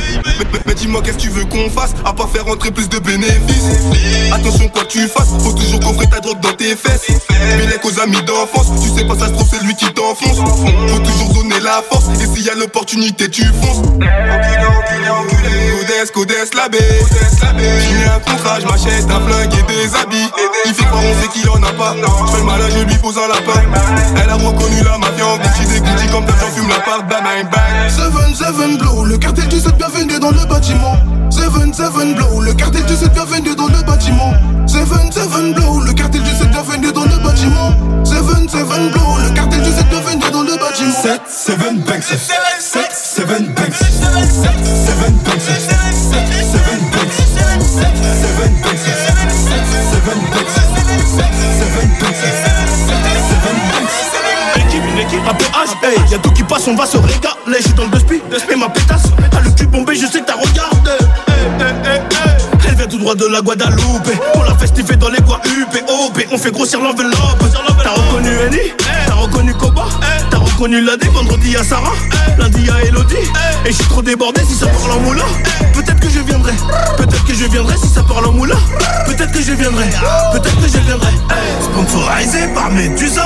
Mais, 0.65 0.73
dis-moi, 0.73 1.01
qu'est-ce 1.03 1.17
que 1.17 1.21
tu 1.21 1.29
veux 1.29 1.45
qu'on 1.45 1.69
fasse 1.69 1.93
À 2.03 2.13
part 2.13 2.29
faire 2.29 2.47
entrer 2.47 2.71
plus 2.71 2.89
de 2.89 2.99
bénéfices? 2.99 3.44
Attention, 4.31 4.67
quoi 4.69 4.85
tu 4.85 5.07
fasses, 5.07 5.29
faut 5.39 5.53
toujours 5.53 5.79
coffrer 5.79 6.07
ta 6.07 6.19
drogue 6.19 6.39
dans 6.39 6.53
tes 6.53 6.75
fesses. 6.75 7.07
Bélec 7.57 7.83
aux 7.85 7.99
amis 7.99 8.21
d'enfance, 8.23 8.71
tu 8.81 8.89
sais 8.89 9.05
pas, 9.05 9.15
ça 9.17 9.27
se 9.27 9.33
trouve, 9.33 9.47
c'est 9.49 9.63
lui 9.63 9.75
qui 9.75 9.85
t'enfonce. 9.93 10.37
Faut 10.87 10.99
toujours 10.99 11.33
la 11.65 11.81
force, 11.81 12.05
et 12.21 12.25
s'il 12.27 12.45
y 12.45 12.49
a 12.49 12.55
l'opportunité, 12.55 13.29
tu 13.29 13.43
fonces. 13.43 13.79
Enculé, 13.79 14.07
enculé, 14.07 15.09
enculé. 15.09 15.65
Codes, 16.13 16.27
codes, 16.27 16.55
la 16.55 16.69
baie. 16.69 16.79
J'ai 17.57 18.09
un 18.09 18.19
contrat, 18.19 18.59
je 18.59 18.65
m'achète 18.65 19.05
un 19.09 19.19
flingue 19.27 19.53
et 19.53 19.63
des 19.63 19.95
habits. 19.95 20.29
Il 20.65 20.73
fait 20.73 20.85
croire, 20.85 21.03
on 21.03 21.21
sait 21.21 21.27
qu'il 21.29 21.49
en 21.49 21.61
a 21.63 21.73
pas. 21.73 21.95
Je 21.95 22.31
fais 22.31 22.37
le 22.37 22.43
malin, 22.43 22.65
je 22.69 22.83
lui 22.83 22.97
pose 22.97 23.17
un 23.17 23.27
lapin. 23.27 23.59
Elle 24.23 24.29
a 24.29 24.35
reconnu 24.35 24.83
la 24.83 24.97
mafia 24.97 25.25
en 25.25 25.37
Gucci, 25.37 25.65
des 25.65 26.11
comme 26.11 26.25
d'hab, 26.25 26.35
j'en 26.39 26.51
fume 26.51 26.69
la 26.69 26.79
part, 26.79 27.03
bang, 27.03 27.49
bang. 27.51 27.89
Seven, 27.89 28.35
seven 28.35 28.77
blow, 28.77 29.05
le 29.05 29.17
cartel 29.17 29.47
du 29.47 29.59
7 29.59 29.75
bienvenue 29.75 30.19
dans 30.19 30.31
le 30.31 30.45
bâtiment. 30.47 30.97
Seven, 31.29 31.73
seven 31.73 32.13
blow, 32.15 32.41
le 32.41 32.53
cartel 32.53 32.85
du 32.85 32.95
7 32.95 33.11
bienvenue 33.13 33.55
dans 33.55 33.67
le 33.67 33.83
bâtiment. 33.83 34.33
Seven, 34.67 35.11
seven 35.11 35.53
blow, 35.53 35.81
le 35.81 35.93
cartel 35.93 36.21
du 36.21 36.31
7 36.31 36.49
bienvenue 36.51 36.91
dans 36.91 37.05
le 37.05 37.17
bâtiment. 37.23 37.71
Seven, 38.03 38.47
seven 38.47 38.91
blow, 38.91 39.17
le 39.23 39.29
cartel 39.33 39.61
du 39.61 39.71
7 39.71 39.89
bienvenue. 39.89 40.24
7, 41.45 41.61
7 41.61 41.85
banks. 41.85 42.07
7, 42.07 42.91
7 42.91 43.53
banks. 43.53 43.77
7, 43.77 43.85
7 43.93 45.13
banks. 45.21 45.45
7, 45.45 45.85
7 45.85 46.89
banks. 46.89 47.13
7, 47.13 47.37
7 47.37 48.09
banks. 48.61 48.81
7 48.95 50.25
banks. 50.31 50.49
7 50.49 51.05
banks. 51.85 52.15
Équipe, 54.55 54.81
une 54.91 54.97
équipe, 54.97 55.21
un 55.29 55.35
peu 55.35 55.45
H, 55.45 55.77
hey, 55.83 55.99
y'a 56.09 56.17
tout 56.17 56.31
qui 56.31 56.41
passe, 56.41 56.67
on 56.67 56.75
va 56.75 56.87
se 56.87 56.97
régaler. 56.97 57.59
Je 57.59 57.63
suis 57.63 57.73
dans 57.73 57.85
le 57.85 57.91
dusty, 57.91 58.23
et 58.49 58.55
ma 58.55 58.69
pétasse, 58.69 59.03
t'as 59.29 59.41
le 59.41 59.51
cul 59.51 59.67
bombé, 59.67 59.93
je 59.93 60.07
sais 60.07 60.21
que 60.21 60.25
t'as 60.25 60.33
regardé. 60.33 61.04
Tout 62.95 63.01
droit 63.01 63.15
de 63.15 63.25
la 63.25 63.41
Guadeloupe, 63.41 64.09
on 64.35 64.43
l'a 64.43 64.55
festivé 64.55 64.95
dans 64.95 65.09
les 65.09 65.21
coins 65.21 65.39
on 66.31 66.37
fait 66.37 66.51
grossir 66.51 66.79
l'enveloppe. 66.79 67.43
T'as 67.83 67.89
reconnu 67.89 68.29
Annie, 68.47 68.73
t'as 69.05 69.13
reconnu 69.13 69.53
Koba, 69.53 69.85
t'as 70.29 70.37
reconnu 70.37 70.81
lundi, 70.81 71.07
vendredi 71.07 71.57
à 71.57 71.63
Sarah, 71.63 71.93
lundi 72.37 72.69
à 72.69 72.85
Elodie. 72.85 73.15
Et 73.65 73.71
je 73.71 73.73
suis 73.73 73.85
trop 73.85 74.01
débordé 74.01 74.41
si 74.47 74.55
ça 74.55 74.67
parle 74.67 74.97
en 74.97 75.01
moulin. 75.01 75.25
Peut-être 75.73 75.99
que 75.99 76.09
je 76.09 76.19
viendrai, 76.19 76.53
peut-être 76.97 77.25
que 77.25 77.33
je 77.33 77.45
viendrai 77.45 77.75
si 77.77 77.87
ça 77.87 78.03
parle 78.03 78.27
en 78.27 78.31
moulin. 78.31 78.59
Peut-être 79.05 79.31
que 79.31 79.41
je 79.41 79.51
viendrai, 79.51 79.85
peut-être 80.31 80.61
que 80.61 80.67
je 80.67 80.79
viendrai. 80.79 81.11
Sponsorisé 81.61 82.47
par 82.53 82.71
Medusa. 82.71 83.25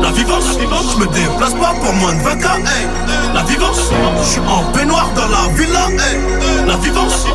La 0.00 0.10
vivance, 0.12 0.44
je 0.54 0.98
me 1.00 1.06
déplace 1.12 1.54
pas 1.54 1.74
pour 1.82 1.92
moins 1.94 2.14
de 2.14 2.22
20 2.22 2.30
ans, 2.46 2.58
hey. 2.58 2.86
La 3.34 3.42
vivance, 3.42 3.90
je 4.22 4.28
suis 4.28 4.40
en 4.40 4.62
peignoir 4.72 5.10
dans 5.14 5.28
la 5.28 5.52
villa. 5.54 5.88
La 6.66 6.76
vivance, 6.76 7.26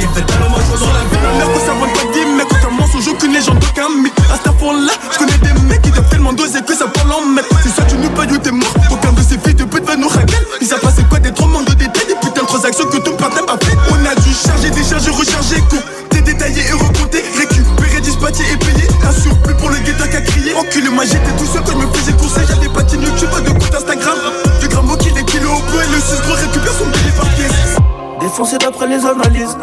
il 0.00 0.08
fait 0.14 0.26
tellement 0.26 0.58
de 0.58 0.62
choses 0.62 0.80
dans 0.80 0.92
la 0.92 1.04
vie. 1.06 1.18
Merde, 1.38 1.52
que 1.54 1.60
ça 1.60 1.72
vaut 1.72 1.86
pas 1.86 2.06
dix 2.12 2.26
mecs, 2.26 2.50
aucun 2.50 2.70
mensonge, 2.70 3.08
aucune 3.08 3.32
légende, 3.32 3.58
aucun 3.62 3.88
mythe. 4.02 4.14
À 4.32 4.36
ce 4.36 4.48
là 4.48 4.92
je 5.12 5.18
connais 5.18 5.38
des 5.38 5.54
mecs 5.68 5.82
qui 5.82 5.90
doivent 5.90 6.08
tellement 6.08 6.32
doser 6.32 6.60
que 6.62 6.74
ça 6.74 6.86
parle 6.86 7.12
en 7.12 7.26
mec. 7.26 7.44
Si 7.62 7.70
ça, 7.70 7.82
tu 7.84 7.96
nous 7.96 8.10
payes 8.10 8.32
ou 8.32 8.38
t'es 8.38 8.50
mort, 8.50 8.74
aucun 8.90 9.12
de 9.12 9.22
ces 9.22 9.38
filles 9.38 9.54
de 9.54 9.64
pute 9.64 9.84
va 9.84 9.96
nous 9.96 10.08
raquer. 10.08 10.36
Il 10.60 10.66
s'est 10.66 10.78
passé 10.78 11.02
quoi 11.08 11.18
des 11.18 11.32
trop 11.32 11.46
manques 11.46 11.66
de 11.66 11.74
détails, 11.74 12.06
des 12.08 12.18
putains 12.20 12.42
de 12.42 12.46
transactions 12.46 12.86
que 12.86 12.96
tout 12.96 13.02
ton 13.02 13.16
partenaire 13.16 13.46
m'a 13.46 13.58
fait? 13.64 13.76
On 13.90 14.04
a 14.04 14.14
dû 14.20 14.32
charger, 14.34 14.70
décharger, 14.70 15.10
recharger, 15.10 15.60
compter, 15.70 16.20
détailler 16.22 16.62
et 16.68 16.72
recompter, 16.72 17.22
récupérer, 17.38 18.00
dispatcher 18.00 18.44
et 18.52 18.56
payer. 18.56 18.88
Un 19.06 19.12
surplus 19.12 19.54
pour 19.54 19.70
le 19.70 19.78
guetteur 19.78 20.10
qu'à 20.10 20.20
crier. 20.20 20.54
Enculé, 20.54 20.88
moi 20.90 21.04
j'étais 21.04 21.32
tout 21.38 21.46
seul 21.46 21.62
quand 21.64 21.72
je 21.72 21.86
me 21.86 21.92
faisais 21.94 22.12
courser. 22.12 22.40
J'avais 22.48 22.68
pas 22.68 22.82
de 22.82 22.96
YouTube, 22.96 23.30
pas 23.30 23.40
de 23.40 23.50
compte 23.50 23.74
Instagram. 23.74 24.18
Du 24.60 24.68
gramme 24.68 24.90
au 24.90 24.96
kill, 24.96 25.12
des 25.14 25.24
kilos 25.24 25.52
au 25.52 25.62
poids 25.70 25.84
et 25.84 25.88
le 25.88 26.00
6 26.00 26.20
gros 26.26 26.34
récupère 26.34 26.72
son 26.72 26.86
billet 26.86 27.14
par 27.16 27.28
pièce. 27.36 27.78
Défoncé 28.20 28.58
d'après 28.58 28.88
les 28.88 29.06
analyses. 29.06 29.56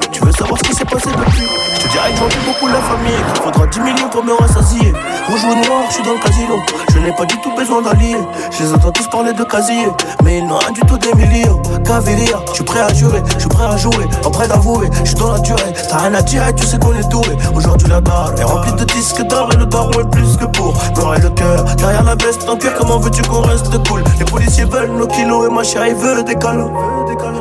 Je 1.05 1.11
te 1.11 1.91
dirais 1.91 2.11
que 2.13 2.17
j'en 2.17 2.51
beaucoup 2.51 2.67
la 2.67 2.81
famille. 2.81 3.13
Il 3.35 3.41
faudra 3.41 3.67
10 3.67 3.79
millions 3.79 4.09
pour 4.09 4.23
me 4.23 4.33
rassasier. 4.33 4.91
Rouge 5.27 5.43
ou 5.43 5.67
noir, 5.67 5.83
je 5.89 5.93
suis 5.93 6.03
dans 6.03 6.13
le 6.13 6.19
casino. 6.19 6.55
Je 6.91 6.99
n'ai 6.99 7.11
pas 7.13 7.25
du 7.25 7.39
tout 7.41 7.53
besoin 7.55 7.83
d'allier. 7.83 8.17
Je 8.49 8.63
les 8.63 8.73
entends 8.73 8.91
tous 8.91 9.07
parler 9.07 9.33
de 9.33 9.43
casier. 9.43 9.87
Mais 10.23 10.39
ils 10.39 10.47
n'ont 10.47 10.57
rien 10.57 10.71
du 10.71 10.81
tout 10.81 10.97
des 10.97 11.13
millions. 11.13 11.61
Caviria, 11.85 12.39
je 12.47 12.53
suis 12.53 12.63
prêt 12.63 12.79
à 12.79 12.91
jurer, 12.91 13.21
je 13.35 13.41
suis 13.41 13.49
prêt 13.49 13.65
à 13.65 13.77
jouer. 13.77 14.07
En 14.25 14.31
prêt 14.31 14.47
d'avouer, 14.47 14.89
je 15.03 15.09
suis 15.09 15.15
dans 15.15 15.33
la 15.33 15.39
durée. 15.39 15.73
T'as 15.87 15.97
rien 15.97 16.13
à 16.15 16.21
dire, 16.23 16.41
tu 16.55 16.65
sais 16.65 16.79
qu'on 16.79 16.93
est 16.93 17.07
doué. 17.09 17.37
Aujourd'hui 17.53 17.89
la 17.89 18.01
dalle 18.01 18.33
est 18.39 18.43
remplie 18.43 18.73
de 18.73 18.83
disques 18.85 19.21
d'or 19.27 19.49
et 19.53 19.57
le 19.57 19.67
daron 19.67 19.91
est 19.91 20.09
plus 20.09 20.37
que 20.37 20.45
pour 20.45 20.73
me 20.73 21.21
le 21.21 21.29
cœur. 21.29 21.63
Derrière 21.75 22.03
la 22.03 22.15
veste 22.15 22.49
en 22.49 22.55
cuir, 22.57 22.73
comment 22.79 22.97
veux-tu 22.97 23.21
qu'on 23.23 23.41
reste 23.41 23.71
cool? 23.87 24.03
Les 24.17 24.25
policiers 24.25 24.65
veulent 24.65 24.91
nos 24.91 25.07
kilos 25.07 25.47
et 25.47 25.53
ma 25.53 25.63
chérie 25.63 25.93
veut 25.93 26.23
des 26.23 26.35
câlins. 26.35 26.71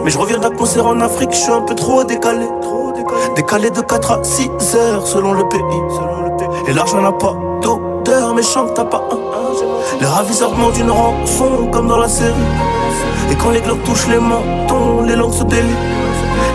Mais 0.05 0.11
je 0.11 0.19
reviens 0.19 0.39
d'un 0.39 0.51
concert 0.51 0.87
en 0.87 1.01
Afrique, 1.01 1.31
je 1.33 1.39
suis 1.39 1.53
un 1.53 1.63
peu 1.63 1.75
trop 1.75 2.05
décalé. 2.05 2.47
Décalé 3.35 3.71
de 3.71 3.81
4 3.81 4.11
à 4.13 4.23
6 4.23 4.51
heures 4.77 5.07
selon 5.07 5.33
le 5.33 5.49
pays. 5.49 5.61
Et 6.69 6.73
l'argent 6.73 7.01
n'a 7.01 7.11
pas 7.11 7.35
d'odeur, 7.61 8.33
mais 8.35 8.43
chante 8.43 8.75
t'as 8.75 8.85
pas 8.85 9.03
un. 9.11 10.01
Les 10.01 10.07
ravisseurs 10.07 10.53
demandent 10.53 10.77
une 10.77 10.91
rançon 10.91 11.69
comme 11.73 11.89
dans 11.89 11.99
la 11.99 12.09
série. 12.09 12.33
Et 13.33 13.35
quand 13.35 13.51
les 13.51 13.61
globes 13.61 13.83
touchent 13.85 14.07
les 14.07 14.19
mentons, 14.19 15.03
les 15.03 15.17
langues 15.17 15.33
se 15.33 15.43
délient. 15.45 16.04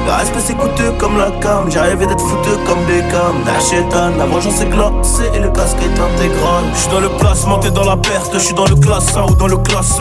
Le 0.06 0.12
respect 0.12 0.40
c'est 0.44 0.56
coûteux 0.56 0.92
comme 0.98 1.18
la 1.18 1.32
cam, 1.40 1.70
rêvé 1.70 2.08
d'être 2.08 2.22
fouteux 2.22 2.58
comme 2.66 2.84
des 2.86 3.02
cams. 3.12 3.44
Nachétan, 3.46 4.18
la 4.18 4.26
vengeance 4.26 4.62
est 4.62 4.66
glacée 4.66 5.30
et 5.34 5.40
le 5.40 5.50
casque 5.50 5.78
est 5.82 6.00
intégral. 6.00 6.64
J'suis 6.76 6.90
dans 6.90 7.00
le 7.00 7.10
classement, 7.10 7.60
t'es 7.60 7.72
dans 7.72 7.86
la 7.86 7.98
perte, 7.98 8.34
j'suis 8.38 8.54
dans 8.54 8.66
le 8.66 8.76
classe 8.76 9.16
A 9.16 9.26
ou 9.26 9.36
dans 9.36 9.48
le 9.48 9.58
classe. 9.58 10.00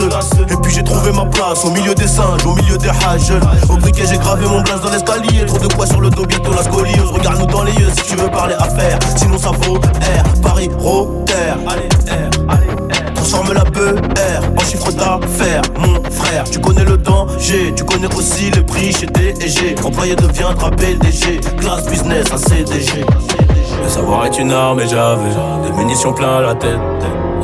Et 0.49 0.55
puis 0.61 0.73
j'ai 0.73 0.83
trouvé 0.83 1.11
ma 1.11 1.25
place 1.25 1.63
au 1.65 1.69
milieu 1.71 1.93
des 1.93 2.07
singes, 2.07 2.45
au 2.45 2.55
milieu 2.55 2.77
des 2.77 2.89
hages. 2.89 3.33
Au 3.69 3.77
briquet 3.77 4.05
j'ai 4.09 4.17
gravé 4.17 4.45
mon 4.47 4.63
place 4.63 4.81
dans 4.81 4.89
l'escalier, 4.89 5.45
trop 5.45 5.59
de 5.59 5.67
poids 5.67 5.85
sur 5.85 6.01
le 6.01 6.09
dos, 6.09 6.25
bientôt 6.25 6.53
la 6.53 6.63
scoliose. 6.63 7.11
Regarde-nous 7.11 7.47
dans 7.47 7.63
les 7.63 7.73
yeux 7.73 7.89
si 7.95 8.03
tu 8.03 8.15
veux 8.15 8.29
parler 8.29 8.55
affaires, 8.55 8.99
sinon 9.15 9.37
ça 9.37 9.51
vaut 9.51 9.75
R, 9.75 10.41
Paris, 10.41 10.69
Rotter. 10.79 11.33
Allez, 11.67 11.89
R. 12.09 12.38
Transforme 13.29 13.53
la 13.53 13.61
R 13.61 14.43
en 14.57 14.59
chiffre 14.61 14.91
d'affaires, 14.91 15.61
mon 15.77 16.01
frère. 16.09 16.45
Tu 16.49 16.59
connais 16.59 16.83
le 16.83 16.97
danger, 16.97 17.71
tu 17.75 17.83
connais 17.83 18.11
aussi 18.15 18.49
le 18.49 18.63
prix 18.65 18.91
chez 18.91 19.05
DG. 19.05 19.75
Employé 19.83 20.15
deviendra 20.15 20.71
PDG, 20.71 21.39
classe 21.59 21.85
business 21.85 22.25
à 22.33 22.37
CDG. 22.39 23.05
Le 23.83 23.87
savoir 23.87 24.25
est 24.25 24.39
une 24.39 24.51
arme 24.51 24.79
et 24.79 24.87
j'avais 24.87 25.29
des 25.63 25.71
munitions 25.77 26.11
plein 26.11 26.41
la 26.41 26.55
tête. 26.55 26.79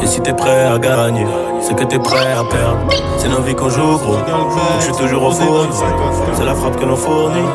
Et 0.02 0.08
si 0.08 0.22
t'es 0.22 0.34
prêt 0.34 0.66
à 0.66 0.80
gagner, 0.80 1.28
c'est 1.62 1.76
que 1.76 1.84
t'es 1.84 2.00
prêt 2.00 2.32
à 2.32 2.44
perdre. 2.44 2.88
C'est 3.20 3.30
nos 3.30 3.42
vies 3.42 3.54
qu'on 3.54 3.70
joue, 3.70 3.98
gros. 4.00 4.18
Je 4.80 4.86
suis 4.86 4.94
toujours 4.94 5.26
au 5.26 5.32
four. 5.32 5.68
C'est 6.34 6.46
la 6.46 6.56
frappe 6.56 6.80
que 6.80 6.86
l'on 6.86 6.96
fournit. 6.96 7.46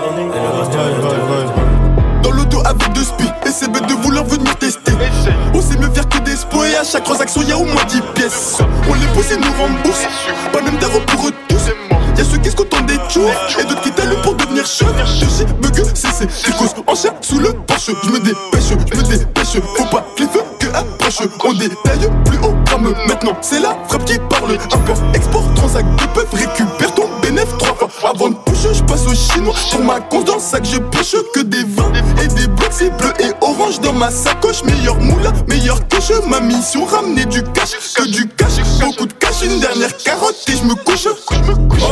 Faire 5.95 6.09
que 6.09 6.19
des 6.19 6.33
et 6.33 6.77
à 6.77 6.85
chaque 6.85 7.05
transaction 7.05 7.43
y'a 7.43 7.57
au 7.57 7.65
moins 7.65 7.85
10 7.89 8.01
pièces. 8.15 8.59
On 8.89 8.95
les 8.95 9.07
pose 9.15 9.33
et 9.33 9.37
nous 9.37 9.53
rembourse, 9.59 10.07
pas 10.53 10.63
même 10.63 10.77
d'argent 10.77 11.01
pour 11.07 11.29
eux 11.29 11.33
tous. 11.49 11.71
Y'a 12.17 12.25
ceux 12.25 12.39
qui 12.39 12.51
se 12.51 12.57
contentent 12.57 12.87
des 12.87 12.99
tours 13.13 13.31
et 13.59 13.65
d'autres 13.65 13.81
qui 13.83 13.91
t'allument 13.91 14.21
pour 14.23 14.35
devenir 14.35 14.65
chef. 14.67 14.89
Je 15.05 15.27
sais, 15.27 15.45
bug, 15.45 15.85
c'est 15.95 16.27
qui 16.29 16.53
cause 16.53 16.75
en 16.87 16.95
chair 16.95 17.13
sous 17.21 17.39
le 17.39 17.53
porche. 17.53 17.91
Je 18.05 18.11
me 18.11 18.19
dépêche, 18.21 18.69
je 18.69 18.97
me 18.97 19.03
dépêche, 19.03 19.61
faut 19.77 19.85
pas 19.87 20.05
que 20.17 20.23
les 20.23 20.29
feux 20.29 20.45
que 20.71 20.77
approche. 20.77 21.29
On 21.45 21.53
détaille 21.53 22.11
plus 22.25 22.39
haut 22.39 22.55
comme 22.71 22.95
maintenant, 23.07 23.37
c'est 23.41 23.61
la 23.61 23.77
frappe 23.89 24.05
qui 24.05 24.19
parle. 24.19 24.53
Import, 24.53 25.03
export, 25.15 25.55
transac, 25.55 25.85
ils 26.01 26.09
peuvent 26.09 26.33
récupérer 26.33 26.93
ton 26.95 27.09
bénéfice 27.23 27.57
trois 27.59 27.89
fois. 27.89 28.11
Avant 28.11 28.29
de 28.29 28.35
push, 28.35 28.73
je 28.73 28.83
passe 28.85 29.07
au 29.07 29.15
chinois. 29.15 29.55
Pour 29.71 29.85
ma 29.85 30.01
conce 30.01 30.25
dans 30.25 30.35
le 30.35 30.41
sac, 30.41 30.65
je 30.65 30.79
pêche 30.79 31.17
que 31.35 31.41
des 31.41 31.65
vins 31.65 31.93
et 32.23 32.29
des 32.29 32.47
blocs, 32.47 32.69
c'est 32.71 32.97
bleu 32.97 33.13
et 33.21 33.33
orange 33.41 33.81
dans 33.81 33.93
ma 33.93 34.11
sacoche. 34.11 34.63
Meilleur 34.65 34.99
moula, 34.99 35.33
meilleur 35.49 35.81
coche. 35.89 36.13
Ma 36.29 36.41
mission, 36.41 36.85
ramener 36.85 37.25
du 37.27 37.43
cash, 37.43 37.73
que 37.95 38.09
du 38.09 38.29
cash. 38.29 38.59
Beaucoup 38.81 39.07
de 39.07 39.13
cash, 39.15 39.43
une 39.43 39.61
dernière 39.61 39.97
carotte 39.97 40.37
et 40.49 40.57
je 40.57 40.65
me 40.65 40.75
couche. 40.75 41.07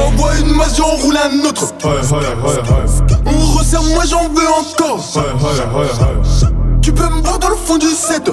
Envoie 0.07 0.37
une 0.38 0.55
masse, 0.55 0.77
j'en 0.77 0.85
roule 0.85 1.17
un 1.17 1.49
autre. 1.49 1.73
On 3.27 3.57
resserre, 3.57 3.83
moi 3.83 4.05
j'en 4.07 4.29
veux 4.29 4.49
encore. 4.49 5.01
Tu 6.83 6.93
peux 6.93 7.09
me 7.09 7.21
voir 7.23 7.38
dans 7.38 7.49
le 7.51 7.57
fond 7.57 7.79
du 7.79 7.88
set. 7.88 8.29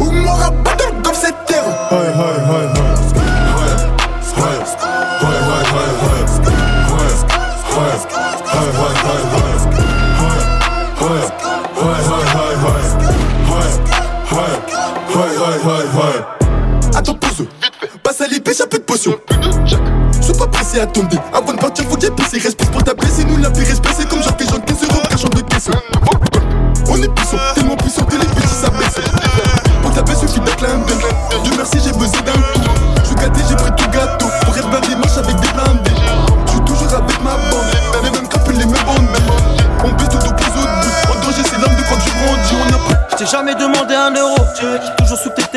Ou 0.00 0.10
m'aura 0.10 0.50
pas 0.50 0.74
dans 1.02 1.10
le 1.10 1.14
cette 1.14 1.44
terre. 1.46 1.64
Attends, 16.94 17.14
pause, 17.14 17.46
passe 18.02 18.20
à 18.20 18.26
l'épée, 18.26 18.52
j'ai 18.56 18.66
peu 18.66 18.78
de 18.78 18.82
potion. 18.82 19.14
Sois 20.20 20.36
pas 20.36 20.46
pressé, 20.48 20.80
attendez. 20.80 21.19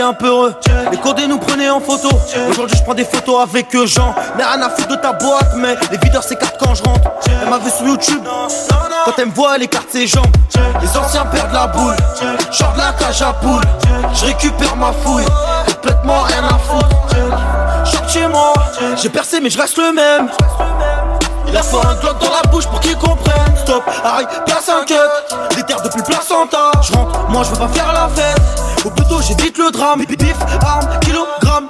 Un 0.04 0.14
peu 0.14 0.28
heureux. 0.28 0.56
Les 0.92 0.98
codés 0.98 1.28
nous 1.28 1.40
prenaient 1.40 1.70
en 1.70 1.80
photo. 1.80 2.10
Aujourd'hui, 2.50 2.78
je 2.78 2.84
prends 2.84 2.94
des 2.94 3.06
photos 3.06 3.42
avec 3.42 3.74
eux, 3.76 3.86
Jean. 3.86 4.14
Mais 4.38 4.44
rien 4.44 4.62
à 4.62 4.70
foutre 4.70 4.90
de 4.90 4.96
ta 4.96 5.14
boîte, 5.14 5.54
mais 5.56 5.76
les 5.92 5.98
videurs 5.98 6.24
s'écartent 6.24 6.58
quand 6.60 6.76
je 6.76 6.84
rentre. 6.84 7.10
Elle 7.42 7.50
m'a 7.50 7.58
vu 7.58 7.70
sur 7.70 7.88
YouTube. 7.88 8.22
Quand 9.06 9.14
elle 9.18 9.28
me 9.28 9.32
voit, 9.32 9.56
elle 9.56 9.64
écarte 9.64 9.90
ses 9.92 10.08
jambes. 10.08 10.26
Les 10.82 10.98
anciens 10.98 11.26
perdent 11.26 11.54
la 11.54 11.68
boule. 11.68 11.96
Genre 12.52 12.74
de 12.74 12.78
la 12.80 12.94
cage 12.94 13.22
à 13.22 13.34
poule. 13.34 13.64
Je 14.14 14.26
récupère 14.26 14.76
ma 14.76 14.92
fouille. 14.92 15.26
Complètement 15.76 16.22
rien 16.22 16.44
à 16.44 16.58
foutre. 16.60 17.92
Genre 17.92 18.10
chez 18.10 18.28
moi. 18.28 18.54
J'ai 19.02 19.10
percé, 19.10 19.40
mais 19.42 19.50
je 19.50 19.58
reste 19.58 19.78
le 19.78 19.94
même. 19.94 20.30
Il 21.48 21.58
a 21.58 21.62
faut 21.62 21.78
un 21.78 21.94
glock 21.96 22.20
dans 22.20 22.32
la 22.32 22.50
bouche 22.50 22.66
pour 22.66 22.80
qu'ils 22.80 22.98
comprennent 22.98 23.56
Stop, 23.58 23.84
arrête, 24.04 24.28
place 24.44 24.70
un 24.70 24.84
cut 24.86 24.96
Des 25.56 25.62
terres 25.62 25.84
depuis 25.84 26.02
placenta 26.02 26.72
Je 26.82 26.94
rentre, 26.94 27.30
moi 27.30 27.44
je 27.44 27.52
veux 27.52 27.58
pas 27.58 27.68
faire 27.68 27.94
la 27.94 28.10
fête 28.10 28.63
Au 28.86 28.90
plutôt 28.90 29.22
j'évite 29.22 29.58
le 29.58 29.72
drame. 29.72 30.04
Bif, 30.06 30.36
arme, 30.62 31.00
kilogramme, 31.00 31.70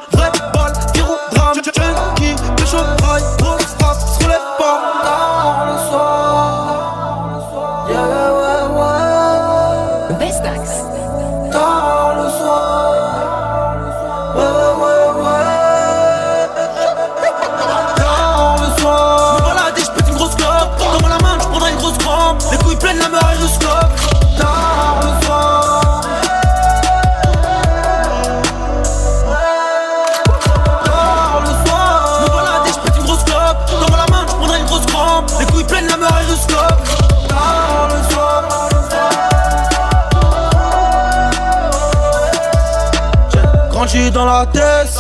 Dans 43.94 44.26
la 44.26 44.48
tête. 44.48 44.98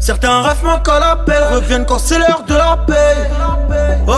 Certains 0.00 0.40
rêves 0.40 0.64
manquent 0.64 0.88
à 0.88 0.98
l'appel 0.98 1.42
Reviennent 1.52 1.84
quand 1.84 1.98
c'est 1.98 2.18
l'heure 2.18 2.42
de 2.48 2.54
la 2.54 2.78
paix. 2.86 3.28
Oh, 4.08 4.12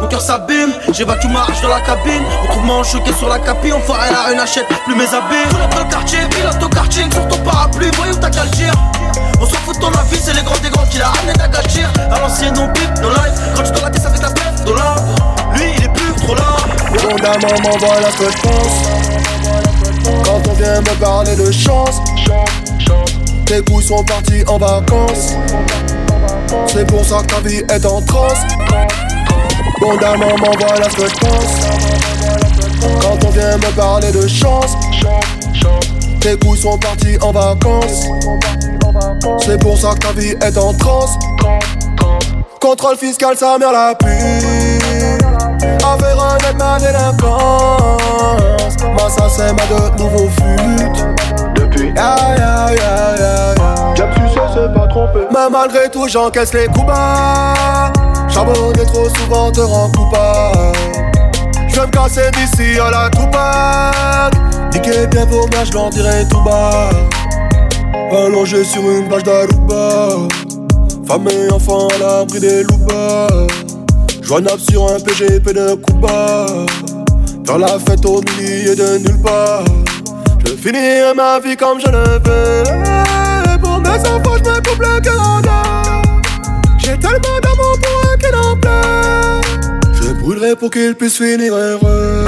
mon 0.00 0.08
cœur 0.08 0.20
s'abîme 0.20 0.72
J'évacue 0.92 1.28
ma 1.28 1.44
hache 1.44 1.60
dans 1.62 1.68
la 1.68 1.80
cabine. 1.80 2.24
Retrouvement 2.42 2.82
choqué 2.82 3.12
sur 3.12 3.28
la 3.28 3.38
capi 3.38 3.72
On 3.72 3.80
ferait 3.82 4.10
la 4.10 4.32
une 4.32 4.40
achète 4.40 4.66
plus 4.84 4.96
mes 4.96 5.06
habits. 5.06 5.48
Tout 5.50 5.76
dans 5.76 5.84
le 5.84 5.90
quartier, 5.90 6.18
pilote 6.28 6.60
au 6.60 6.68
karting 6.68 7.12
Sur 7.12 7.28
ton 7.28 7.38
parapluie, 7.38 7.90
qu'à 7.92 8.44
le 8.44 8.50
dire 8.50 8.74
On 9.40 9.46
s'en 9.46 9.58
fout 9.58 9.76
de 9.76 9.80
ton 9.80 9.92
avis, 9.92 10.18
c'est 10.20 10.34
les 10.34 10.42
grands 10.42 10.58
des 10.58 10.70
grands 10.70 10.86
qui 10.86 10.98
l'a 10.98 11.06
ramené 11.06 11.34
d'Agachir 11.34 11.88
À 12.10 12.18
l'ancienne 12.18 12.58
on 12.58 12.66
pique 12.72 13.00
nos 13.00 13.10
lives 13.10 13.40
Quand 13.54 13.62
tu 13.62 13.70
dans 13.70 13.82
la 13.82 13.90
tête 13.90 14.06
avec 14.06 14.22
la 14.22 14.30
tête 14.30 14.64
de 14.66 14.72
là 14.72 14.96
Lui 15.54 15.72
il 15.78 15.84
est 15.84 15.92
plus 15.92 16.12
trop 16.14 16.34
là. 16.34 16.56
Abondamment 16.98 17.60
m'envoie 17.62 18.00
la 18.00 18.10
que 18.10 18.24
je 18.24 18.42
pense 18.42 18.76
Quand 20.24 20.50
on 20.50 20.54
vient 20.54 20.80
me 20.80 21.00
parler 21.00 21.36
de 21.36 21.52
chance 21.52 22.00
Tes 23.46 23.60
couilles 23.62 23.84
sont 23.84 24.04
partis 24.04 24.42
en 24.46 24.58
vacances 24.58 25.34
C'est 26.66 26.86
pour 26.86 27.04
ça 27.04 27.22
que 27.22 27.34
ta 27.34 27.40
vie 27.40 27.62
est 27.68 27.86
en 27.86 28.00
transe 28.02 28.38
Bon 29.82 29.96
maman, 29.96 30.28
voilà 30.38 30.88
ce 30.90 30.94
que 30.94 31.08
je 31.08 31.14
pense. 31.16 31.56
Quand 33.00 33.26
on 33.26 33.30
vient 33.30 33.56
me 33.56 33.74
parler 33.74 34.12
de 34.12 34.28
chance, 34.28 34.76
tes 36.20 36.36
couilles 36.38 36.60
sont 36.60 36.78
partis 36.78 37.18
en 37.20 37.32
vacances. 37.32 38.06
C'est 39.44 39.60
pour 39.60 39.76
ça 39.76 39.94
que 39.94 39.98
ta 39.98 40.12
vie 40.12 40.36
est 40.40 40.56
en 40.56 40.72
transe. 40.74 41.18
Contrôle 42.60 42.96
fiscal, 42.96 43.36
sa 43.36 43.58
mère 43.58 43.72
la 43.72 43.96
pue. 43.96 44.06
Affaire 45.84 46.16
honnête, 46.16 46.56
ma 46.56 46.78
délinquance. 46.78 48.76
Ma 48.84 49.10
ça 49.10 49.28
c'est 49.28 49.52
ma 49.52 49.66
de 49.66 49.98
nouveaux 49.98 50.28
fut. 50.28 51.11
Ya 51.94 52.16
ya 52.38 52.74
ya. 52.74 53.54
tu 53.94 54.28
sais, 54.32 54.40
c'est 54.54 54.74
pas 54.74 54.86
trompé. 54.88 55.20
Mais 55.32 55.50
malgré 55.50 55.90
tout, 55.90 56.08
j'encaisse 56.08 56.54
les 56.54 56.66
coups 56.66 56.86
bas. 56.86 57.92
Charbonner 58.28 58.84
trop 58.86 59.08
souvent 59.16 59.50
te 59.52 59.60
rend 59.60 59.90
coupable. 59.90 60.78
Je 61.68 61.80
vais 61.80 61.86
me 61.86 61.90
casser 61.90 62.30
d'ici 62.32 62.78
à 62.80 62.90
la 62.90 63.10
Tupac. 63.10 64.34
Niquer 64.72 65.06
bien 65.06 65.26
pour 65.26 65.48
moi, 65.50 65.64
je 65.64 65.72
l'en 65.72 65.90
dirai 65.90 66.26
tout 66.30 66.42
bas. 66.42 66.90
Allongé 68.10 68.64
sur 68.64 68.82
une 68.82 69.08
plage 69.08 69.24
d'Aruba. 69.24 70.28
Femme 71.06 71.28
et 71.28 71.52
enfant 71.52 71.88
à 71.88 71.98
l'abri 71.98 72.40
des 72.40 72.62
loupas. 72.62 73.28
Joignable 74.22 74.60
sur 74.60 74.90
un 74.90 74.98
PGP 75.00 75.52
de 75.52 75.74
Cuba. 75.74 76.46
Dans 77.44 77.58
la 77.58 77.78
fête 77.78 78.04
au 78.06 78.20
milieu 78.38 78.74
de 78.74 78.98
nulle 78.98 79.20
part. 79.20 79.64
Je 80.44 80.52
finirai 80.56 81.14
ma 81.14 81.40
vie 81.40 81.56
comme 81.56 81.80
je 81.80 81.86
le 81.86 82.20
veux. 82.24 83.58
Pour 83.60 83.80
mes 83.80 83.88
enfants, 83.88 84.36
je 84.44 84.50
me 84.50 84.56
coupe 84.56 84.80
le 84.80 85.00
Canada. 85.00 85.62
J'ai 86.78 86.98
tellement 86.98 87.38
d'amour 87.42 87.78
pour 87.82 87.96
un 88.10 88.16
qu'il 88.18 88.36
en 88.36 88.56
plaît. 88.56 89.40
Je 89.94 90.12
brûlerai 90.20 90.56
pour 90.56 90.70
qu'il 90.70 90.94
puisse 90.94 91.16
finir 91.16 91.54
heureux. 91.54 92.26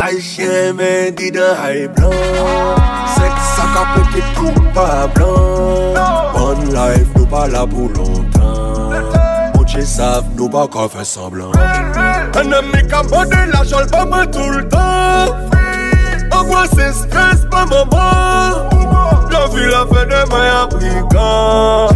Haïtien 0.00 0.72
me 0.74 1.10
dit 1.10 1.32
de 1.32 1.40
high 1.40 1.92
blanc. 1.94 2.10
Que 2.10 3.44
ça 3.56 3.64
qu'a 3.74 4.00
petit 4.00 4.22
tout 4.34 4.60
pas 4.72 5.06
blanc. 5.14 5.94
Life, 6.72 7.08
nous 7.16 7.26
pas 7.26 7.46
là 7.48 7.66
pour 7.66 7.88
longtemps. 7.88 8.90
Mon 9.54 9.84
savent, 9.84 10.24
nous 10.36 10.48
pas 10.48 10.66
qu'à 10.68 10.88
faire 10.88 11.06
semblant. 11.06 11.52
Un 11.54 12.52
ami 12.52 12.86
qui 12.86 12.94
a 12.94 13.02
demandé 13.02 13.36
l'argent, 13.52 13.78
moi 14.06 14.26
tout 14.26 14.50
le 14.50 14.68
temps. 14.68 15.57
C'est 16.74 16.92
stress, 16.92 17.44
pas 17.50 17.66
maman. 17.66 18.68
La 19.30 19.46
vie 19.48 19.66
la 19.70 19.86
fait 19.86 20.06
de 20.06 20.30
mains 20.30 20.66
africains. 20.66 21.88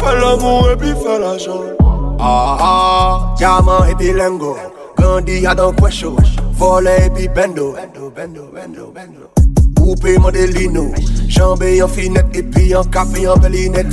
Fais 0.00 0.20
l'amour 0.20 0.68
et. 0.78 1.76
Ah 2.20 2.56
ah, 2.60 3.34
diamant 3.36 3.84
et 3.84 3.94
puis 3.94 4.12
lingo. 4.12 4.56
Gandhi 4.98 5.46
a 5.46 5.54
dans 5.54 5.72
quoi 5.72 5.90
chaud. 5.90 6.16
Bendo. 7.34 7.74
Coupé 9.88 10.18
Modelino, 10.18 10.92
jambé 11.28 11.82
en 11.82 11.88
finette 11.88 12.26
et 12.34 12.42
puis 12.42 12.76
en 12.76 12.84
café 12.84 13.26
en 13.26 13.38
bellinette. 13.38 13.86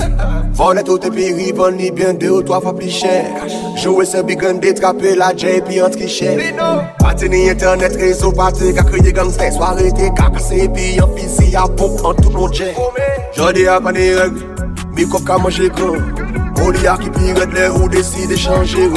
Voler 0.52 0.84
tout 0.84 1.00
et 1.02 1.10
puis 1.10 1.32
ribbon 1.32 1.72
ni 1.72 1.90
bien 1.90 2.14
deux 2.14 2.32
ou 2.32 2.42
trois 2.42 2.60
fois 2.60 2.76
plus 2.76 2.90
cher. 2.90 3.24
Jouer 3.78 4.04
ce 4.04 4.22
big 4.22 4.42
gun, 4.42 4.56
détraper 4.56 5.16
la 5.16 5.34
J 5.34 5.48
et 5.48 5.62
puis 5.62 5.82
en 5.82 5.90
tricher. 5.90 6.54
Patiner 7.00 7.52
internet, 7.52 7.96
réseau, 7.96 8.34
party, 8.34 8.74
qu'a 8.74 8.84
crié 8.84 9.14
gangster, 9.14 9.54
soirée, 9.54 9.90
t'es 9.94 10.12
cassé 10.14 10.64
et 10.66 10.68
puis 10.68 11.00
en 11.00 11.08
physique 11.16 11.56
à 11.56 11.66
pompe 11.66 12.04
en 12.04 12.14
tout 12.14 12.30
mon 12.32 12.52
jet. 12.52 12.76
Jodi 13.34 13.66
a 13.66 13.80
pas 13.80 13.94
des 13.94 14.16
règles, 14.16 14.44
mi 14.98 15.08
cop 15.08 15.24
qu'à 15.26 15.38
manger 15.38 15.70
grand. 15.70 15.96
Olia 16.68 16.98
qui 16.98 17.10
pire 17.10 17.48
les 17.54 17.68
roues 17.68 17.88
décide 17.88 18.32
de 18.32 18.36
changer 18.36 18.90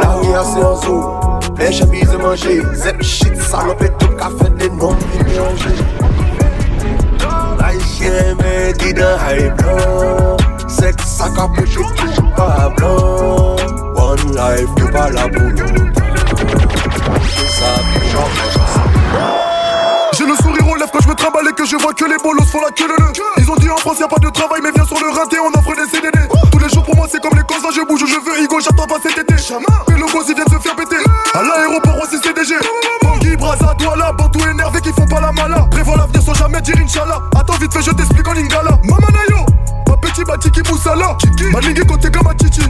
La 0.00 0.08
rue 0.10 0.34
a 0.34 0.44
c'est 0.44 0.62
en 0.62 1.50
Les 1.58 1.72
chemises 1.72 2.16
manger, 2.16 2.62
zep 2.74 3.02
shit, 3.02 3.36
salope 3.36 3.82
tout 3.98 4.06
qu'a 4.16 4.30
fait 4.38 4.56
des 4.56 4.70
noms 4.70 4.96
mélangés. 5.26 5.91
J'ai 20.14 20.26
le 20.26 20.34
sourire 20.36 20.68
aux 20.68 20.76
lèvres 20.76 20.90
quand 20.92 21.00
je 21.00 21.08
me 21.08 21.14
trimballe 21.14 21.48
et 21.48 21.52
que 21.52 21.64
je 21.64 21.76
vois 21.76 21.94
que 21.94 22.04
les 22.04 22.16
bolos 22.22 22.44
font 22.44 22.60
la 22.60 22.70
queue 22.70 22.88
le 22.88 22.94
Ils 23.38 23.50
ont 23.50 23.56
dit 23.56 23.70
en 23.70 23.76
France 23.76 23.98
y'a 24.00 24.08
pas 24.08 24.18
de 24.18 24.28
travail 24.30 24.60
mais 24.62 24.70
viens 24.74 24.84
sur 24.84 24.98
le 24.98 25.08
rinté 25.08 25.38
on 25.38 25.56
offre 25.58 25.74
des 25.76 25.88
CDD 25.88 26.18
Tous 26.50 26.58
les 26.58 26.68
jours 26.68 26.82
pour 26.84 26.96
moi 26.96 27.06
c'est 27.10 27.20
comme 27.22 27.36
les 27.36 27.44
causes 27.44 27.62
je 27.74 27.86
bouge 27.86 28.04
je 28.06 28.18
veux 28.18 28.42
Igo 28.42 28.60
j'attends 28.60 28.86
pas 28.86 28.98
cet 29.02 29.16
été. 29.16 29.34
Mais 29.88 29.96
le 29.96 30.12
boss 30.12 30.26
ils 30.28 30.34
viennent 30.34 30.46
se 30.48 30.58
faire 30.58 30.76
péter. 30.76 31.02
À 31.34 31.42
l'aéroport 31.42 31.98
aussi 32.02 32.18
CDG 32.18 32.56
Bangui, 33.02 33.36
Braza, 33.36 33.74
Douala, 33.78 34.12
Bantou 34.12 34.40
énervé 34.40 34.61
je 37.82 37.90
t'explique 37.90 38.26
en 38.28 38.32
lingala. 38.32 38.78
Mamanayo 38.84 39.46
Ma 39.88 39.96
petit 39.96 40.24
batiki 40.24 40.62
moussala. 40.70 41.16
Ma 41.52 41.60
ligue 41.60 41.84
côté 41.86 42.10
comme 42.10 42.26
un 42.26 42.36
chichi 42.40 42.62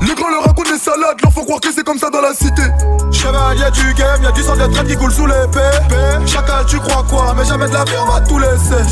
Le 0.00 0.14
grand 0.14 0.30
leur 0.30 0.44
raconte 0.44 0.70
des 0.72 0.78
salades 0.78 1.18
Leur 1.22 1.32
faut 1.32 1.44
croire 1.44 1.60
que 1.60 1.72
c'est 1.72 1.84
comme 1.84 1.98
ça 1.98 2.08
dans 2.10 2.20
la 2.20 2.32
cité. 2.32 2.62
Chevalier 3.10 3.70
du 3.72 3.94
game, 3.94 4.22
y'a 4.22 4.32
du 4.32 4.42
sang 4.42 4.56
de 4.56 4.66
traite 4.72 4.86
qui 4.86 4.96
coule 4.96 5.12
sous 5.12 5.26
l'épée 5.26 5.60
Chacun 6.26 6.64
tu 6.66 6.78
crois 6.78 7.04
quoi, 7.08 7.34
mais 7.36 7.44
jamais 7.44 7.68
de 7.68 7.74
la 7.74 7.84
vie 7.84 7.92
on 8.00 8.10
va 8.12 8.20
tout 8.20 8.38
laisser. 8.38 8.82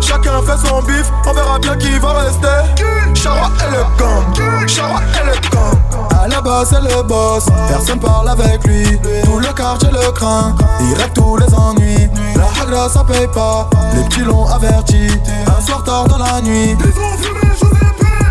Chacun 0.00 0.40
fait 0.42 0.66
son 0.66 0.82
bif, 0.82 1.06
on 1.26 1.32
verra 1.32 1.58
bien 1.58 1.76
qui 1.76 1.98
va 1.98 2.12
rester. 2.12 3.14
Chara 3.14 3.50
et 3.66 3.70
le 3.72 3.82
gang, 3.98 4.68
Chara 4.68 5.00
et 5.00 5.26
le 5.26 5.50
gang 5.50 5.83
à 6.24 6.28
la 6.28 6.40
base 6.40 6.70
c'est 6.70 6.80
le 6.80 7.02
boss, 7.02 7.44
personne 7.68 8.00
parle 8.00 8.30
avec 8.30 8.64
lui. 8.66 8.98
Tout 9.24 9.38
le 9.38 9.52
quartier 9.52 9.90
le 9.90 10.10
craint, 10.12 10.54
il 10.80 10.94
règle 10.94 11.12
tous 11.12 11.36
les 11.36 11.54
ennuis. 11.54 12.08
La 12.36 12.62
hagra 12.62 12.88
ça 12.88 13.04
paye 13.04 13.28
pas, 13.28 13.68
les 13.94 14.04
petits 14.04 14.22
l'ont 14.22 14.46
averti. 14.46 15.06
Un 15.46 15.60
soir 15.60 15.84
tard 15.84 16.08
dans 16.08 16.18
la 16.18 16.40
nuit. 16.40 16.76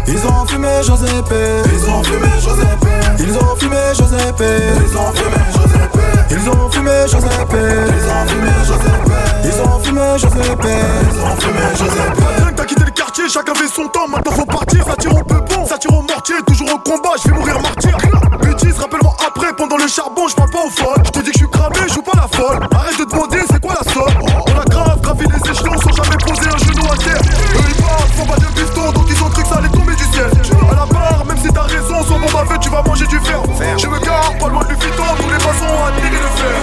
Ils 0.08 0.28
ont 0.28 0.46
fumé 0.46 0.70
Giuseppe. 0.82 1.34
Ils 1.72 1.90
ont 1.90 2.04
fumé 2.04 2.28
Giuseppe. 2.40 2.84
Ils 3.20 3.38
ont 3.38 3.56
fumé 3.56 3.78
Giuseppe. 3.94 4.44
Ils 4.80 4.98
ont 4.98 5.16
fumé 5.16 5.38
Giuseppe. 5.54 6.04
Ils 6.32 6.50
ont 6.50 6.70
fumé 6.72 6.92
Giuseppe. 7.08 7.56
Ils 7.94 8.10
ont 8.10 8.28
fumé 8.28 8.52
Giuseppe. 8.64 9.08
Ils 9.44 9.62
ont 9.62 9.80
fumé 9.80 10.02
Giuseppe. 10.18 10.68
Ils 11.04 11.22
ont 11.22 11.40
fumé 11.40 11.62
Giuseppe. 11.76 12.56
T'as 12.56 12.66
quitté 12.66 12.84
le 12.84 12.92
quartier, 12.92 13.30
chacun 13.30 13.54
fait 13.54 13.68
son 13.68 13.88
temps, 13.88 14.08
maintenant 14.08 14.32
faut 14.32 14.46
partir, 14.46 14.86
ça 14.86 14.96
tire 14.96 15.16
au 15.16 15.24
peu 15.24 15.43
tire 15.84 15.98
au 15.98 16.02
mortier, 16.02 16.36
toujours 16.48 16.74
au 16.74 16.80
combat, 16.80 17.10
je 17.22 17.30
vais 17.30 17.36
mourir 17.36 17.62
martyr. 17.62 17.98
Bêtise, 18.42 18.78
rappelle-moi 18.80 19.16
après, 19.28 19.54
pendant 19.54 19.78
le 19.78 19.88
charbon, 19.88 20.28
je 20.30 20.36
parle 20.36 20.52
pas 20.52 20.64
au 20.66 20.70
folles. 20.70 21.04
Je 21.06 21.12
te 21.12 21.20
dis 21.20 21.32
que 21.32 21.34
je 21.34 21.38
suis 21.40 21.50
cramé, 21.50 21.76
je 21.88 21.94
joue 21.94 22.02
pas 22.02 22.16
la 22.16 22.28
folle. 22.38 22.60
Arrête 22.74 23.00
de 23.00 23.04
demander, 23.04 23.40
c'est 23.52 23.60
quoi 23.60 23.76
la 23.76 23.92
somme? 23.92 24.14
On 24.48 24.60
a 24.60 24.66
grave 24.66 25.02
gravi 25.02 25.26
les 25.28 25.52
échelons 25.52 25.78
sans 25.82 25.92
jamais 25.92 26.18
poser 26.18 26.48
un 26.48 26.58
genou 26.58 26.86
à 26.88 26.96
terre. 26.96 27.22
Eux 27.22 27.68
ils 27.68 27.84
parlent, 27.84 28.10
font 28.16 28.26
pas 28.26 28.38
de 28.38 28.46
piston, 28.56 28.92
donc 28.92 29.06
ils 29.10 29.24
ont 29.24 29.30
cru 29.30 29.44
que 29.44 29.50
ça 29.50 29.56
allait 29.56 29.70
tomber 29.70 29.96
du 29.96 30.04
ciel. 30.04 30.32
À 30.72 30.76
la 30.76 30.86
barre, 30.86 31.26
même 31.28 31.38
si 31.38 31.50
t'as 31.52 31.64
raison, 31.64 32.04
soit 32.04 32.18
bon 32.18 32.28
fête, 32.28 32.60
tu 32.62 32.70
vas 32.70 32.82
manger 32.84 33.08
du 33.08 33.20
fer. 33.20 33.40
Je 33.78 33.88
me 33.88 34.00
garde, 34.00 34.40
pas 34.40 34.48
loin 34.48 34.64
du 34.64 34.76
fiton, 34.76 35.04
tous 35.20 35.30
les 35.30 35.40
façons 35.40 35.74
à 35.84 35.92
tirer 36.00 36.22
le 36.22 36.32
fer. 36.40 36.56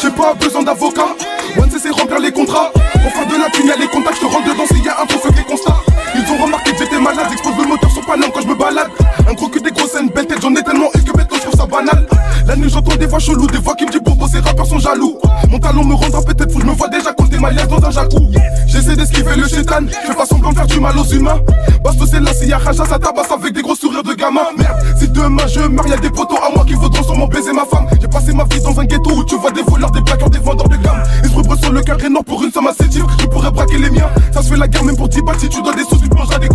J'ai 0.00 0.10
pas 0.10 0.34
besoin 0.34 0.62
d'avocat, 0.62 1.14
One 1.58 1.70
c'est 1.70 1.90
remplir 1.90 2.18
les 2.18 2.32
contrats. 2.32 2.70
Au 2.74 3.10
fin 3.10 3.26
de 3.26 3.38
la 3.38 3.50
thune, 3.50 3.72
les 3.78 3.88
contacts, 3.88 4.16
je 4.16 4.20
te 4.20 4.26
rentre 4.26 4.48
dedans 4.48 4.64
s'il 4.66 4.84
y 4.84 4.88
a 4.88 4.96
un 5.02 5.06
faux 5.06 5.30
des 5.30 5.44
constats. 5.44 5.76
Ils 6.14 6.32
ont 6.32 6.44
remarqué 6.44 6.72
que 6.72 6.78
j'étais 6.78 6.98
malade, 6.98 7.26
j'expose 7.30 7.56
le 7.58 7.64
moteur 7.64 7.90
sur 8.02 8.06
Paname 8.06 8.30
quand 8.32 8.40
je 8.40 8.48
me 8.48 8.54
balade. 8.54 8.88
Un 9.28 9.34
gros 9.34 9.48
cul, 9.48 9.60
des 9.60 9.70
grosses 9.70 9.92
scènes, 9.92 10.08
belle 10.14 10.26
tête, 10.26 10.40
j'en 10.42 10.54
ai 10.54 10.62
tellement 10.62 10.88
eu 10.94 11.02
que 11.02 11.16
bête, 11.16 11.28
je 11.32 11.40
trouve 11.40 11.54
ça 11.54 11.66
banal? 11.66 12.06
La 12.46 12.56
nuit, 12.56 12.68
j'entends 12.68 12.96
des 12.96 13.06
voix 13.06 13.18
cheloues, 13.18 13.46
des 13.46 13.58
voix 13.58 13.74
qui 13.74 13.86
me 13.86 13.90
disent 13.90 14.00
bon, 14.02 14.16
ces 14.26 14.40
rappeurs 14.40 14.66
sont 14.66 14.78
jaloux. 14.78 15.18
Mon 15.48 15.58
talon 15.58 15.84
me 15.84 15.94
rendra 15.94 16.22
peut-être 16.22 16.52
fou, 16.52 16.60
je 16.60 16.66
me 16.66 16.72
vois 16.72 16.88
déjà 16.88 17.12
compter 17.12 17.38
ma 17.38 17.50
liasse 17.50 17.68
dans 17.68 17.84
un 17.84 17.90
jacou. 17.90 18.30
J'essaie 18.66 18.96
d'esquiver 18.96 19.36
le 19.36 19.46
chétan, 19.46 19.80
je 19.88 20.08
fais 20.08 20.14
pas 20.14 20.26
semblant 20.26 20.50
de 20.50 20.56
faire 20.56 20.66
du 20.66 20.80
mal 20.80 20.98
aux 20.98 21.04
humains. 21.04 21.40
Basse 21.84 21.96
c'est 22.10 22.20
là, 22.20 22.32
s'il 22.34 22.48
y 22.48 22.52
a 22.52 22.58
Raja, 22.58 22.84
ça 22.84 22.98
tabasse 22.98 23.30
avec 23.30 23.52
des 23.54 23.62
gros 23.62 23.74
sourires 23.74 24.02
de 24.02 24.14
gamin. 24.14 24.40
Merde, 24.56 24.76
si 24.98 25.08
demain 25.08 25.46
je 25.46 25.60
meurs, 25.60 25.86
y'a 25.86 25.96
des 25.96 26.10
potos 26.10 26.38
à 26.38 26.54
moi 26.54 26.64
qui 26.66 26.74
voudront 26.74 27.02
sûrement 27.02 27.26
baiser 27.26 27.52
ma 27.52 27.64
femme. 27.64 27.86
J'ai 28.00 28.08
passé 28.08 28.32
ma 28.32 28.44
vie 28.44 28.60
dans 28.60 28.78
un 28.78 28.84
ghetto 28.84 29.10
où 29.10 29.24
tu 29.24 29.36
vois 29.36 29.50
des 29.50 29.62
voleurs, 29.62 29.90
des 29.90 30.02
plaqueurs, 30.02 30.30
des 30.30 30.38
vendeurs 30.38 30.68
de 30.68 30.76
gamme. 30.76 31.02
Ils 31.24 31.30
se 31.30 31.60
sur 31.60 31.72
le 31.72 31.82
cœur 31.82 32.02
énorme 32.02 32.24
pour 32.24 32.42
une 32.42 32.50
somme 32.50 32.66
assez 32.66 32.88
dure. 32.88 33.06
Je 33.20 33.26
pourrais 33.26 33.50
braquer 33.50 33.78
les 33.78 33.90
miens, 33.90 34.08
ça 34.32 34.42
se 34.42 34.48
fait 34.48 34.56
la 34.56 34.68
guerre 34.68 34.84
même 34.84 34.96
pour 34.96 35.08
10 35.08 35.22
balles. 35.22 35.38
Si 35.38 35.48
tu 35.48 35.62
dois 35.62 35.74
des 35.74 35.84
sous, 35.84 35.96
tu 35.96 36.08
mangeras 36.08 36.38
des 36.38 36.48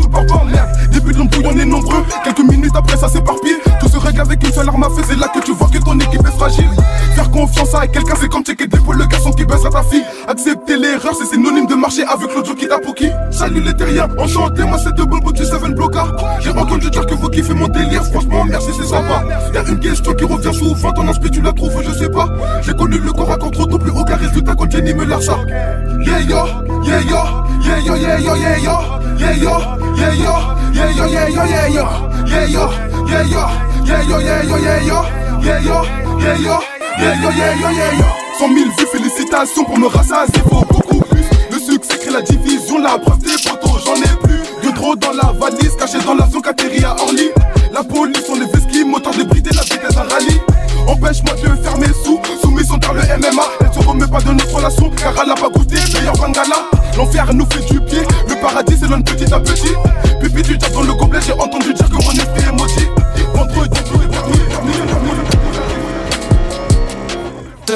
nombreux. 1.66 2.04
Quelques 2.24 2.50
minutes 2.50 2.76
après, 2.76 2.98
ça 2.98 3.08
s'éparpille. 3.08 3.58
Tout 3.80 3.88
se 3.88 3.98
règle 3.98 4.22
avec 4.22 4.44
une 4.44 4.52
seule 4.52 4.70
arme 4.70 4.84
à 4.84 4.90
feu, 4.90 5.04
c'est 5.08 5.18
là 5.18 5.28
que 5.28 5.40
tu 5.40 5.54
vois 5.54 5.70
que 5.70 5.78
ton 5.78 5.98
équipe 6.00 6.26
est 6.26 6.38
fragile. 6.38 6.70
Faire 7.16 7.30
confiance 7.32 7.74
à 7.76 7.88
quelqu'un, 7.88 8.16
c'est 8.20 8.30
comme 8.30 8.44
checker 8.44 8.68
des 8.68 8.78
le 8.78 9.06
garçon 9.06 9.32
qui 9.32 9.46
baissera 9.46 9.70
ta 9.70 9.84
fille. 9.84 10.04
Accepter 10.28 10.78
l'erreur, 10.78 11.14
c'est 11.18 11.26
synonyme 11.26 11.68
de 11.68 11.76
marcher 11.76 12.04
avec 12.04 12.34
l'autre 12.34 12.56
qui 12.56 12.68
t'a 12.68 12.80
pour 12.80 12.96
qui. 12.96 13.10
Salut 13.32 13.62
les 13.62 13.76
terriens, 13.76 14.08
enchanté, 14.18 14.64
moi 14.64 14.78
c'est 14.84 14.96
de 14.96 15.04
Bobo 15.04 15.32
du 15.32 15.46
Seven 15.46 15.74
Bloca. 15.74 16.08
J'ai 16.40 16.52
entendu 16.52 16.90
dire 16.90 17.06
que 17.06 17.14
vous 17.14 17.30
kiffez 17.30 17.54
mon 17.54 17.68
délire, 17.68 18.04
franchement 18.06 18.46
merci, 18.46 18.70
c'est 18.78 18.88
sympa. 18.88 19.24
Y'a 19.54 19.64
une 19.68 19.80
question 19.80 20.14
qui 20.14 20.26
revient 20.26 20.54
souvent, 20.54 20.92
ton 20.94 21.08
inspire, 21.08 21.32
tu 21.32 21.42
la 21.42 21.54
trouves, 21.54 21.84
je 21.84 21.92
sais 21.92 22.10
pas. 22.10 22.28
J'ai 22.62 22.74
connu 22.74 22.98
le 22.98 23.12
corps 23.12 23.32
à 23.32 23.38
contre 23.38 23.68
tout 23.68 23.78
plus 23.78 23.92
aucun 23.92 24.16
résultat 24.16 24.56
quand 24.56 24.70
Jenny 24.72 24.94
me 24.94 25.06
lâche 25.06 25.26
ça. 25.26 25.38
Yeah 26.06 26.22
yo, 26.22 26.38
yeah 26.84 27.02
yo, 27.02 27.18
yeah 27.64 27.80
yo, 27.80 27.96
yeah 27.96 28.20
yo, 28.20 28.36
yeah 28.36 28.58
yo, 28.58 28.72
yeah 29.20 29.34
yo, 29.34 29.60
yeah 29.96 30.14
yo, 30.14 30.34
yeah 30.74 30.90
yo, 30.92 31.06
yeah 31.08 31.28
yo, 31.28 31.44
yeah 31.46 31.68
yo, 31.68 31.86
yeah 32.28 32.46
yo, 32.46 32.72
yeah 33.08 33.24
yo. 33.24 33.68
Yeah 33.88 34.02
yo, 34.04 34.20
yeah 34.20 34.42
yo, 34.44 34.58
yeah 34.58 34.82
yo, 34.84 34.98
yeah 35.42 35.60
yo, 35.62 35.84
yeah 36.20 36.36
yo, 36.38 36.60
yeah 37.00 37.22
yo, 37.22 37.30
yeah 37.32 37.54
yo, 37.56 37.70
yeah 37.70 37.98
yo. 37.98 38.06
100 38.38 38.54
000 38.54 38.70
vues, 38.78 38.86
félicitations 38.92 39.64
pour 39.64 39.80
me 39.80 39.88
rassasier, 39.88 40.42
faut 40.50 40.66
beaucoup 40.70 41.00
plus. 41.06 41.24
Le 41.52 41.58
succès 41.58 41.98
crée 41.98 42.12
la 42.12 42.22
division, 42.22 42.80
la 42.80 42.98
preuve 43.00 43.20
des 43.20 43.30
photos, 43.30 43.86
j'en 43.86 43.96
ai 43.96 44.18
plus. 44.24 44.68
De 44.68 44.76
trop 44.76 44.96
dans 44.98 45.14
la 45.14 45.32
valise, 45.40 45.76
caché 45.80 46.00
dans 46.06 46.16
l'avion 46.16 46.42
qu'atterrit 46.42 46.84
à 46.84 46.96
Orly. 47.02 47.30
La 47.74 47.84
police, 47.84 48.26
on 48.30 48.36
est 48.42 48.54
vesquis, 48.54 48.84
moteur 48.84 49.14
débridé, 49.14 49.52
la 49.56 49.62
vitesse 49.62 49.96
d'un 49.96 50.04
rallye. 50.04 50.42
Empêche-moi 50.88 51.34
de 51.36 51.64
faire 51.64 51.78
mes 51.78 51.94
sous, 52.04 52.20
soumission 52.42 52.78
par 52.80 52.94
le 52.94 53.02
MMA. 53.02 53.44
Remet 53.98 54.12
pas 54.12 54.22
de 54.22 54.32
notre 54.32 54.54
relation, 54.54 54.92
car 54.92 55.12
elle 55.24 55.32
a 55.32 55.34
pas 55.34 55.50
goûté, 55.50 55.78
meilleur 55.96 56.14
bangala. 56.14 56.70
L'enfer 56.96 57.34
nous 57.34 57.48
fait 57.52 57.66
du 57.74 57.82
pied, 57.82 58.02
le 58.30 58.40
paradis 58.40 58.78
s'éloigne 58.78 59.04
petit 59.04 59.34
à 59.34 59.40
petit. 59.40 59.74
Pipi 60.22 60.44
du 60.44 60.56
diable 60.56 60.76
dans 60.76 60.84
le 60.84 60.94
gobelet, 60.94 61.20
j'ai 61.26 61.34
entendu 61.34 61.74
dire 61.74 61.90
que 61.90 61.96
mon 61.96 62.12
esprit 62.12 62.44
est. 62.44 62.77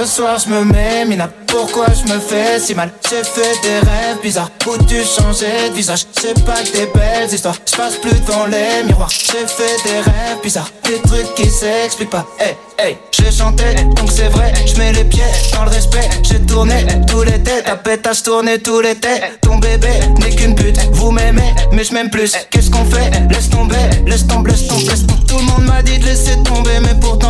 Ce 0.01 0.07
soir 0.07 0.39
je 0.39 0.49
me 0.49 0.65
mets, 0.65 1.05
mina 1.05 1.29
pourquoi 1.45 1.85
je 1.93 2.11
me 2.11 2.19
fais 2.19 2.59
si 2.59 2.73
mal? 2.73 2.91
J'ai 3.07 3.23
fait 3.23 3.61
des 3.61 3.87
rêves 3.87 4.21
bizarres 4.23 4.49
Où 4.65 4.83
tu 4.85 5.03
changeais 5.03 5.69
de 5.69 5.75
visage? 5.75 6.05
C'est 6.19 6.43
pas 6.43 6.63
que 6.63 6.71
des 6.71 6.85
belles 6.87 7.31
histoires 7.31 7.57
Je 7.69 7.75
passe 7.75 7.97
plus 7.97 8.19
devant 8.21 8.45
les 8.45 8.83
miroirs. 8.87 9.09
J'ai 9.09 9.45
fait 9.45 9.77
des 9.83 9.99
rêves 9.99 10.41
bizarres 10.41 10.71
Des 10.85 10.99
trucs 11.01 11.35
qui 11.35 11.47
s'expliquent 11.49 12.09
pas. 12.09 12.25
Hey 12.39 12.55
hey 12.79 12.97
J'ai 13.11 13.31
chanté 13.31 13.75
donc 13.95 14.09
c'est 14.11 14.29
vrai 14.29 14.51
Je 14.65 14.75
mets 14.77 14.93
les 14.93 15.03
pieds 15.03 15.21
dans 15.53 15.65
le 15.65 15.69
respect. 15.69 16.09
J'ai 16.23 16.39
tourné 16.39 16.83
tout 17.07 17.21
l'été 17.21 17.61
Ta 17.63 17.75
pétasse 17.75 18.23
tournée 18.23 18.57
tout 18.59 18.81
l'été 18.81 19.09
Ton 19.41 19.57
bébé 19.57 19.91
n'est 20.19 20.33
qu'une 20.33 20.55
pute 20.55 20.79
Vous 20.93 21.11
m'aimez 21.11 21.53
mais 21.73 21.83
je 21.83 21.93
m'aime 21.93 22.09
plus. 22.09 22.35
Qu'est-ce 22.49 22.69
qu'on 22.69 22.85
fait? 22.85 23.11
Laisse 23.29 23.49
tomber 23.49 23.75
Laisse 24.05 24.25
tomber 24.25 24.51
laisse 24.51 24.67
tomber 24.67 24.89
laisse 24.89 25.05
tomber. 25.05 25.25
Tout 25.27 25.37
le 25.37 25.43
monde 25.43 25.65
m'a 25.65 25.81
dit 25.81 25.97
de 25.99 26.05
laisser 26.05 26.35
tomber 26.43 26.70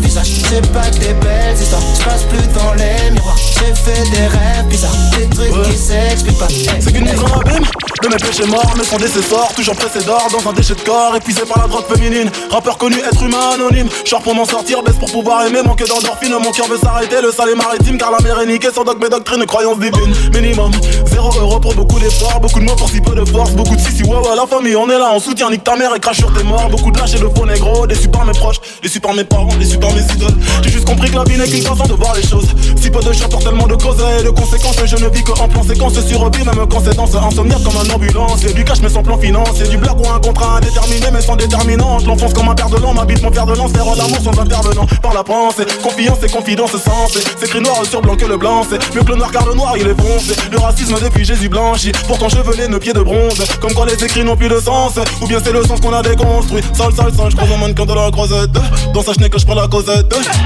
visage 0.00 0.32
C'est 0.48 0.72
pas 0.72 0.88
que 0.90 0.98
des 0.98 1.14
belles 1.14 1.56
histoires. 1.60 1.82
Je 1.98 2.04
passe 2.04 2.22
plus 2.24 2.46
devant 2.48 2.74
les 2.74 3.10
miroirs. 3.10 3.36
J'ai 3.36 3.74
fait 3.74 4.10
des 4.10 4.26
rêves 4.26 4.66
bizarres. 4.68 4.92
Des 5.16 5.28
trucs 5.28 5.62
qui 5.70 5.76
s'expliquent 5.76 6.38
pas. 6.38 6.48
C'est 6.80 6.92
qu'une 6.92 7.04
mise 7.04 7.22
en 7.22 7.40
abîme. 7.40 7.64
De 8.02 8.08
mes 8.08 8.16
péchés 8.16 8.46
morts, 8.46 8.74
mais 8.76 8.82
sans 8.82 8.96
décessor, 8.96 9.52
toujours 9.54 9.76
pressé 9.76 10.04
d'or 10.04 10.26
dans 10.32 10.50
un 10.50 10.52
déchet 10.52 10.74
de 10.74 10.80
corps, 10.80 11.14
épuisé 11.14 11.42
par 11.42 11.62
la 11.62 11.68
drogue 11.68 11.84
féminine. 11.86 12.28
Rappeur 12.50 12.76
connu, 12.76 12.96
être 12.98 13.22
humain 13.22 13.50
anonyme. 13.54 13.88
Genre 14.04 14.20
pour 14.22 14.34
m'en 14.34 14.44
sortir, 14.44 14.82
baisse 14.82 14.96
pour 14.96 15.12
pouvoir 15.12 15.46
aimer, 15.46 15.62
manque 15.62 15.86
d'endorphine. 15.86 16.32
Mon 16.32 16.50
cœur 16.50 16.66
veut 16.66 16.78
s'arrêter, 16.78 17.22
le 17.22 17.30
sale 17.30 17.50
est 17.50 17.54
maritime, 17.54 17.98
car 17.98 18.10
la 18.10 18.18
mer 18.18 18.40
est 18.40 18.46
niquée. 18.46 18.70
Sans 18.74 18.82
dogme 18.82 19.04
et 19.06 19.08
doctrine, 19.08 19.46
croyance 19.46 19.78
divine. 19.78 20.12
Minimum, 20.34 20.72
zéro 21.06 21.30
euro 21.38 21.60
pour 21.60 21.74
beaucoup 21.74 22.00
d'efforts, 22.00 22.40
beaucoup 22.40 22.58
de 22.58 22.64
mots 22.64 22.74
pour 22.74 22.88
si 22.88 23.00
peu 23.00 23.14
de 23.14 23.24
force, 23.24 23.52
beaucoup 23.52 23.76
de 23.76 23.80
si 23.80 23.92
si 23.92 24.02
ouais 24.02 24.16
ouais 24.16 24.36
la 24.36 24.46
famille, 24.48 24.74
on 24.74 24.90
est 24.90 24.98
là, 24.98 25.10
on 25.14 25.20
soutient, 25.20 25.48
nique 25.50 25.62
ta 25.62 25.76
mère 25.76 25.94
et 25.94 26.00
crache 26.00 26.18
sur 26.18 26.32
tes 26.32 26.42
morts. 26.42 26.68
Beaucoup 26.70 26.90
de 26.90 26.98
lâches 26.98 27.14
et 27.14 27.20
de 27.20 27.28
faux 27.28 27.46
négro, 27.46 27.86
déçus 27.86 28.08
par 28.08 28.24
mes 28.24 28.32
proches, 28.32 28.60
déçus 28.82 28.98
par 28.98 29.14
mes 29.14 29.24
parents, 29.24 29.54
déçus 29.60 29.78
par 29.82 29.92
mes 29.92 30.00
idoles. 30.00 30.38
J'ai 30.62 30.70
juste 30.70 30.86
compris 30.86 31.10
que 31.10 31.16
la 31.16 31.24
vie 31.24 31.36
n'est 31.36 31.48
qu'une 31.48 31.62
façon 31.62 31.84
de 31.84 31.94
voir 31.94 32.14
les 32.14 32.22
choses. 32.22 32.46
Si 32.80 32.88
peu 32.88 33.00
de 33.00 33.12
chanteurs, 33.12 33.40
tellement 33.40 33.66
de 33.66 33.74
causes 33.74 34.02
et 34.18 34.22
de 34.22 34.30
conséquences, 34.30 34.76
je 34.86 34.96
ne 34.96 35.08
vis 35.10 35.24
que 35.24 35.32
en 35.32 35.48
plan 35.48 35.62
séquence 35.62 35.94
sur 36.06 36.30
vie, 36.30 36.44
même 36.44 36.66
quand 36.70 36.80
c'est 36.84 36.96
dans 36.96 37.06
comme 37.06 37.76
un 37.76 37.94
ambulance. 37.94 38.44
Et 38.44 38.52
du 38.52 38.64
cash 38.64 38.80
mais 38.80 38.88
sans 38.88 39.02
plan 39.02 39.18
financier, 39.18 39.66
du 39.66 39.76
blague 39.76 39.98
ou 40.00 40.08
un 40.08 40.20
contrat 40.20 40.58
indéterminé 40.58 41.06
mais 41.12 41.20
sans 41.20 41.36
déterminant. 41.36 41.98
Je 41.98 42.06
l'enfonce 42.06 42.32
comme 42.32 42.48
un 42.48 42.54
père 42.54 42.70
de 42.70 42.76
l'an, 42.76 42.94
m'habite 42.94 43.22
mon 43.22 43.30
père 43.30 43.46
de 43.46 43.54
lance, 43.54 43.72
faire 43.72 43.84
l'amour 43.84 44.18
sans 44.22 44.40
intervenant. 44.40 44.86
Par 45.02 45.14
la 45.14 45.24
pensée, 45.24 45.64
confiance 45.82 46.18
et 46.22 46.30
confidence 46.30 46.72
sensée. 46.72 47.20
C'est 47.38 47.46
écrit 47.46 47.60
noir 47.60 47.84
sur 47.84 48.00
blanc 48.00 48.16
que 48.16 48.26
le 48.26 48.36
blanc, 48.36 48.64
c'est 48.68 48.78
mieux 48.94 49.02
que 49.02 49.10
le 49.10 49.16
noir 49.16 49.30
car 49.32 49.46
le 49.46 49.54
noir 49.54 49.74
il 49.76 49.86
est 49.86 50.00
foncé. 50.00 50.34
Le 50.50 50.58
racisme 50.58 50.94
depuis 51.02 51.24
Jésus 51.24 51.48
blanchi, 51.48 51.90
pourtant 52.06 52.28
chevelé, 52.28 52.68
nos 52.68 52.78
pieds 52.78 52.92
de 52.92 53.02
bronze. 53.02 53.42
Comme 53.60 53.74
quand 53.74 53.84
les 53.84 54.04
écrits 54.04 54.24
n'ont 54.24 54.36
plus 54.36 54.48
de 54.48 54.60
sens, 54.60 54.94
ou 55.20 55.26
bien 55.26 55.38
c'est 55.42 55.52
le 55.52 55.64
sens 55.64 55.80
qu'on 55.80 55.92
a 55.92 56.02
déconstruit. 56.02 56.62
Sale, 56.72 56.92
sale, 56.94 57.12
sale, 57.14 57.30
je 57.30 57.36
prends 57.36 57.52
un 57.54 57.58
mannequin 57.58 57.86
de 57.86 57.94
la 57.94 58.10
croisette. 58.10 58.50
Dans 58.94 59.02
sa 59.02 59.14
chenille 59.14 59.30
que 59.30 59.38
je 59.38 59.46
prends 59.46 59.54
la 59.54 59.68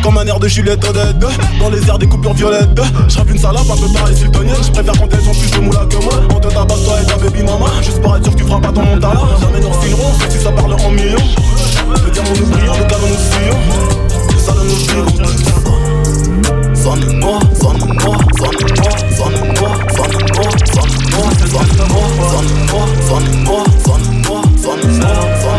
comme 0.04 0.18
un 0.18 0.26
air 0.26 0.38
de 0.38 0.46
Juliette. 0.46 0.86
Dans 1.58 1.70
les 1.70 1.84
airs 1.88 1.98
des 1.98 2.06
coupures 2.06 2.34
violettes, 2.34 2.68
je 3.08 3.32
une 3.32 3.38
salade 3.38 3.64
un 3.68 3.76
peu 3.76 3.92
pareil 3.92 4.16
sultanienne. 4.16 4.54
Je 4.62 4.70
préfère 4.70 4.94
quand 4.94 5.08
elles 5.12 5.28
ont 5.28 5.34
plus 5.34 5.50
de 5.50 5.58
moula 5.58 5.80
que 5.90 5.96
moi. 5.96 6.14
On 6.30 6.38
te 6.38 6.46
tabasse 6.46 6.84
toi 6.84 6.94
et 7.02 7.06
ta 7.06 7.16
baby 7.16 7.42
mama, 7.42 7.66
juste 7.82 8.00
pour 8.00 8.16
être 8.16 8.22
sûr 8.22 8.32
que 8.32 8.38
tu 8.38 8.44
feras 8.44 8.60
pas 8.60 8.70
ton 8.70 8.82
montage. 8.82 9.18
Jamais 9.40 9.60
nous 9.60 9.70
refilerons, 9.70 10.12
sauf 10.20 10.30
si 10.30 10.38
ça 10.38 10.52
parle 10.52 10.74
en 10.74 10.90
millions. 10.90 11.18
Le 12.04 12.10
diamant 12.10 12.28
nous 12.38 12.46
brillons, 12.46 12.78
le 12.78 12.84
canon 12.84 13.08
nous 13.08 13.18
fuyons. 13.32 13.58
Le 14.32 14.38
salon 14.38 14.62
nous 14.62 14.86
brillons. 14.86 15.06
Sonne-moi, 16.74 17.40
sonne-moi, 17.60 18.16
sonne-moi, 18.38 18.92
sonne-moi, 19.16 19.70
sonne-moi, 19.96 20.50
sonne-moi, 20.70 21.26
sonne-moi, 21.26 21.26
sonne-moi, 21.50 22.84
sonne-moi, 23.08 23.62
sonne-moi, 23.82 24.42
sonne-moi, 24.62 25.55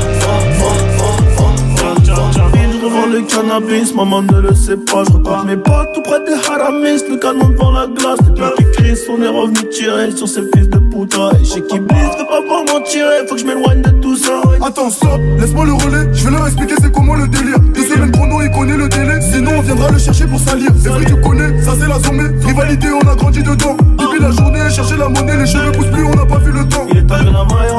le 3.17 3.23
cannabis, 3.23 3.93
maman 3.95 4.21
ne 4.21 4.39
le 4.41 4.53
sait 4.53 4.77
pas. 4.77 5.03
Je 5.05 5.13
regarde 5.13 5.47
mes 5.47 5.57
potes 5.57 5.93
tout 5.93 6.01
près 6.01 6.19
des 6.25 6.33
haramis, 6.33 7.01
le 7.09 7.17
canon 7.17 7.49
devant 7.49 7.71
la 7.71 7.87
glace. 7.87 8.19
Gars 8.35 8.53
qui 8.57 8.65
crient, 8.73 8.93
on 9.09 9.21
est 9.21 9.27
revenu 9.27 9.69
tirer 9.69 10.11
sur 10.11 10.27
ces 10.27 10.41
fils 10.53 10.69
de 10.69 10.77
putain. 10.77 11.31
Et 11.41 11.45
chez 11.45 11.61
qui 11.63 11.79
blisse, 11.79 12.17
veut 12.17 12.27
pas 12.27 12.41
voir 12.47 12.63
m'en 12.65 12.81
tirer, 12.81 13.25
faut 13.27 13.35
que 13.35 13.41
je 13.41 13.45
m'éloigne 13.45 13.81
de 13.81 13.89
tout 14.01 14.15
ça. 14.15 14.41
Attends, 14.61 14.89
stop, 14.89 15.19
laisse-moi 15.39 15.65
le 15.65 15.73
relais. 15.73 16.13
Je 16.13 16.25
vais 16.25 16.31
leur 16.31 16.45
expliquer 16.45 16.75
c'est 16.81 16.91
comment 16.91 17.15
le 17.15 17.27
délire. 17.27 17.59
Deux 17.59 17.83
semaines 17.83 18.11
chrono, 18.11 18.41
il 18.41 18.51
connaît 18.51 18.77
le 18.77 18.87
délai. 18.89 19.19
Sinon, 19.21 19.51
on 19.57 19.61
viendra 19.61 19.89
le 19.91 19.97
chercher 19.97 20.25
pour 20.25 20.39
salir. 20.39 20.69
C'est 20.81 20.89
vrai, 20.89 21.05
tu 21.05 21.15
connais, 21.21 21.61
ça 21.61 21.73
c'est 21.79 21.87
la 21.87 21.99
sommée. 21.99 22.29
Rivalité, 22.45 22.87
on 22.91 23.07
a 23.07 23.15
grandi 23.15 23.41
dedans. 23.41 23.77
Depuis 23.97 24.19
la 24.21 24.31
journée, 24.31 24.69
chercher 24.69 24.97
la 24.97 25.09
monnaie, 25.09 25.37
les 25.37 25.47
cheveux 25.47 25.71
poussent 25.71 25.87
plus, 25.87 26.03
on 26.03 26.13
n'a 26.13 26.25
pas 26.25 26.39
vu 26.39 26.51
le 26.51 26.67
temps. 26.67 26.85
Il 26.91 26.99
est 26.99 27.07
tagué 27.07 27.31
la 27.31 27.45
maille, 27.45 27.71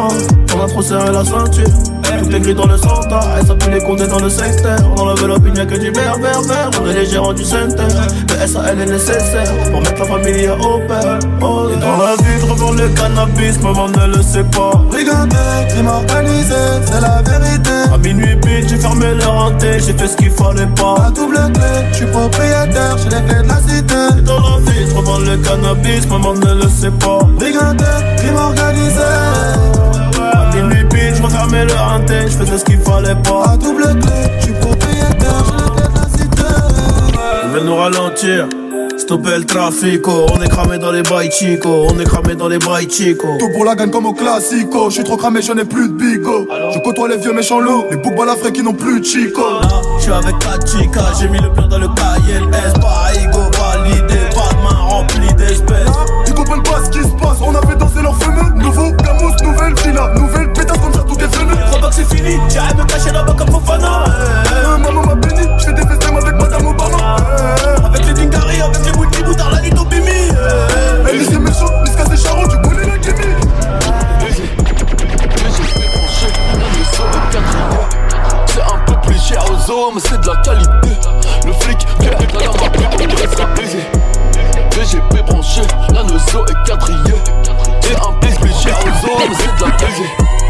on 0.54 0.64
a 0.64 0.68
trop 0.68 0.82
serré 0.82 1.12
la 1.12 1.24
ceinture. 1.24 1.97
Tout 2.16 2.34
est 2.34 2.40
gris 2.40 2.54
dans 2.54 2.66
le 2.66 2.76
centre, 2.76 3.08
elle 3.38 3.46
s'appelle 3.46 3.74
les 3.74 3.80
condés 3.80 4.06
dans 4.06 4.18
le 4.18 4.28
secteur. 4.28 4.78
On 4.96 5.00
enlève 5.00 5.26
l'opinion, 5.26 5.54
y'a 5.54 5.66
que 5.66 5.76
du 5.76 5.90
vert, 5.90 6.16
vert, 6.18 6.40
vert. 6.42 6.70
On 6.80 6.88
est 6.88 6.94
les 6.94 7.06
gérants 7.06 7.32
du 7.32 7.44
center. 7.44 7.84
Le 8.28 8.46
SAL 8.46 8.80
est 8.80 8.86
nécessaire 8.86 9.52
pour 9.70 9.80
mettre 9.80 10.00
la 10.00 10.04
famille 10.04 10.48
au 10.48 10.78
père. 10.86 11.18
Oh, 11.40 11.68
et 11.72 11.76
dans 11.76 11.96
la 11.96 12.16
vie, 12.16 12.40
je 12.40 12.46
revends 12.46 12.72
le 12.72 12.88
cannabis, 12.88 13.60
maman 13.62 13.88
ne 13.88 14.16
le 14.16 14.22
sait 14.22 14.44
pas. 14.44 14.72
Brigandé, 14.90 15.36
crime 15.68 15.88
organisé, 15.88 16.54
c'est 16.86 17.00
la 17.00 17.22
vérité. 17.22 17.70
À 17.92 17.98
minuit 17.98 18.36
pile, 18.36 18.68
j'ai 18.68 18.76
fermé 18.76 19.14
le 19.14 19.26
renté, 19.26 19.78
j'ai 19.80 19.92
fait 19.92 20.08
ce 20.08 20.16
qu'il 20.16 20.30
fallait 20.30 20.66
pas. 20.76 21.06
À 21.06 21.10
double 21.10 21.38
clé, 21.52 21.86
je 21.92 21.96
suis 21.96 22.06
propriétaire, 22.06 22.96
j'ai 22.98 23.10
les 23.10 23.22
clés 23.26 23.42
de 23.42 23.48
la 23.48 23.60
cité. 23.60 24.18
Et 24.18 24.22
dans 24.22 24.40
la 24.40 24.58
vie, 24.70 24.86
je 24.88 24.94
revends 24.94 25.18
le 25.18 25.36
cannabis, 25.38 26.06
maman 26.08 26.34
ne 26.34 26.62
le 26.62 26.68
sait 26.68 26.90
pas. 26.90 27.20
Brigandé, 27.36 27.84
crime 28.16 28.36
organisé. 28.36 29.87
Je 31.18 31.22
refermais 31.24 31.64
le 31.64 31.72
renté, 31.72 32.14
je 32.28 32.36
faisais 32.36 32.58
ce 32.58 32.64
qu'il 32.64 32.78
fallait 32.78 33.16
pas. 33.16 33.52
À 33.52 33.56
double 33.56 33.82
clé, 33.82 34.12
je 34.38 34.44
suis 34.44 34.52
propriétaire, 34.52 35.44
j'ai 36.16 36.24
la. 36.42 37.42
Ils 37.44 37.50
veulent 37.50 37.64
nous 37.64 37.74
ralentir. 37.74 38.46
Stopper 38.96 39.38
le 39.38 39.44
trafic, 39.44 40.06
on 40.06 40.40
est 40.42 40.48
cramé 40.48 40.78
dans 40.78 40.92
les 40.92 41.02
bails 41.02 41.30
chico, 41.32 41.86
on 41.90 41.98
est 41.98 42.04
cramé 42.04 42.34
dans 42.34 42.46
les 42.46 42.58
bails 42.58 42.88
chico. 42.90 43.26
Tout 43.38 43.48
pour 43.52 43.64
la 43.64 43.74
gagne 43.74 43.90
comme 43.90 44.06
au 44.06 44.12
classico. 44.12 44.90
Je 44.90 44.94
suis 44.96 45.04
trop 45.04 45.16
cramé, 45.16 45.40
je 45.42 45.52
n'ai 45.52 45.64
plus 45.64 45.88
de 45.88 45.94
bigo. 45.94 46.46
Je 46.74 46.78
côtoie 46.80 47.08
les 47.08 47.16
vieux 47.16 47.32
méchants 47.32 47.58
loups, 47.58 47.86
les 47.90 47.96
boucs 47.96 48.14
balafrés 48.14 48.52
qui 48.52 48.62
n'ont 48.62 48.74
plus 48.74 49.00
de 49.00 49.04
chico. 49.04 49.42
Je 49.96 50.02
suis 50.02 50.12
avec 50.12 50.38
ta 50.38 50.54
chica, 50.66 51.00
j'ai 51.18 51.28
mis 51.28 51.38
le 51.40 51.50
plan 51.50 51.66
dans 51.66 51.78
le 51.78 51.88
cahier, 51.88 52.36
S, 52.52 52.74
pas 52.74 53.12
ego, 53.18 53.40
validé, 53.58 54.20
pas 54.34 54.54
de 54.54 54.62
main 54.62 54.78
remplie 54.78 55.34
d'espèces. 55.34 55.88
Ils 56.26 56.34
comprennent 56.34 56.62
pas 56.62 56.84
ce 56.84 56.90
qui 56.90 57.02
se 57.02 57.14
passe, 57.20 57.38
on 57.40 57.54
a 57.54 57.66
fait 57.66 57.76
danser 57.76 57.87
c'est 61.92 62.04
fini. 62.04 62.38
J'arrête 62.48 62.76
de 62.76 62.82
me 62.82 62.86
cacher 62.86 63.12
là-bas 63.12 63.34
comme 63.36 63.50
Fofana. 63.50 64.04
Euh, 64.52 64.78
maman 64.78 65.02
m'a 65.02 65.14
béni, 65.14 65.42
j'fais 65.58 65.72
des 65.72 65.82
FaceTime 65.82 66.16
avec 66.16 66.34
Madame 66.34 66.66
Obama. 66.66 67.16
Avec 67.84 68.06
les 68.06 68.12
Dingari, 68.12 68.60
avec 68.60 68.84
les 68.84 68.92
Whitney 68.92 69.22
Boutard, 69.22 69.50
la 69.50 69.60
nuit 69.60 69.72
au 69.78 69.84
Bimi. 69.84 70.10
Elle 71.08 71.22
est 71.22 71.38
méchante, 71.38 71.72
jusqu'à 71.86 72.04
ses 72.06 72.16
charron, 72.16 72.46
tu 72.48 72.56
brûles 72.58 72.86
la 72.86 72.98
Kimi. 72.98 73.34
C'est 78.46 78.62
un 78.62 78.78
peu 78.86 78.94
plus 79.06 79.20
cher 79.20 79.44
aux 79.44 79.70
hommes, 79.70 79.98
c'est 79.98 80.20
de 80.20 80.26
la 80.26 80.36
qualité. 80.36 80.96
Le 81.46 81.52
flic, 81.52 81.86
que 81.98 82.04
la 82.04 82.46
m'a 82.46 82.70
pris, 82.70 82.84
on 82.92 82.96
dirait 82.96 83.54
plaisir. 83.54 83.80
Branché, 85.26 85.62
la 85.92 86.02
nozo 86.02 86.44
est 86.46 86.66
quadrillé. 86.66 87.14
C'est 87.82 87.96
un 87.96 88.12
peu 88.20 88.28
plus 88.40 88.54
cher 88.54 88.78
aux 88.78 89.06
hommes, 89.06 89.34
c'est 89.36 89.64
de 89.64 89.70
la 89.70 89.76
qualité. 89.76 90.47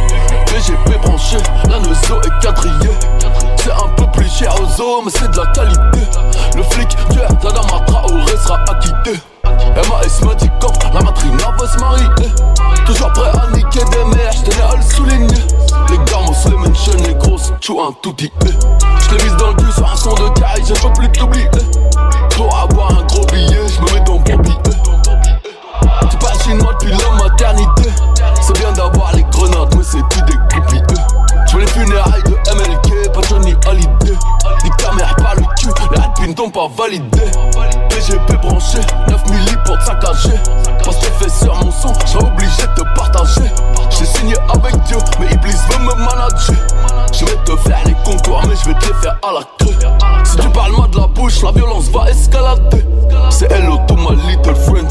VGP 0.52 1.00
branché, 1.02 1.38
la 1.68 1.78
nozo 1.78 2.20
est 2.22 2.42
quadrillée. 2.42 2.96
C'est 3.56 3.72
un 3.72 3.88
peu 3.96 4.06
plus 4.12 4.30
cher 4.30 4.54
aux 4.60 4.80
os, 4.80 5.04
mais 5.04 5.10
c'est 5.10 5.30
de 5.30 5.36
la 5.36 5.46
qualité. 5.52 6.00
Le 6.56 6.62
flic 6.62 6.96
vient 7.10 7.28
dans 7.42 7.64
ma 7.66 7.84
Traoré 7.84 8.36
sera 8.44 8.62
acquitté. 8.68 9.20
M'a 10.24 10.34
dit 10.34 10.50
cop, 10.60 10.72
la 10.92 11.00
matrina 11.00 11.54
va 11.58 11.68
se 11.68 11.78
marier 11.78 12.06
Toujours 12.86 13.12
prêt 13.12 13.30
à 13.30 13.54
niquer 13.54 13.84
des 13.84 14.04
mères, 14.16 14.32
j'tenais 14.32 14.62
à 14.62 14.74
le 14.74 14.82
souligner 14.82 15.42
Les 15.90 15.98
gamos, 16.10 16.32
les 16.46 16.56
mentions, 16.56 16.92
les 17.06 17.14
grosses, 17.14 17.52
tu 17.60 17.72
un 17.72 17.92
tout 18.02 18.12
dit 18.14 18.32
J'l'ai 18.42 19.22
mise 19.22 19.36
dans 19.36 19.48
le 19.48 19.54
cul 19.54 19.72
sur 19.72 19.90
un 19.90 19.96
son 19.96 20.14
de 20.14 20.28
caille, 20.40 20.64
je 20.66 20.74
peux 20.74 20.92
plus 20.94 21.12
t'oublier 21.12 21.48
Pour 22.30 22.56
avoir 22.56 22.98
un 22.98 23.04
gros 23.04 23.26
billet, 23.26 23.68
j'me 23.68 23.94
mets 23.94 24.00
dans 24.00 24.14
mon 24.14 24.42
billet 24.42 24.56
Depuis 26.48 26.90
la 26.90 27.22
maternité. 27.22 27.90
C'est 28.40 28.58
bien 28.58 28.72
d'avoir 28.72 29.14
les 29.14 29.22
grenades, 29.24 29.74
mais 29.76 29.82
c'est 29.82 29.98
tout 30.08 30.24
des 30.24 30.38
groupies 30.48 30.82
J'veux 31.46 31.60
les 31.60 31.66
funérailles 31.66 32.22
de 32.24 32.30
MLK, 32.30 33.12
pas 33.12 33.20
Johnny 33.28 33.54
Hallyday. 33.66 34.16
Nique 34.64 34.76
ta 34.78 34.92
mère 34.92 35.14
pas 35.16 35.34
le 35.34 35.42
cul, 35.58 35.68
les 35.68 35.98
adpins 35.98 36.32
t'ont 36.32 36.50
pas 36.50 36.68
validé 36.74 37.20
PGP 37.90 38.36
branché, 38.40 38.78
9 39.08 39.30
milli 39.30 39.56
pour 39.66 39.78
te 39.78 39.84
saccager. 39.84 40.40
Parce 40.84 40.96
que 40.96 41.06
fais 41.20 41.28
sur 41.28 41.54
mon 41.56 41.70
son, 41.70 41.92
j'ai 42.06 42.18
obligé 42.18 42.62
de 42.62 42.82
te 42.82 42.94
partager. 42.94 43.50
J'ai 43.90 44.06
signé 44.06 44.34
avec 44.54 44.74
Dieu, 44.84 44.96
mais 45.20 45.26
Iblis 45.26 45.52
veut 45.70 45.84
me 45.84 45.94
manager. 45.96 46.56
Je 47.12 47.26
vais 47.26 47.44
te 47.44 47.56
faire 47.56 47.80
les 47.84 47.94
contours, 48.04 48.40
mais 48.48 48.54
je 48.56 48.70
vais 48.70 48.78
te 48.78 48.86
les 48.86 48.94
faire 49.02 49.18
à 49.22 49.32
la 49.32 49.40
queue. 49.58 49.76
Si 50.24 50.36
tu 50.36 50.48
parles 50.48 50.72
mal 50.78 50.90
de 50.90 50.98
la 50.98 51.06
bouche, 51.08 51.42
la 51.42 51.52
violence 51.52 51.90
va 51.90 52.10
escalader. 52.10 52.84
C'est 53.30 53.50
hello 53.52 53.78
to 53.86 53.94
my 53.94 54.16
little 54.26 54.54
friend, 54.54 54.88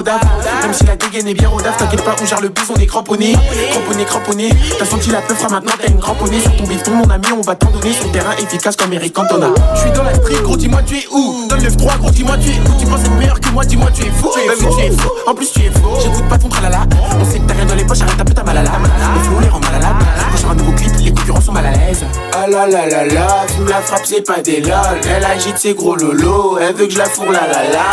DAF. 0.00 0.22
Même 0.62 0.72
si 0.72 0.84
la 0.84 0.96
dégaine 0.96 1.28
est 1.28 1.34
bien 1.34 1.50
pas, 2.04 2.16
on 2.20 2.26
gère 2.26 2.40
le 2.40 2.48
bus, 2.48 2.64
on 2.74 2.80
est 2.80 2.86
cramponné. 2.86 3.36
Cramponné, 3.70 4.04
cramponné. 4.04 4.48
T'as 4.78 4.84
senti 4.84 5.10
la 5.10 5.20
peur, 5.20 5.36
maintenant 5.50 5.72
t'as 5.80 5.88
une 5.88 5.98
cramponnée. 5.98 6.40
Sur 6.40 6.56
ton 6.56 6.64
bifton, 6.64 6.92
mon 6.92 7.10
ami, 7.10 7.26
on 7.36 7.40
va 7.40 7.54
t'en 7.54 7.70
donner. 7.70 7.92
Sur 7.92 8.10
terrain 8.12 8.32
efficace 8.38 8.76
comme 8.76 8.92
Eric 8.92 9.12
Cantona. 9.12 9.48
Suis 9.76 9.90
dans 9.92 10.02
la 10.02 10.14
street, 10.14 10.42
gros, 10.42 10.56
dis-moi 10.56 10.80
tu 10.86 10.98
es 10.98 11.06
où? 11.10 11.46
Dans 11.48 11.56
le 11.56 11.62
9-3, 11.62 11.98
gros, 11.98 12.10
dis-moi 12.10 12.36
tu 12.38 12.50
es 12.50 12.60
où? 12.60 12.80
Tu 12.80 12.86
penses 12.86 13.00
être 13.00 13.16
meilleur 13.18 13.40
que 13.40 13.48
moi, 13.50 13.64
dis-moi 13.64 13.90
tu 13.92 14.02
es 14.02 14.10
fou. 14.10 14.30
Tu 14.34 14.40
es 14.40 14.90
fou, 14.90 15.10
en 15.26 15.34
plus 15.34 15.50
tu 15.52 15.60
es 15.60 15.70
faux. 15.70 15.98
J'écoute 16.02 16.28
pas 16.28 16.38
ton 16.38 16.48
tralala. 16.48 16.86
On 17.20 17.24
sait 17.24 17.38
que 17.38 17.46
t'as 17.46 17.54
rien 17.54 17.64
dans 17.64 17.74
les 17.74 17.84
poches, 17.84 18.00
arrête 18.02 18.20
un 18.20 18.24
peu 18.24 18.34
ta 18.34 18.42
malala. 18.42 18.70
Les 19.40 19.48
rend 19.48 19.60
mal 19.60 19.74
à 19.74 19.78
la 19.78 19.94
Quand 20.42 20.50
un 20.50 20.54
nouveau 20.54 20.72
clip, 20.72 20.92
les 21.00 21.12
concurrents 21.12 21.40
sont 21.40 21.52
mal 21.52 21.66
à 21.66 21.70
l'aise. 21.70 22.04
Ah 22.34 22.46
la 22.48 22.66
la 22.66 22.86
la 22.86 23.06
la, 23.06 23.46
fume 23.48 23.68
la 23.68 23.80
frappe, 23.80 24.02
c'est 24.04 24.26
pas 24.26 24.40
des 24.40 24.60
lol. 24.60 24.72
Elle 25.08 25.24
agite 25.24 25.58
ses 25.58 25.74
gros 25.74 25.96
lolos, 25.96 26.58
elle 26.60 26.74
veut 26.74 26.86
que 26.86 26.92
je 26.92 26.98
la 26.98 27.06
fourre 27.06 27.32
la 27.32 27.46
la 27.46 27.68
la. 27.70 27.84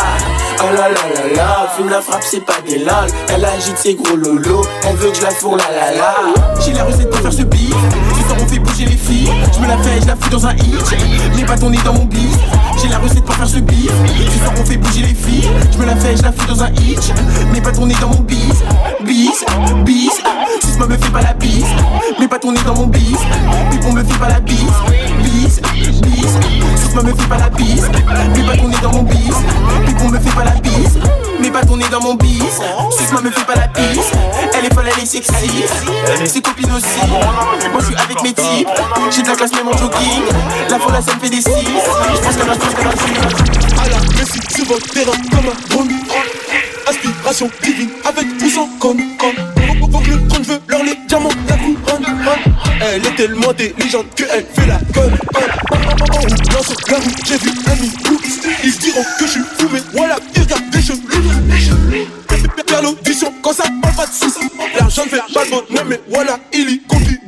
Oh 0.62 0.66
la 0.74 0.88
la 0.88 1.28
la 1.28 1.34
la, 1.34 1.68
fume 1.76 1.90
frappe, 2.02 2.22
c'est 2.22 2.44
pas 2.44 2.60
des 2.66 2.78
lol. 2.78 3.06
Elle 3.28 3.44
agite 3.44 3.78
ses 3.78 3.94
gros 4.02 4.16
lolos, 4.16 4.62
elle 4.86 4.96
veut 4.96 5.10
que 5.10 5.16
je 5.16 5.22
la 5.22 5.30
fourre 5.30 5.56
la 5.56 5.64
la 5.70 5.96
la. 5.96 6.14
J'ai 6.60 6.72
la 6.72 6.84
recette 6.84 7.10
pour 7.10 7.20
faire 7.20 7.32
ce 7.32 7.42
beat, 7.42 7.74
ce 8.16 8.26
soir 8.26 8.38
on 8.40 8.46
fait 8.46 8.58
bouger 8.58 8.86
les 8.86 8.96
filles. 8.96 9.30
Je 9.54 9.60
me 9.60 9.66
la 9.66 9.78
fais, 9.78 10.00
je 10.00 10.06
la 10.06 10.16
fous 10.16 10.30
dans 10.30 10.46
un 10.46 10.54
hit. 10.54 10.96
Mes 11.36 11.44
bâtons 11.44 11.70
nez 11.70 11.78
dans 11.84 11.92
mon 11.92 12.04
bis. 12.04 12.36
J'ai 12.80 12.88
la 12.88 12.98
recette 12.98 13.24
pour 13.24 13.34
faire 13.34 13.48
ce 13.48 13.58
beat, 13.58 13.90
ce 14.32 14.38
soir 14.38 14.52
on 14.58 14.64
fait 14.64 14.76
bouger 14.76 15.02
les 15.02 15.14
filles. 15.14 15.48
Je 15.72 15.78
me 15.78 15.86
la 15.86 15.96
fais, 15.96 16.16
je 16.16 16.22
la 16.22 16.32
fous 16.32 16.46
dans 16.46 16.62
un 16.62 16.70
hit. 16.72 17.12
Mes 17.52 17.60
bâtons 17.60 17.86
nez 17.86 17.96
dans 18.00 18.08
mon 18.08 18.20
bis. 18.20 18.62
Bis, 19.04 19.44
bis. 19.84 20.22
Si 20.62 20.78
me 20.78 20.96
fait 20.96 21.12
pas 21.12 21.22
la 21.22 21.34
bise, 21.34 21.66
mes 22.18 22.26
bâtons 22.26 22.52
nez 22.52 22.60
dans 22.64 22.74
mon 22.74 22.86
bis. 22.86 23.18
Pipon 23.70 23.92
me 23.92 24.02
fait 24.02 24.18
pas 24.18 24.28
la 24.28 24.40
bise. 24.40 24.58
Bis, 25.22 25.60
bis. 26.00 26.32
Si 26.76 26.96
me 26.96 27.12
fait 27.12 27.28
pas 27.28 27.38
la 27.38 27.50
bise, 27.50 27.88
mes 28.34 28.42
bâtons 28.42 28.68
nez 28.68 28.76
dans 28.82 28.92
mon 28.92 29.02
bis. 29.02 29.36
Pipon 29.86 30.08
me 30.08 30.18
fait 30.18 30.34
pas 30.34 30.44
la 30.44 30.52
bise. 30.52 30.98
Mes 31.40 31.50
bâtons 31.50 31.76
nez 31.76 31.88
dans 31.90 32.00
mon 32.00 32.14
bis. 32.14 32.42
Si 32.90 33.22
me 33.22 33.30
fait 33.30 33.44
pas 33.44 33.54
la 33.54 33.66
bise, 33.68 34.00
elle 34.54 34.66
est 34.66 34.74
folle, 34.74 34.88
elle 34.94 35.02
est 35.02 35.06
sexy. 35.06 35.64
Ses 36.24 36.40
copines 36.40 36.70
aussi. 36.72 37.06
Moi 37.10 37.80
je 37.80 37.86
suis 37.86 37.96
avec 37.96 38.22
mes 38.22 38.32
types. 38.32 38.68
J'ai 39.10 39.22
de 39.22 39.28
la 39.28 39.34
classe 39.34 39.52
même 39.52 39.68
en 39.68 39.76
jogging. 39.76 40.22
La 40.68 40.78
folle, 40.78 40.94
ça 41.04 41.14
me 41.14 41.20
fait 41.20 41.30
des 41.30 41.40
six. 41.40 41.50
Je 42.14 42.20
pense 42.20 42.36
qu'elle 42.36 42.50
a, 42.50 42.54
je 42.54 42.58
pense 42.58 42.74
qu'elle 42.74 42.86
a. 42.86 43.80
À 43.80 43.88
la 43.88 43.98
Messi 44.18 44.38
sur 44.54 44.66
votre 44.66 44.86
terrain 44.90 45.12
comme 45.30 45.46
un 45.46 45.74
drone 45.74 45.88
Aspiration 46.86 47.50
divine 47.62 47.88
avec 48.04 48.26
ou 48.42 48.50
sans 48.50 48.66
con 48.78 48.96
con 49.18 49.32
Faut 49.92 49.98
que 49.98 50.10
le 50.10 50.28
trône 50.28 50.42
veut 50.42 50.60
leur 50.68 50.82
les 50.82 50.96
diamants, 51.08 51.30
la 51.48 51.56
couronne 51.56 52.04
Elle 52.82 53.06
est 53.06 53.16
tellement 53.16 53.50
intelligente 53.50 54.06
qu'elle 54.16 54.46
fait 54.54 54.66
la 54.66 54.78
conne 54.92 55.16
Dans 56.52 56.62
sur 56.62 56.76
la 56.90 56.98
route 56.98 57.26
j'ai 57.26 57.38
vu 57.38 57.50
un 57.66 57.76
micro 57.76 58.14
Ils 58.64 58.72
se 58.72 58.80
diront 58.80 59.04
que 59.18 59.26
je 59.26 59.30
suis 59.30 59.40
fou 59.40 59.68
mais 59.72 59.82
voilà 59.94 60.16
L'argent 64.78 65.04
ne 65.04 65.08
fait 65.10 65.32
pas 65.32 65.44
le 65.44 65.50
bonheur 65.50 65.84
mais 65.86 66.00
voilà 66.08 66.38
il 66.52 66.70
y 66.70 66.82
contribue 66.82 67.19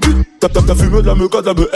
T'as 0.49 0.75
fumé 0.75 1.03
de 1.03 1.07
la 1.07 1.15
meuca, 1.15 1.41
de 1.41 1.47
la 1.47 1.55
BR 1.55 1.67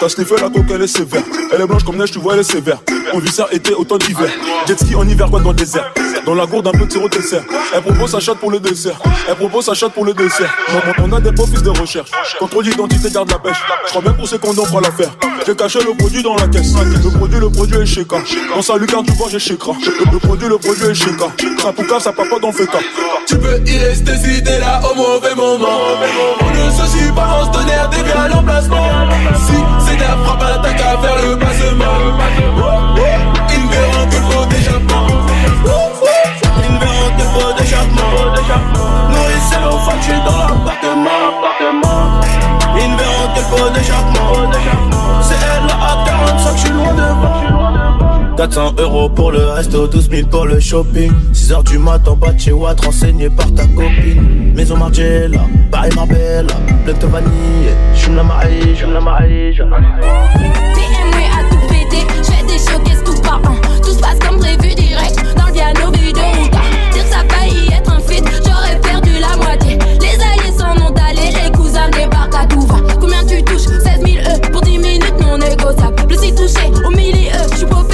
T'as 0.00 0.08
sniffé 0.08 0.34
la 0.34 0.50
coque, 0.50 0.66
elle 0.74 0.82
est 0.82 0.88
sévère. 0.88 1.22
Elle 1.52 1.60
est 1.60 1.66
blanche 1.66 1.84
comme 1.84 1.96
neige, 1.96 2.10
tu 2.10 2.18
vois, 2.18 2.34
elle 2.34 2.40
est 2.40 2.50
sévère. 2.50 2.78
On 3.14 3.20
vit 3.20 3.30
ça 3.30 3.46
été, 3.52 3.72
autant 3.72 3.98
d'hiver 3.98 4.28
Jet 4.66 4.78
ski 4.78 4.96
en 4.96 5.08
hiver, 5.08 5.30
quoi, 5.30 5.40
dans 5.40 5.50
le 5.50 5.54
désert. 5.54 5.92
Dans 6.26 6.34
la 6.34 6.44
gourde, 6.44 6.66
un 6.66 6.72
petit 6.72 6.98
dessert. 7.08 7.44
Elle 7.72 7.82
propose 7.82 8.10
sa 8.10 8.18
chatte 8.18 8.38
pour 8.38 8.50
le 8.50 8.58
dessert. 8.58 9.00
Elle 9.28 9.36
propose 9.36 9.66
sa 9.66 9.74
chatte 9.74 9.92
pour 9.92 10.04
le 10.04 10.12
dessert. 10.12 10.52
On, 10.98 11.04
on 11.04 11.12
a 11.12 11.20
des 11.20 11.30
profils 11.30 11.62
de 11.62 11.70
recherche. 11.70 12.10
Contrôle 12.40 12.64
d'identité, 12.64 13.10
garde 13.10 13.30
la 13.30 13.38
pêche. 13.38 13.62
Je 13.84 13.90
crois 13.90 14.02
bien 14.02 14.12
pour 14.12 14.28
ces 14.28 14.38
condoms, 14.38 14.66
fera 14.66 14.80
l'affaire. 14.80 15.16
J'ai 15.46 15.54
caché 15.54 15.78
le 15.78 15.96
produit 15.96 16.24
dans 16.24 16.34
la 16.34 16.48
caisse. 16.48 16.72
Le 16.74 17.10
produit, 17.16 17.38
le 17.38 17.48
produit 17.48 17.76
est 17.76 18.04
K. 18.04 18.14
Dans 18.54 18.62
sa 18.62 18.76
lucarne, 18.76 19.06
tu 19.06 19.12
vois, 19.12 19.28
j'ai 19.30 19.38
chez 19.38 19.56
Kra 19.56 19.72
Le 20.12 20.18
produit, 20.18 20.48
le 20.48 20.58
produit 20.58 20.86
est 20.86 20.94
K. 20.94 21.62
Ça 21.62 21.72
pouca, 21.72 22.00
ça 22.00 22.12
papa 22.12 22.40
dans 22.42 22.50
fait 22.50 22.68
Tu 23.28 23.38
peux 23.38 23.60
y 23.64 23.78
rester 23.78 24.16
si 24.16 24.42
t'es 24.42 24.58
là 24.58 24.80
au 24.90 24.96
mauvais 24.96 25.34
moment. 25.36 25.78
On 26.40 26.50
ne 26.50 26.70
se 26.72 26.96
suit 26.96 27.12
pas, 27.12 27.40
on 27.40 27.52
se 27.52 27.58
à 28.16 28.28
l'emplacement. 28.28 28.88
Si 29.34 29.54
c'est 29.80 29.96
ta 29.96 30.16
frappe, 30.24 30.44
t'as 30.62 30.72
qu'à 30.72 30.98
faire 30.98 31.20
le 31.22 31.38
passement. 31.38 31.98
Ils 33.52 33.62
ne 33.62 33.68
verront 33.68 34.06
que 34.10 34.16
le 34.16 34.22
pot 34.22 34.46
d'échappement 34.50 35.06
Ils 36.64 36.74
ne 36.74 36.78
verront 36.78 37.10
que 37.16 37.22
le 37.22 37.28
pot 37.34 37.52
d'échappement 37.58 38.12
Nourrissez 39.10 39.60
l'eau, 39.62 39.78
j'suis 40.00 40.20
dans 40.24 40.38
l'appartement. 40.38 41.22
Ils 42.78 42.90
ne 42.90 42.96
verront 42.96 43.28
que 43.34 43.40
le 43.40 43.44
pot 43.56 43.70
d'échappement. 43.70 44.30
C'est 45.22 45.34
elle 45.34 45.70
à 45.70 46.04
45, 46.06 46.56
j'suis 46.56 46.70
loin 46.70 46.92
devant 46.94 47.35
400 48.36 48.74
euros 48.78 49.08
pour 49.08 49.32
le 49.32 49.38
resto, 49.38 49.86
12 49.86 50.10
000 50.10 50.28
pour 50.28 50.44
le 50.44 50.60
shopping 50.60 51.10
6 51.32 51.52
heures 51.52 51.64
du 51.64 51.78
mat 51.78 52.06
en 52.06 52.16
bas 52.16 52.32
de 52.32 52.38
chez 52.38 52.52
Watt, 52.52 52.84
renseigné 52.84 53.30
par 53.30 53.52
ta 53.54 53.66
copine 53.66 54.52
Maison 54.54 54.76
Margiela, 54.76 55.40
Paris 55.70 55.90
Marbella, 55.96 56.54
plein 56.84 56.94
de 56.94 57.06
vanille 57.06 57.70
J'fume 57.94 58.16
la 58.16 58.22
maïge, 58.22 58.76
j'fume 58.76 58.92
la 58.92 59.00
maïge 59.00 59.58
BMW 59.58 61.22
à 61.32 61.50
tout 61.50 61.66
péter, 61.66 62.06
j'fais 62.22 62.44
des 62.44 62.58
showcases 62.58 63.04
tout 63.04 63.20
par 63.22 63.38
an. 63.38 63.56
Tout 63.82 63.92
se 63.92 64.00
passe 64.00 64.18
comme 64.18 64.38
prévu 64.38 64.74
direct 64.74 65.16
dans 65.36 65.46
le 65.46 65.52
piano 65.52 65.90
vu 65.92 66.12
de 66.12 66.42
Ruta. 66.42 66.60
Dire 66.92 67.04
ça 67.06 67.24
failli 67.28 67.72
être 67.72 67.90
un 67.90 68.00
feat, 68.00 68.24
j'aurais 68.44 68.78
perdu 68.80 69.12
la 69.18 69.36
moitié. 69.36 69.78
Les 70.00 70.22
alliés 70.22 70.56
s'en 70.56 70.76
ont 70.84 70.94
allés, 71.08 71.32
les 71.32 71.50
cousins 71.52 71.88
débarquent 71.90 72.34
à 72.34 72.46
tout 72.46 72.60
va. 72.60 72.76
Combien 73.00 73.24
tu 73.26 73.42
touches? 73.42 73.66
16 73.66 73.82
000 74.04 74.16
E 74.26 74.50
pour 74.52 74.60
10 74.60 74.78
minutes 74.78 75.14
non 75.20 75.38
négociable. 75.38 75.96
Plus 76.06 76.18
si 76.18 76.34
touché 76.34 76.70
au 76.84 76.90
milieu, 76.90 77.30
j'suis 77.54 77.66
pas 77.66 77.85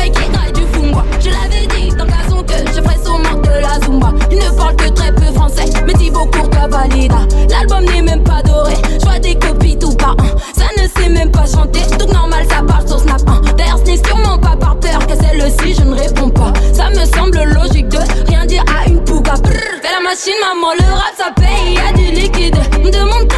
Il 4.33 4.39
ne 4.39 4.57
parle 4.57 4.75
que 4.77 4.89
très 4.89 5.13
peu 5.15 5.31
français, 5.35 5.67
mais 5.87 5.93
Thibaut 5.93 6.25
Courtois 6.27 6.67
valida. 6.69 7.19
L'album 7.51 7.85
n'est 7.85 8.01
même 8.01 8.25
pas 8.25 8.43
doré, 8.43 8.73
j'vois 8.99 9.19
des 9.19 9.35
copies 9.35 9.79
tout 9.79 9.95
par 9.95 10.13
un. 10.13 10.39
Ça 10.59 10.65
ne 10.83 10.89
sait 10.89 11.11
même 11.11 11.31
pas 11.31 11.45
chanter, 11.45 11.81
tout 11.99 12.11
normal 12.11 12.47
ça 12.49 12.63
parle 12.67 12.89
sur 12.89 12.99
Snap 12.99 13.21
1. 13.29 13.53
D'ailleurs 13.57 13.79
ce 13.79 13.91
n'est 13.91 14.03
sûrement 14.03 14.39
pas 14.39 14.57
par 14.57 14.77
peur 14.77 15.07
que 15.07 15.15
celle-ci 15.15 15.75
je 15.75 15.83
ne 15.83 15.95
réponds 15.95 16.31
pas. 16.31 16.53
Ça 16.73 16.89
me 16.89 17.05
semble 17.15 17.43
logique 17.45 17.89
de 17.91 17.99
rien 18.27 18.47
dire 18.47 18.65
à 18.75 18.89
une 18.89 19.05
pouga. 19.05 19.35
Fais 19.35 19.93
la 19.93 20.01
machine 20.03 20.33
maman, 20.41 20.73
le 20.79 20.95
rap 20.95 21.13
ça 21.17 21.31
paye, 21.37 21.75
y 21.75 21.79
a 21.79 21.93
du 21.93 22.19
liquide. 22.19 22.57
Me 22.83 22.91
demande 22.91 23.29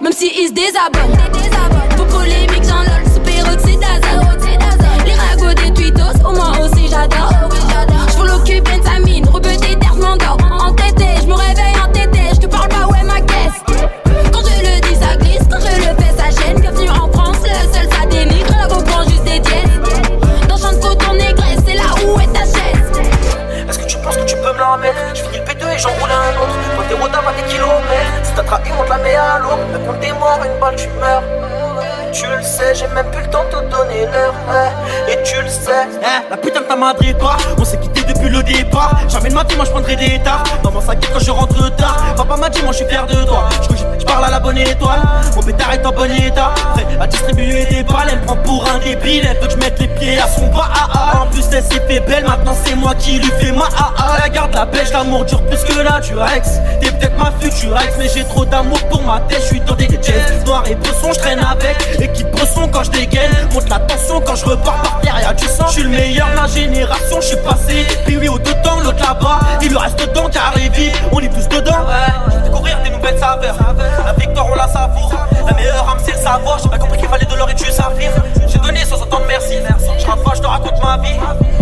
même 0.00 0.12
si 0.12 0.32
il 0.38 0.48
se 0.48 0.52
désabonne. 0.52 1.95
J'ai 32.78 32.86
même 32.88 33.10
plus 33.10 33.22
le 33.22 33.30
temps 33.30 33.44
de 33.44 33.50
te 33.66 33.70
donner 33.76 34.06
l'heure. 34.06 34.34
eh, 35.08 35.12
Et 35.12 35.22
tu 35.22 35.40
le 35.40 35.48
sais. 35.48 35.86
Eh, 36.00 36.30
la 36.30 36.36
putain 36.36 36.60
de 36.60 36.66
ta 36.66 36.76
toi, 37.14 37.36
on 37.58 37.64
s'est 37.64 37.78
quitté 37.78 38.02
depuis 38.16 38.30
le 38.30 38.42
départ. 38.42 38.98
Jamais 39.08 39.28
de 39.28 39.34
ma 39.34 39.44
vie, 39.44 39.56
moi 39.56 39.64
je 39.64 39.70
prendrai 39.70 39.96
des 39.96 40.18
tards. 40.20 40.44
Maman 40.64 40.80
s'inquiète 40.80 41.10
quand 41.12 41.20
je 41.20 41.30
rentre 41.30 41.76
tard. 41.76 41.96
Papa 42.16 42.36
m'a 42.36 42.48
dit, 42.48 42.62
moi 42.62 42.72
je 42.72 42.78
suis 42.78 42.86
fier 42.86 43.06
de 43.06 43.24
toi. 43.24 43.48
Je 43.98 44.04
parle 44.04 44.24
à 44.24 44.30
la 44.30 44.40
bonne 44.40 44.58
étoile. 44.58 45.00
Mon 45.34 45.42
pétard 45.42 45.72
est 45.72 45.84
en 45.86 45.92
bon 45.92 46.10
état. 46.10 46.54
Prêt 46.74 46.86
à 47.00 47.06
distribuer 47.06 47.66
des 47.66 47.82
balles, 47.82 48.08
elle 48.10 48.20
me 48.20 48.24
prend 48.24 48.36
pour 48.36 48.64
un 48.68 48.78
débile. 48.78 49.26
Elle 49.28 49.38
veut 49.40 49.46
que 49.46 49.52
je 49.52 49.56
mette 49.58 49.78
les 49.80 49.88
pieds 49.88 50.18
à 50.18 50.28
son 50.28 50.46
bas. 50.48 50.68
Ah, 50.72 50.88
ah. 50.92 51.22
En 51.22 51.26
plus, 51.26 51.44
elle 51.52 51.62
s'est 51.62 51.82
fait 51.86 52.00
belle, 52.00 52.24
maintenant 52.24 52.56
c'est 52.64 52.74
moi 52.74 52.94
qui 52.94 53.18
lui 53.18 53.30
fais 53.40 53.52
ma 53.52 53.68
ah, 53.76 53.92
ah. 53.96 54.16
La 54.22 54.28
garde 54.28 54.54
la 54.54 54.66
pêche, 54.66 54.90
l'amour 54.92 55.24
dure 55.24 55.42
plus 55.46 55.62
que 55.64 55.80
là, 55.80 56.00
tu 56.00 56.14
Rex. 56.14 56.48
T'es 56.80 56.90
peut-être 56.90 57.18
ma 57.18 57.32
future 57.40 57.76
ex, 57.78 57.94
mais 57.98 58.08
j'ai 58.12 58.24
trop 58.24 58.44
d'amour 58.44 58.78
pour 58.88 59.02
ma 59.02 59.20
tête. 59.20 59.40
Je 59.42 59.46
suis 59.46 59.60
dans 59.60 59.74
des 59.74 59.88
jets 59.88 60.44
noirs 60.44 60.64
et 60.68 60.74
bresson, 60.74 61.12
je 61.12 61.18
traîne 61.18 61.40
avec. 61.40 61.76
Équipe 62.00 62.30
bresson 62.30 62.68
quand 62.72 62.84
je 62.84 62.90
dégaine. 62.90 63.32
Monte 63.52 63.68
la 63.68 63.78
tension 63.80 64.20
quand 64.20 64.36
je 64.36 64.44
repars 64.44 64.80
par 64.82 65.00
terre, 65.00 65.34
du 65.34 65.46
sang. 65.46 65.66
Je 65.68 65.72
suis 65.72 65.82
le 65.82 65.90
meilleur 65.90 66.30
de 66.30 66.36
ma 66.36 66.46
génération, 66.46 67.20
je 67.20 67.26
suis 67.26 67.36
passé. 67.36 67.86
Lui 68.18 68.28
au 68.28 68.38
dedans, 68.38 68.80
l'autre 68.82 69.02
là-bas. 69.02 69.40
Il 69.62 69.68
lui 69.68 69.76
reste 69.76 69.98
dedans, 70.00 70.28
carré 70.28 70.68
vif. 70.70 70.92
On 71.12 71.20
est 71.20 71.28
tous 71.28 71.48
dedans. 71.48 71.84
Ouais, 71.86 72.32
je 72.32 72.44
découvrir 72.44 72.78
des 72.82 72.90
nouvelles 72.90 73.18
saveurs. 73.18 73.56
La 74.04 74.12
victoire, 74.12 74.46
on 74.50 74.54
la 74.54 74.68
savoure. 74.68 75.12
La 75.46 75.52
meilleure 75.54 75.88
âme, 75.88 75.98
c'est 76.04 76.12
le 76.12 76.18
savoir. 76.18 76.58
J'ai 76.62 76.68
pas 76.68 76.78
compris 76.78 76.98
qu'il 76.98 77.08
fallait 77.08 77.26
de 77.26 77.34
l'or 77.34 77.50
et 77.50 77.54
du 77.54 77.64
saphir. 77.64 78.10
J'ai 78.46 78.58
donné 78.58 78.84
sans 78.84 79.02
attendre 79.02 79.24
merci. 79.26 79.54
Je 79.98 80.34
je 80.36 80.40
te 80.40 80.46
raconte 80.46 80.82
ma 80.82 80.96
vie. 80.98 81.16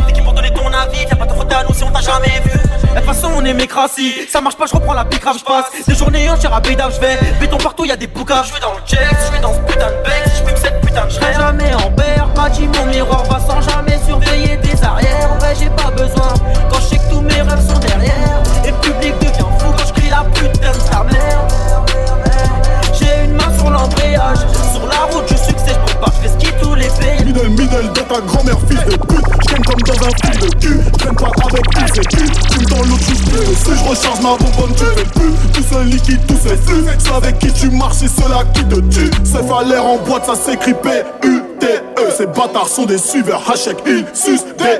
T'es 0.06 0.12
qui 0.12 0.20
pour 0.20 0.32
donner 0.32 0.50
ton 0.50 0.66
avis? 0.66 1.06
Viens 1.06 1.16
pas 1.16 1.26
te 1.26 1.34
frotter 1.34 1.54
à 1.54 1.64
nous 1.64 1.74
si 1.74 1.84
on 1.84 1.90
t'a 1.90 2.00
jamais 2.00 2.40
vu. 2.44 2.50
De 2.94 3.00
toute 3.00 3.06
façon, 3.06 3.30
on 3.36 3.44
est 3.44 3.54
mécrassis. 3.54 4.28
Ça 4.30 4.40
marche 4.40 4.56
pas, 4.56 4.66
je 4.66 4.74
reprends 4.74 4.94
la 4.94 5.04
pique, 5.04 5.20
grave, 5.20 5.36
je 5.38 5.44
passe. 5.44 5.66
Des 5.86 5.94
journées 5.94 6.30
entières 6.30 6.54
à 6.54 6.60
Bédave, 6.60 6.94
je 6.94 7.00
vais. 7.00 7.18
Béton 7.40 7.56
partout, 7.58 7.84
y'a 7.84 7.96
des 7.96 8.06
boucas. 8.06 8.42
Je 8.44 8.52
suis 8.52 8.60
dans 8.60 8.72
le 8.72 8.80
jet, 8.86 9.08
je 9.10 9.32
suis 9.32 9.40
dans 9.40 9.52
ce 9.52 9.60
putain 9.60 9.88
de 9.88 10.02
bec. 10.04 10.22
Je 10.26 10.48
fume 10.48 10.56
cette 10.56 10.80
putain 10.80 11.04
de 11.04 11.10
Je 11.10 11.38
jamais 11.38 11.74
en 11.74 11.90
berre. 11.90 12.28
M'a 12.36 12.48
dit 12.50 12.68
mon 12.68 12.86
miroir 12.86 13.24
va 13.24 13.40
sans 13.40 13.60
jamais 13.60 13.98
surveiller 14.06 14.56
des 14.58 14.84
arrières. 14.84 15.23
J'ai 15.58 15.70
pas 15.70 15.90
besoin. 15.90 16.34
Quand 16.70 16.80
je 16.80 16.86
sais 16.86 16.98
que 16.98 17.10
tous 17.10 17.20
mes 17.20 17.40
rêves 17.40 17.66
sont 17.66 17.78
derrière. 17.78 18.42
Et 18.64 18.70
le 18.70 18.76
public 18.76 19.14
devient 19.20 19.50
fou 19.58 19.72
quand 19.76 19.86
je 19.86 19.92
crie 19.92 20.10
la 20.10 20.24
putain 20.24 20.72
de 20.72 20.90
ta 20.90 21.04
mère. 21.04 21.40
J'ai 22.92 23.24
une 23.24 23.34
main 23.34 23.52
sur 23.58 23.70
l'embrayage. 23.70 24.38
Sur 24.72 24.86
la 24.86 25.12
route, 25.12 25.24
je 25.28 25.36
succès, 25.36 25.76
je 25.86 25.94
pas, 25.96 26.12
je 26.16 26.28
fais 26.28 26.34
ski 26.38 26.52
tous 26.60 26.74
les 26.74 26.88
pays. 26.88 27.24
Middle, 27.24 27.48
middle 27.50 27.92
dans 27.94 28.14
ta 28.14 28.20
grand-mère, 28.20 28.58
fils 28.68 28.84
de 28.84 28.96
pute. 28.96 29.24
J'aime 29.48 29.64
comme 29.64 29.82
dans 29.82 30.06
un 30.06 30.10
film 30.22 30.48
de 30.48 30.54
cul. 30.56 30.80
J'aime 31.00 31.16
pas 31.16 31.30
avec 31.48 31.68
qui 31.70 31.84
c'est 31.94 32.06
cul. 32.06 32.30
Tu 32.50 32.58
me 32.60 32.64
dans 32.66 32.82
l'autre, 32.82 33.04
je 33.08 33.30
plus. 33.30 33.54
Si 33.54 33.70
je 33.76 33.88
recharge 33.88 34.20
ma 34.20 34.36
bonbonne, 34.36 34.74
tu 34.76 34.84
fais 34.84 35.04
plus. 35.04 35.32
Tout 35.52 35.64
ce 35.70 35.82
liquide, 35.84 36.26
tout 36.26 36.38
ce 36.42 36.56
flux. 36.56 36.84
C'est 36.98 37.12
avec 37.12 37.38
qui 37.38 37.52
tu 37.52 37.70
marches, 37.70 37.96
c'est 38.00 38.22
cela 38.22 38.44
qui 38.52 38.64
te 38.64 38.80
tue. 38.80 39.10
C'est 39.24 39.42
l'air 39.68 39.84
en 39.84 39.98
boîte, 39.98 40.26
ça 40.26 40.34
s'écrit 40.34 40.74
Ces 42.10 42.26
bâtards 42.26 42.68
sont 42.68 42.84
des 42.84 42.98
suiveurs, 42.98 43.42
hashtag 43.50 43.76
ils 43.86 44.04
sucent 44.12 44.44
des 44.44 44.52
queues. 44.52 44.78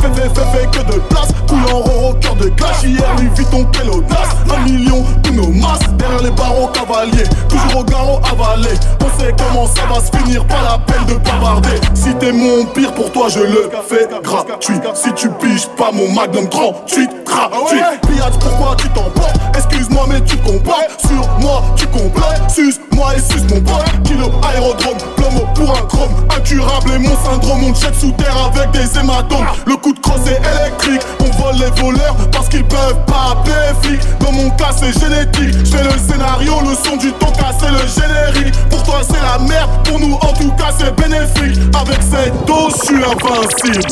Fais, 0.00 0.08
fais, 0.14 0.28
fais, 0.28 0.58
fais 0.58 0.66
que 0.66 0.92
de 0.92 0.98
place. 1.08 1.28
Coulant 1.48 1.80
au 1.80 2.14
cœur 2.14 2.36
de 2.36 2.48
glace. 2.48 2.82
Hier, 2.84 3.16
lui 3.18 3.28
vit 3.34 3.44
ton 3.46 3.64
quelle 3.66 3.90
audace. 3.90 4.28
Un 4.54 4.64
million, 4.64 5.04
nos 5.38 5.48
masses. 5.48 5.78
Derrière 5.96 6.22
les 6.22 6.30
barreaux 6.30 6.68
cavaliers. 6.68 7.28
Toujours 7.48 7.80
au 7.80 7.84
garrot 7.84 8.20
avalé. 8.30 8.70
On 9.00 9.20
sait 9.20 9.34
comment 9.36 9.66
ça 9.66 9.82
va 9.92 10.00
se 10.00 10.16
finir. 10.16 10.44
Pas 10.46 10.62
la 10.62 10.78
peine 10.78 11.06
de 11.06 11.14
bavarder. 11.24 11.80
Si 11.94 12.14
t'es 12.14 12.32
mon 12.32 12.64
pire, 12.66 12.92
pour 12.94 13.10
toi, 13.12 13.28
je 13.28 13.40
le 13.40 13.70
fais 13.88 14.08
gratuit. 14.22 14.76
Si 14.94 15.12
tu 15.14 15.28
piges 15.30 15.68
pas 15.76 15.90
mon 15.92 16.08
magnum 16.12 16.48
38, 16.48 17.10
gratuit. 17.24 17.80
Pillage, 18.06 18.38
pourquoi 18.40 18.76
tu 18.76 18.88
t'emportes? 18.90 19.36
Excuse-moi, 19.54 20.06
mais 20.08 20.20
tu 20.22 20.36
compares. 20.38 20.76
Sur 20.98 21.28
moi, 21.40 21.62
tu 21.76 21.86
complètes. 21.86 22.42
Suce-moi 22.48 23.16
et 23.16 23.20
suce 23.20 23.44
mon 23.50 23.60
pote. 23.60 23.84
Kilo 24.04 24.30
aérodrome, 24.48 24.98
plomo 25.16 25.46
pour 25.54 25.70
un 25.70 25.82
chrome. 25.82 26.26
Incurable 26.36 26.92
et 26.94 26.98
mon 26.98 27.16
syndrome. 27.24 27.64
On 27.64 27.74
check 27.74 27.94
sous 27.94 28.12
terre 28.12 28.36
avec 28.52 28.70
des 28.72 28.98
hématomes. 28.98 29.46
Le 29.66 29.76
coup 29.76 29.92
de 29.92 30.00
crosse 30.00 30.26
est 30.26 30.40
électrique. 30.60 31.02
On 31.20 31.42
vole 31.42 31.56
les 31.56 31.82
voleurs 31.82 32.16
parce 32.32 32.48
qu'ils 32.48 32.64
peuvent 32.64 33.04
pas 33.06 33.32
appeler. 33.32 33.98
Dans 34.20 34.32
mon 34.32 34.50
cas, 34.50 34.70
c'est 34.76 34.92
génétique. 34.98 35.27
J'fais 35.34 35.84
le 35.84 35.98
scénario, 35.98 36.54
le 36.60 36.74
son 36.74 36.96
du 36.96 37.12
ton 37.12 37.28
c'est 37.58 37.70
le 37.70 37.86
générique. 37.88 38.54
Pour 38.68 38.82
toi, 38.82 39.00
c'est 39.02 39.20
la 39.20 39.38
merde. 39.38 39.70
Pour 39.84 39.98
nous, 39.98 40.14
en 40.14 40.32
tout 40.32 40.50
cas, 40.52 40.70
c'est 40.76 40.94
bénéfique. 40.94 41.60
Avec 41.74 42.02
cette 42.02 42.44
dose, 42.46 42.74
je 42.80 42.86
suis 42.86 42.96
invincible. 42.96 43.84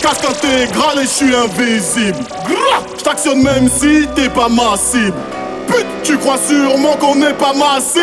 Casque 0.00 0.24
intégral 0.24 0.98
et 0.98 1.02
je 1.02 1.06
suis 1.06 1.34
invisible. 1.34 2.18
J't'actionne 2.98 3.42
même 3.42 3.68
si 3.68 4.06
t'es 4.14 4.28
pas 4.28 4.48
ma 4.48 4.76
cible. 4.76 5.14
Pute, 5.68 5.86
tu 6.02 6.16
crois 6.18 6.38
sûrement 6.38 6.96
qu'on 7.00 7.16
n'est 7.16 7.34
pas 7.34 7.52
massif. 7.52 8.02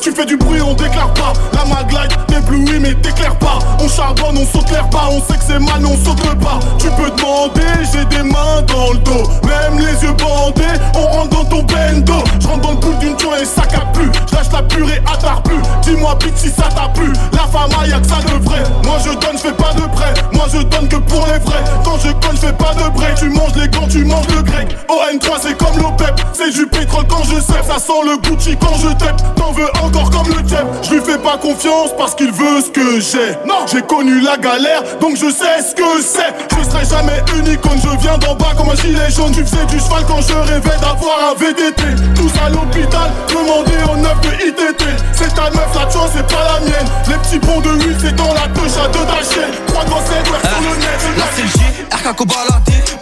Tu 0.00 0.12
fais 0.12 0.26
du 0.26 0.36
bruit, 0.36 0.60
on 0.60 0.74
déclare 0.74 1.12
pas. 1.14 1.32
La 1.52 1.64
maglite 1.64 2.16
t'éblouit 2.26 2.78
mais 2.80 2.94
t'éclaire 2.94 3.36
pas. 3.36 3.58
On 3.80 3.88
charbonne, 3.88 4.38
on 4.38 4.46
saute 4.46 4.70
l'air 4.70 4.88
pas. 4.90 5.08
On 5.10 5.20
sait 5.20 5.38
que 5.38 5.44
c'est 5.46 5.58
mal 5.58 5.80
mais 5.80 5.88
on 5.88 6.04
saute 6.04 6.24
le 6.24 6.38
pas. 6.38 6.58
Tu 6.78 6.88
peux 6.90 7.10
demander, 7.10 7.62
j'ai 7.92 8.04
des 8.06 8.22
mains 8.22 8.62
dans 8.66 8.92
le 8.92 8.98
dos. 8.98 9.30
Même 9.44 9.78
les 9.78 10.02
yeux 10.04 10.12
bandés, 10.12 10.80
on 10.94 11.06
rentre 11.16 11.30
dans 11.30 11.44
ton 11.44 11.62
bendo. 11.62 12.14
Je 12.40 12.46
rentre 12.46 12.60
dans 12.60 12.70
le 12.72 12.76
bout 12.76 12.94
d'une 13.00 13.18
joint 13.18 13.38
et 13.40 13.44
ça 13.44 13.62
capte 13.62 13.94
plus. 13.94 14.10
J'lâche 14.30 14.52
la 14.52 14.62
purée 14.62 15.02
à 15.12 15.16
tard 15.16 15.42
plus. 15.42 15.60
Dis-moi 15.82 16.14
bitch 16.16 16.34
si 16.36 16.48
ça 16.48 16.68
t'a 16.74 16.88
plu. 16.88 17.12
La 17.32 17.46
femme 17.48 17.70
y'a 17.88 17.98
que 18.00 18.06
ça 18.06 18.16
de 18.16 18.44
vrai. 18.44 18.62
Moi 18.84 18.96
je 19.04 19.10
donne, 19.10 19.36
je 19.36 19.48
fais 19.48 19.52
pas 19.52 19.72
de 19.74 19.86
prêt. 19.94 20.14
Moi 20.32 20.46
je 20.52 20.62
donne 20.62 20.88
que 20.88 20.96
pour 20.96 21.26
les 21.26 21.38
vrais. 21.38 21.64
Quand 21.84 21.98
je 21.98 22.10
conne, 22.12 22.36
je 22.36 22.46
fais 22.46 22.52
pas 22.52 22.74
de 22.74 22.88
break. 22.90 23.14
Tu 23.16 23.28
manges 23.30 23.54
les 23.56 23.68
gants, 23.68 23.88
tu 23.88 24.04
manges 24.04 24.28
le 24.28 24.42
grec. 24.42 24.76
ON3 24.88 25.38
c'est 25.40 25.56
comme 25.56 25.78
l'OPEP 25.78 26.20
C'est 26.32 26.52
du 26.54 26.66
pétrole 26.66 27.04
quand 27.08 27.24
je 27.24 27.40
sais, 27.40 27.62
ça 27.66 27.78
sent 27.78 28.00
le 28.04 28.16
Gucci 28.18 28.56
quand 28.60 28.74
je 28.76 28.88
tape. 28.94 29.20
T'en 29.34 29.52
veux 29.52 29.68
encore 29.82 30.08
comme 30.10 30.28
le 30.28 30.42
tep. 30.42 30.64
Je 30.82 30.94
lui 30.94 31.00
fais 31.00 31.18
pas 31.18 31.36
confiance 31.36 31.90
parce 31.98 32.14
qu'il 32.14 32.30
veut 32.30 32.60
ce 32.60 32.70
que 32.70 33.00
j'ai. 33.00 33.32
Non, 33.46 33.66
j'ai 33.70 33.82
connu 33.82 34.20
la 34.20 34.36
galère, 34.36 34.82
donc 35.00 35.16
je 35.16 35.30
sais 35.30 35.62
ce 35.68 35.74
que 35.74 36.00
c'est. 36.00 36.32
Je 36.56 36.70
serai 36.70 36.84
jamais 36.84 37.22
unique 37.36 37.60
quand 37.60 37.76
je 37.76 37.98
viens 38.00 38.16
d'en 38.18 38.36
bas 38.36 38.54
comme 38.56 38.70
un 38.70 38.76
gilet 38.76 39.10
jaune. 39.10 39.32
Tu 39.32 39.44
faisais 39.44 39.66
du 39.66 39.80
cheval 39.80 40.04
quand 40.06 40.20
je 40.20 40.34
rêvais 40.34 40.78
d'avoir 40.80 41.32
un 41.32 41.34
VDT. 41.34 41.82
Tous 42.14 42.32
à 42.44 42.48
l'hôpital, 42.48 43.10
demandez 43.28 43.82
au 43.92 43.96
neuf 43.96 44.20
de 44.20 44.48
ITT. 44.48 44.84
C'est 45.12 45.34
ta 45.34 45.50
meuf, 45.50 45.74
la 45.74 45.90
chance 45.90 46.10
c'est 46.14 46.26
pas 46.26 46.44
la 46.54 46.60
mienne. 46.60 46.88
Les 47.08 47.16
petits 47.16 47.38
ponts 47.40 47.60
de 47.60 47.70
huile, 47.70 47.96
c'est 48.00 48.14
dans 48.14 48.32
la 48.32 48.46
touche 48.54 48.78
à 48.78 48.88
deux 48.88 49.04
d'achète. 49.04 49.66
Trois 49.66 49.84
grosses 49.84 50.08
ouais, 50.08 50.22
sur 50.24 50.70
le 50.70 50.76
net. 50.78 51.18
Là 51.18 51.24
c'est 51.34 51.42
le 51.42 51.48
J, 51.48 51.58
RK. 51.90 52.14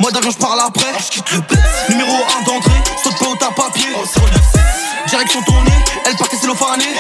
Moi 0.03 0.11
d'avion, 0.11 0.33
je 0.33 0.39
parle 0.39 0.59
après. 0.67 0.93
le 1.89 1.95
Numéro 1.95 2.17
1 2.41 2.45
d'entrée, 2.45 2.83
saute 3.05 3.19
pas 3.21 3.27
au 3.27 3.37
tas 3.43 3.51
papier. 3.51 3.89
Direction 5.09 5.43
tournée, 5.43 5.71
elle 6.07 6.17
partait 6.17 6.37
cellophanée. 6.37 6.95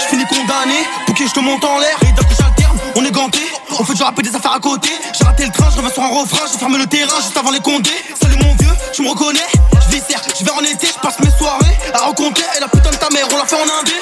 Je 0.00 0.06
finis 0.06 0.24
condamné, 0.24 0.86
pour 1.04 1.14
qui 1.14 1.28
je 1.28 1.32
te 1.32 1.40
monte 1.40 1.62
en 1.64 1.78
l'air. 1.78 1.96
Et 2.02 2.12
d'un 2.12 2.22
coup 2.22 2.34
j'alterne, 2.38 2.78
on 2.96 3.04
est 3.04 3.10
ganté. 3.10 3.40
On 3.78 3.84
fait 3.84 3.94
du 3.94 4.02
rap 4.02 4.20
des 4.22 4.34
affaires 4.34 4.54
à 4.54 4.60
côté. 4.60 4.88
J'ai 5.12 5.24
raté 5.24 5.44
le 5.44 5.52
train, 5.52 5.68
je 5.70 5.76
reviens 5.76 5.92
sur 5.92 6.02
un 6.02 6.08
refrain. 6.08 6.46
J'ai 6.50 6.58
fermé 6.58 6.78
le 6.78 6.86
terrain 6.86 7.16
juste 7.20 7.36
avant 7.36 7.50
les 7.50 7.60
condés. 7.60 7.90
Salut 8.20 8.38
mon 8.42 8.54
vieux, 8.54 8.74
tu 8.94 9.02
me 9.02 9.10
reconnais? 9.10 9.46
Je 9.86 9.94
viscère, 9.94 10.22
je 10.38 10.44
vais 10.44 10.50
en 10.50 10.60
été, 10.60 10.88
je 10.88 11.00
passe 11.00 11.18
mes 11.20 11.30
soirées 11.30 11.78
à 11.92 11.98
rencontrer. 12.06 12.44
Et 12.56 12.60
la 12.60 12.68
putain 12.68 12.90
de 12.90 12.96
ta 12.96 13.08
mère, 13.10 13.26
on 13.32 13.36
l'a 13.36 13.44
fait 13.44 13.56
en 13.56 13.80
indé. 13.80 13.92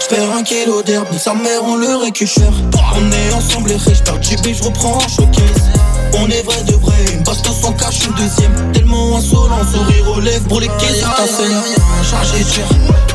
J'perds 0.00 0.36
un 0.36 0.42
kilo 0.42 0.82
d'herbe, 0.82 1.06
sa 1.18 1.34
mère 1.34 1.62
on 1.62 1.76
le 1.76 1.96
récupère. 1.96 2.52
On 2.94 3.12
est 3.12 3.32
ensemble 3.32 3.70
les 3.70 3.76
riches, 3.76 3.98
j'perds 3.98 4.22
JB, 4.22 4.54
j'reprends 4.54 4.98
en 4.98 5.08
showcase. 5.08 5.70
On 6.18 6.28
est 6.28 6.42
vrai 6.42 6.62
de 6.64 6.74
vrai, 6.74 6.94
une 7.12 7.22
baston 7.22 7.52
sans 7.52 7.72
cache, 7.72 8.06
une 8.06 8.14
deuxième. 8.14 8.72
Tellement 8.72 9.16
insolent, 9.16 9.60
sourire 9.72 10.10
aux 10.16 10.20
lèvres 10.20 10.46
pour 10.48 10.60
les 10.60 10.68
caisses 10.68 11.04
Ta 11.16 11.26
scène, 11.26 11.62
chargé 12.08 12.38
dur, 12.44 12.64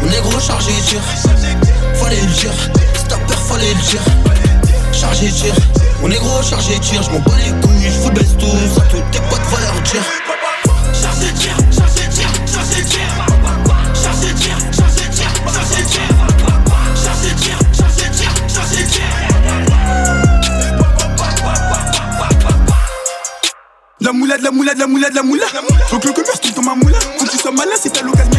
on 0.03 0.11
est 0.11 0.21
gros 0.21 0.39
chargé 0.39 0.71
dur 0.88 1.01
Fallait 1.95 2.21
le 2.21 2.27
dire, 2.27 2.53
stopper 2.95 3.34
fallait 3.47 3.73
le 3.73 3.89
dire. 3.89 4.01
Chargé 4.93 5.27
dur, 5.27 5.53
on 6.03 6.11
est 6.11 6.17
gros 6.19 6.43
chargé 6.43 6.77
dur 6.79 7.01
J'm'en 7.03 7.19
bats 7.19 7.38
les 7.38 7.51
couilles, 7.61 7.89
j'fous 7.89 8.09
le 8.09 8.13
best 8.15 8.38
tout. 8.38 8.45
Ça 8.75 8.82
tous 8.89 9.01
tes 9.11 9.19
potes 9.29 9.39
va 9.51 9.59
leur 9.61 9.82
dire 9.82 10.30
moula, 25.02 25.10
de 25.10 25.16
la 25.16 25.24
moula, 25.24 25.45
de 25.47 25.80
la. 25.80 25.86
Faut 25.88 25.99
que 25.99 26.08
le 26.08 26.14
commerce 26.14 26.39
tout 26.39 26.52
dans 26.52 26.62
ma 26.62 26.76
moula. 26.76 26.99
Faut 27.18 27.26
que 27.26 27.32
tu 27.32 27.38
sois 27.38 27.52
malin, 27.52 27.72
c'est 27.82 27.91
ta 27.91 28.02
l'occasion 28.02 28.32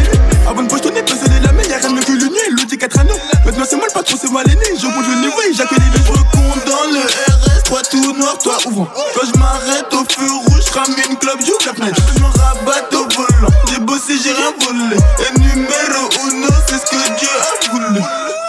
Avant 0.47 0.63
de 0.63 0.67
pochetonner, 0.67 1.03
passer 1.03 1.29
les 1.29 1.45
lamelles, 1.45 1.69
y'a 1.69 1.77
rien 1.77 1.89
de 1.89 1.95
mieux 1.95 2.03
que 2.03 2.11
le 2.11 2.25
nuit. 2.25 2.49
Le 2.51 2.65
dit 2.65 2.77
4 2.77 2.99
anneaux. 2.99 3.19
Maintenant 3.45 3.65
c'est 3.69 3.75
moi 3.75 3.85
le 3.87 3.93
patron, 3.93 4.17
c'est 4.19 4.31
moi 4.31 4.43
l'aîné. 4.43 4.79
Je 4.79 4.87
monte 4.87 5.07
le 5.07 5.21
niveau 5.21 5.41
et 5.49 5.53
j'accueille 5.53 5.79
les 5.93 6.03
compte 6.03 6.65
dans 6.65 6.91
le 6.91 6.99
RS, 6.99 7.63
toi 7.65 7.81
tout 7.89 8.13
noir, 8.13 8.37
toi 8.37 8.57
ouvrant. 8.65 8.87
Quand 9.15 9.27
je 9.33 9.39
m'arrête 9.39 9.93
au 9.93 10.05
feu 10.09 10.31
rouge, 10.47 10.63
j'rame 10.71 10.95
une 11.09 11.17
club, 11.17 11.37
j'ouvre 11.39 11.65
la 11.65 11.73
fenêtre. 11.73 12.01
Je 12.15 12.21
me 12.21 12.27
rabatte 12.27 12.93
au 12.93 13.07
volant. 13.09 13.53
J'ai 13.69 13.79
bossé, 13.79 14.13
j'ai 14.23 14.31
rien 14.31 14.53
volé. 14.61 14.97
Et 15.19 15.39
numéro 15.39 16.09
uno, 16.31 16.47
c'est 16.67 16.77
ce 16.77 16.91
que 16.91 17.19
Dieu 17.19 17.29
a 17.29 17.71
voulu. 17.71 18.01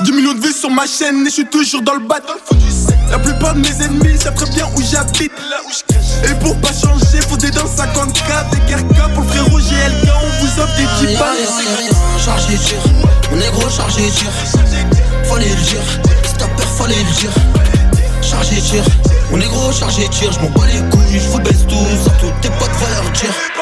10 0.03 0.13
millions 0.13 0.35
de 0.35 0.41
vues 0.41 0.53
sur 0.53 0.71
ma 0.71 0.87
chaîne 0.87 1.23
et 1.23 1.31
je 1.31 1.35
suis 1.35 1.47
toujours 1.47 1.83
dans 1.83 1.95
le 1.95 2.01
bat. 2.01 2.21
La 3.11 3.19
plupart 3.19 3.55
de 3.55 3.61
mes 3.61 3.85
ennemis 3.85 4.19
savent 4.19 4.35
très 4.35 4.51
bien 4.51 4.67
où 4.77 4.83
j'habite. 4.83 5.33
Et 6.25 6.35
pour 6.41 6.57
pas 6.61 6.73
changer, 6.73 7.04
faut 7.77 7.83
des 7.83 7.93
dans 7.93 8.07
50k, 8.07 8.51
des 8.51 8.61
guerres 8.69 9.11
pour 9.15 9.23
le 9.23 9.29
frérot 9.29 9.59
GLK, 9.59 10.11
on 10.23 10.41
vous 10.41 10.49
sauf 10.49 10.69
des 10.77 11.07
types 11.07 11.19
Chargé 12.25 12.57
tir, 12.57 12.79
mon 13.31 13.37
négro 13.37 13.69
chargé 13.69 14.09
tir 14.11 14.31
Fallait 15.25 15.49
le 15.49 15.55
dire, 15.57 15.81
si 16.25 16.35
t'as 16.35 16.47
peur 16.49 16.67
fallait 16.79 16.95
le 16.95 17.13
dire 17.17 17.31
Chargé 18.23 18.61
tir, 18.61 18.83
mon 19.31 19.39
négro 19.39 19.73
chargé 19.73 20.09
tir 20.09 20.33
Je 20.33 20.41
m'en 20.41 20.51
bats 20.51 20.67
les 20.67 20.81
couilles, 20.91 21.21
je 21.21 21.29
vous 21.29 21.39
baisse 21.41 21.67
tous. 21.67 22.31
Tes 22.41 22.49
potes 22.51 22.71
va 22.81 23.03
leur 23.03 23.11
dire 23.13 23.54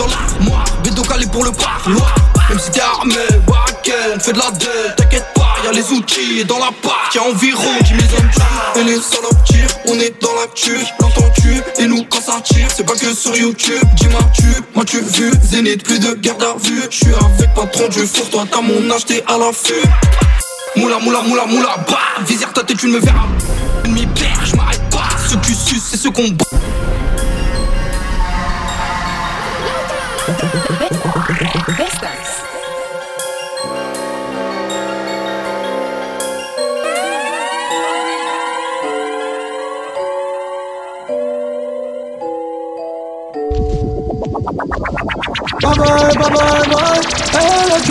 dans 0.00 0.06
l'armoire, 0.06 0.64
bédo 0.82 1.02
calé 1.02 1.26
pour 1.26 1.44
le 1.44 1.52
parloir. 1.52 2.14
Même 2.48 2.58
si 2.58 2.70
t'es 2.70 2.80
armé, 2.80 3.14
baraquet, 3.46 3.92
on 4.16 4.18
fait 4.18 4.32
de 4.32 4.38
la 4.38 4.50
dette 4.50 4.96
T'inquiète 4.96 5.26
pas, 5.34 5.54
y'a 5.62 5.72
les 5.72 5.92
outils 5.92 6.40
et 6.40 6.44
dans 6.44 6.58
la 6.58 6.70
part 6.82 7.10
Y'a 7.14 7.22
environ. 7.22 7.62
10 7.84 7.88
000 7.88 8.00
hommes 8.18 8.30
Et 8.76 8.84
les 8.84 9.00
salopes 9.00 9.44
tirent, 9.44 9.68
on 9.86 9.94
est 10.00 10.20
dans 10.20 10.34
l'actu 10.40 10.76
L'entends-tu, 11.00 11.62
et 11.78 11.86
nous 11.86 12.04
quand 12.04 12.20
ça 12.20 12.40
tire 12.42 12.66
C'est 12.74 12.84
pas 12.84 12.94
que 12.94 13.14
sur 13.14 13.36
YouTube, 13.36 13.82
dis-moi 13.94 14.20
tu, 14.34 14.46
moi 14.74 14.84
tu 14.84 15.00
vu 15.00 15.30
Zénith, 15.42 15.84
plus 15.84 16.00
de 16.00 16.14
garde 16.14 16.42
à 16.42 16.56
vue. 16.58 16.82
Je 16.90 16.96
suis 16.96 17.14
avec 17.14 17.54
patron 17.54 17.88
du 17.88 18.06
four, 18.06 18.28
toi 18.30 18.44
t'as 18.50 18.62
mon 18.62 18.90
âge, 18.90 19.04
t'es 19.04 19.22
à 19.28 19.36
l'affût. 19.36 19.86
Moula, 20.76 20.98
moula, 20.98 21.20
moula, 21.22 21.46
moula, 21.46 21.76
bah 21.88 21.98
Visère 22.26 22.52
ta 22.52 22.62
tête, 22.62 22.78
tu 22.78 22.86
ne 22.86 22.92
me 22.92 23.00
verras 23.00 23.26
Ennemi 23.84 24.06
père, 24.06 24.40
je 24.44 24.56
m'arrête 24.56 24.82
pas. 24.90 25.08
Ceux 25.28 25.36
qui 25.36 25.54
sucent, 25.54 25.88
c'est 25.90 25.98
ceux 25.98 26.10
qu'on 26.10 26.30
Elle 47.32 47.82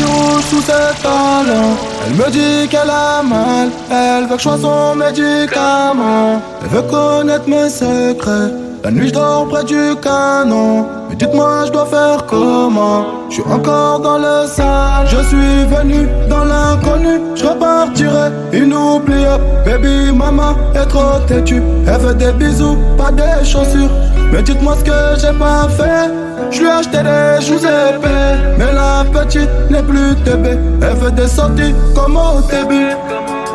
sous 0.49 0.61
ses 0.61 1.01
talons. 1.03 1.77
Elle 2.05 2.13
me 2.13 2.29
dit 2.31 2.67
qu'elle 2.69 2.89
a 2.89 3.21
mal. 3.21 3.69
Elle 3.91 4.27
veut 4.27 4.35
que 4.35 4.37
je 4.37 4.43
sois 4.43 4.57
son 4.57 4.95
médicament. 4.95 6.41
Elle 6.61 6.69
veut 6.69 6.81
connaître 6.83 7.47
mes 7.47 7.69
secrets. 7.69 8.51
La 8.83 8.91
nuit 8.91 9.09
je 9.09 9.13
dors 9.13 9.47
près 9.47 9.63
du 9.65 9.95
canon. 10.01 10.98
Mais 11.10 11.16
dites-moi, 11.16 11.66
je 11.66 11.72
dois 11.72 11.88
faire 11.88 12.26
comment? 12.28 13.05
Je 13.30 13.36
suis 13.36 13.43
encore 13.51 13.99
dans 13.99 14.20
le 14.20 14.47
sale. 14.47 15.07
Je 15.07 15.18
suis 15.24 15.66
venu 15.66 16.07
dans 16.30 16.43
l'inconnu. 16.45 17.20
Je 17.36 17.45
repartirai 17.45 18.30
inoubliable. 18.53 19.43
Baby, 19.66 20.12
maman 20.14 20.55
est 20.76 20.86
trop 20.86 21.20
têtue. 21.28 21.64
Elle 21.88 21.99
veut 21.99 22.14
des 22.14 22.32
bisous, 22.34 22.78
pas 22.95 23.12
des 23.12 23.43
chaussures. 23.43 23.89
Mais 24.32 24.43
dites-moi 24.43 24.76
ce 24.78 24.84
que 24.84 25.20
j'ai 25.20 25.38
pas 25.38 25.68
fait. 25.70 26.12
Je 26.51 26.60
lui 26.60 26.68
ai 26.68 26.72
acheté 26.72 26.97
des 26.99 27.45
joues 27.45 27.57
épais. 27.57 28.55
Mais 28.60 28.72
la 28.72 29.03
petite 29.12 29.49
n'est 29.72 29.84
plus 29.84 30.16
TB. 30.24 30.45
Elle 30.82 30.97
veut 30.97 31.12
des 31.12 31.28
sorties 31.28 31.74
comme 31.95 32.18
au 32.18 32.41
début. 32.41 32.93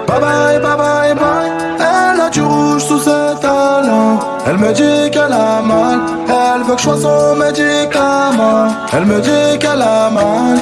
Bye 0.09 0.21
bye, 0.21 0.61
bye 0.61 0.77
bye, 0.77 1.15
bye. 1.15 1.54
Elle 1.85 2.21
a 2.21 2.31
du 2.31 2.43
rouge 2.43 2.85
sous 2.85 2.99
ses 2.99 3.35
talons. 3.41 4.19
Elle 4.47 4.59
me 4.59 4.73
dit 4.73 5.11
qu'elle 5.11 5.33
a 5.33 5.61
mal. 5.63 6.01
Elle 6.29 6.63
veut 6.63 6.75
que 6.75 6.81
je 6.81 6.85
sois 6.85 6.97
son 6.97 7.37
médicament. 7.37 8.69
Elle 8.93 9.05
me 9.05 9.21
dit 9.21 9.59
qu'elle 9.59 9.83
a 9.83 10.11
mal. 10.11 10.59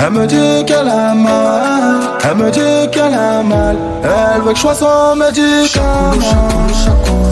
Elle 0.00 0.12
me 0.12 0.26
dit 0.26 0.64
qu'elle 0.66 0.88
a 0.88 1.14
mal. 1.14 2.00
Elle 2.24 2.36
me 2.36 2.50
dit 2.50 2.90
qu'elle 2.92 3.14
a 3.14 3.42
mal. 3.42 3.76
Elle 4.02 4.42
veut 4.42 4.52
que 4.52 4.56
je 4.56 4.62
sois 4.62 4.74
son 4.74 5.16
médicament. 5.16 6.20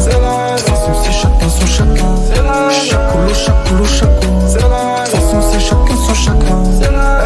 C'est 0.01 0.11
la 0.13 0.57
façon, 0.57 0.93
c'est 1.03 1.13
chacun 1.13 1.49
son 1.49 1.67
chacun. 1.67 2.11
C'est 2.29 2.43
la 2.43 2.71
chacoulou, 2.71 3.35
chacoulou, 3.35 3.85
chacoulou. 3.85 4.41
C'est 4.49 4.63
la 4.63 5.05
façon, 5.05 5.41
c'est 5.53 5.61
chacun 5.61 5.97
son 6.07 6.15
chacun. 6.15 6.59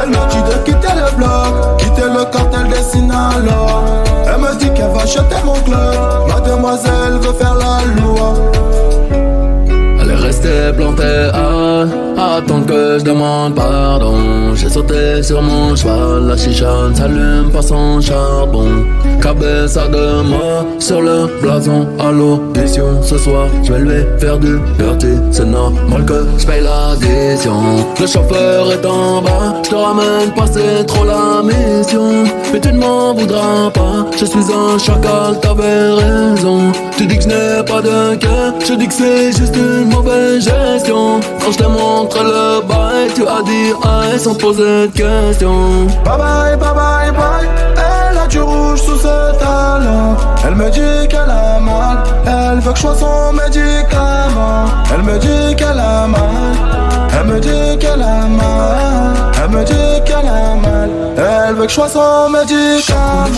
Elle 0.03 0.11
me 0.11 0.30
cartel 2.31 2.69
des 2.69 2.83
Sinaloa. 2.83 3.85
Elle 4.27 4.41
me 4.41 4.59
dit 4.59 4.71
qu'elle 4.75 4.93
va 4.93 5.05
jeter 5.07 5.41
mon 5.45 5.55
club. 5.55 6.29
Mademoiselle 6.29 7.19
veut 7.21 7.33
faire 7.33 7.55
la 7.55 8.03
loi. 8.03 8.35
Elle 10.01 10.11
est 10.11 10.15
restée 10.15 10.73
plantée 10.77 11.31
à 11.35 12.37
attendre 12.37 12.67
que 12.67 12.99
je 12.99 13.05
demande 13.05 13.55
pardon. 13.55 14.55
J'ai 14.55 14.69
sauté 14.69 15.23
sur 15.23 15.43
mon 15.43 15.75
cheval, 15.75 16.27
la 16.29 16.37
chicha 16.37 16.89
ne 16.89 16.95
s'allume 16.95 17.51
pas 17.51 17.63
sans 17.63 18.01
charbon. 18.01 18.85
Cabessa 19.23 19.89
de 19.89 20.23
moi 20.23 20.65
sur 20.79 21.01
le 21.01 21.29
blason 21.43 21.87
à 21.99 22.11
Ce 22.73 23.19
soir, 23.19 23.49
je 23.65 23.73
vais 23.73 23.81
lui 23.81 24.05
faire 24.21 24.39
du 24.39 24.61
dirty. 24.79 25.19
C'est 25.33 25.45
normal 25.45 26.05
que 26.05 26.25
je 26.39 26.47
paye 26.47 26.63
l'addition. 26.63 27.61
Le 27.99 28.07
chauffeur 28.07 28.71
est 28.71 28.87
en 28.87 29.21
bas, 29.21 29.57
je 29.65 29.71
te 29.71 29.75
ramène 29.75 30.31
pas, 30.37 30.45
c'est 30.47 30.85
trop 30.87 31.05
la 31.05 31.43
mission. 31.43 32.25
Mais 32.53 32.61
tu 32.61 32.73
ne 32.73 32.79
m'en 32.79 33.13
voudras 33.13 33.71
pas, 33.75 34.07
je 34.17 34.25
suis 34.25 34.39
un 34.39 34.79
chacal, 34.79 35.41
t'avais 35.41 35.91
raison. 35.95 36.71
Tu 36.97 37.07
dis 37.07 37.17
que 37.17 37.25
je 37.25 37.29
n'ai 37.29 37.65
pas 37.65 37.83
de 37.83 38.15
cœur, 38.15 38.55
je 38.65 38.75
dis 38.75 38.87
que 38.87 38.95
c'est 38.95 39.33
juste 39.33 39.57
une 39.57 39.89
mauvaise 39.89 40.45
gestion. 40.45 41.19
Quand 41.45 41.51
je 41.51 41.59
te 41.59 41.67
montre 41.67 42.23
le 42.23 42.65
bail, 42.69 43.09
tu 43.17 43.23
as 43.23 43.43
dit 43.43 43.73
aïe 43.83 44.19
sans 44.19 44.37
poser 44.37 44.87
de 44.87 44.93
questions. 44.93 45.87
Bye 46.05 46.19
bye, 46.19 46.57
bye 46.57 46.75
bye, 46.75 47.11
bye. 47.11 47.49
Elle 47.75 48.17
a 48.17 48.29
du 48.29 48.41
rouge 48.41 48.81
sous 48.81 48.97
ses 48.97 49.39
talons. 49.41 50.15
Elle 50.47 50.55
me 50.55 50.71
dit 50.71 51.09
qu'elle 51.09 51.29
a 51.29 51.59
mal. 51.59 51.99
Elle 52.61 52.67
veut 52.67 52.73
que 52.73 52.77
je 52.77 52.83
sois 52.83 52.95
son 52.95 53.33
médicament. 53.33 54.67
Elle 54.93 55.03
me 55.03 55.19
dit 55.19 55.57
qu'elle 55.57 55.81
a 55.81 56.07
mal. 56.07 56.21
Elle 57.19 57.27
me 57.27 57.41
dit 57.41 57.79
qu'elle 57.79 58.03
a 58.03 58.27
mal. 58.27 59.15
Elle 59.43 59.49
me 59.49 59.65
dit 59.65 60.05
qu'elle 60.05 60.29
a 60.29 60.55
mal. 60.57 60.91
Elle 61.17 61.55
veut 61.55 61.63
que 61.63 61.71
je 61.71 61.75
sois 61.75 61.89
son 61.89 62.29
médicament. 62.29 63.33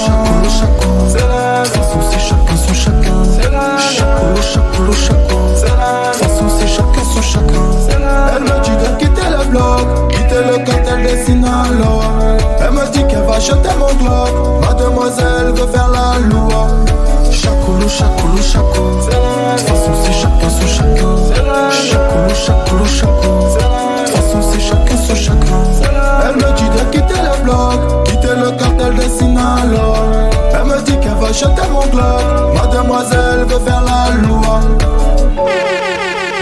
C'est 1.07 1.21
la 1.21 1.63
c'est 1.65 2.19
chacun 2.19 2.57
son 2.57 2.75
chacun. 2.75 3.23
C'est 3.41 3.49
la 3.49 3.79
chacoulou, 3.79 4.93
chacoulou. 4.93 5.55
C'est 5.55 5.67
la 5.69 6.13
façon, 6.13 6.49
c'est 6.59 6.67
chacun 6.67 7.05
son 7.15 7.23
chacun. 7.23 8.35
Elle 8.35 8.43
me 8.43 8.61
dit 8.65 8.71
de 8.71 8.99
quitter 8.99 9.29
le 9.31 9.51
bloc, 9.51 10.09
quitter 10.11 10.43
le 10.51 10.65
cartel 10.65 11.01
des 11.01 11.25
Sinaloa. 11.25 12.03
Elle 12.61 12.73
me 12.73 12.91
dit 12.91 13.07
qu'elle 13.07 13.23
va 13.23 13.39
jeter 13.39 13.71
mon 13.79 13.95
globe. 14.03 14.65
Mademoiselle 14.67 15.53
veut 15.55 15.71
faire 15.73 15.91
la 15.91 16.19
loi. 16.29 16.67
Chacoulou, 17.43 17.89
chacoulou, 17.89 18.41
chacoulou. 18.41 18.99
De 19.57 19.61
façon, 19.61 19.93
c'est 20.05 20.13
chacun 20.13 20.49
son 20.49 20.67
chacun. 20.69 21.17
Chacoulou, 21.73 22.87
chacoulou. 22.87 23.43
De 24.05 24.11
façon, 24.11 24.41
c'est 24.43 24.61
chacun 24.61 24.97
son 24.97 25.17
chacun. 25.17 25.63
Elle 26.25 26.37
me 26.37 26.57
dit 26.57 26.69
de 26.69 26.85
quitter 26.93 27.21
le 27.21 27.43
bloc, 27.43 28.05
quitter 28.05 28.37
le 28.37 28.53
cartel 28.53 28.95
des 28.95 29.09
Sinaloa. 29.09 30.31
Elle 30.55 30.67
me 30.67 30.81
dit 30.83 30.97
qu'elle 31.01 31.19
va 31.21 31.33
jeter 31.33 31.69
mon 31.73 31.85
globe. 31.87 32.55
Mademoiselle 32.55 33.45
veut 33.49 33.59
faire 33.67 33.83
la 33.83 34.15
loi. 34.25 34.61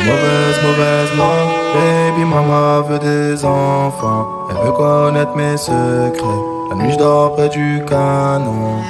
Mauvaise, 0.04 0.58
mauvaise 0.62 1.12
langue, 1.16 1.52
baby 1.72 2.24
mama 2.26 2.82
veut 2.86 2.98
des 2.98 3.42
enfants. 3.42 4.26
Elle 4.50 4.66
veut 4.66 4.72
connaître 4.72 5.34
mes 5.34 5.56
secrets. 5.56 6.42
La 6.68 6.76
nuit 6.76 6.92
je 6.92 6.98
dors 6.98 7.34
près 7.36 7.48
du 7.48 7.82
canon. 7.88 8.82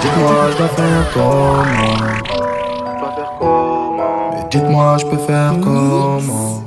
Dites-moi 0.00 0.50
je 0.52 0.56
dois 0.58 0.68
faire 0.68 1.10
comment? 1.12 1.64
Mais 4.32 4.44
dites-moi 4.50 4.96
je 4.98 5.06
peux 5.06 5.18
faire 5.18 5.52
comment? 5.62 6.62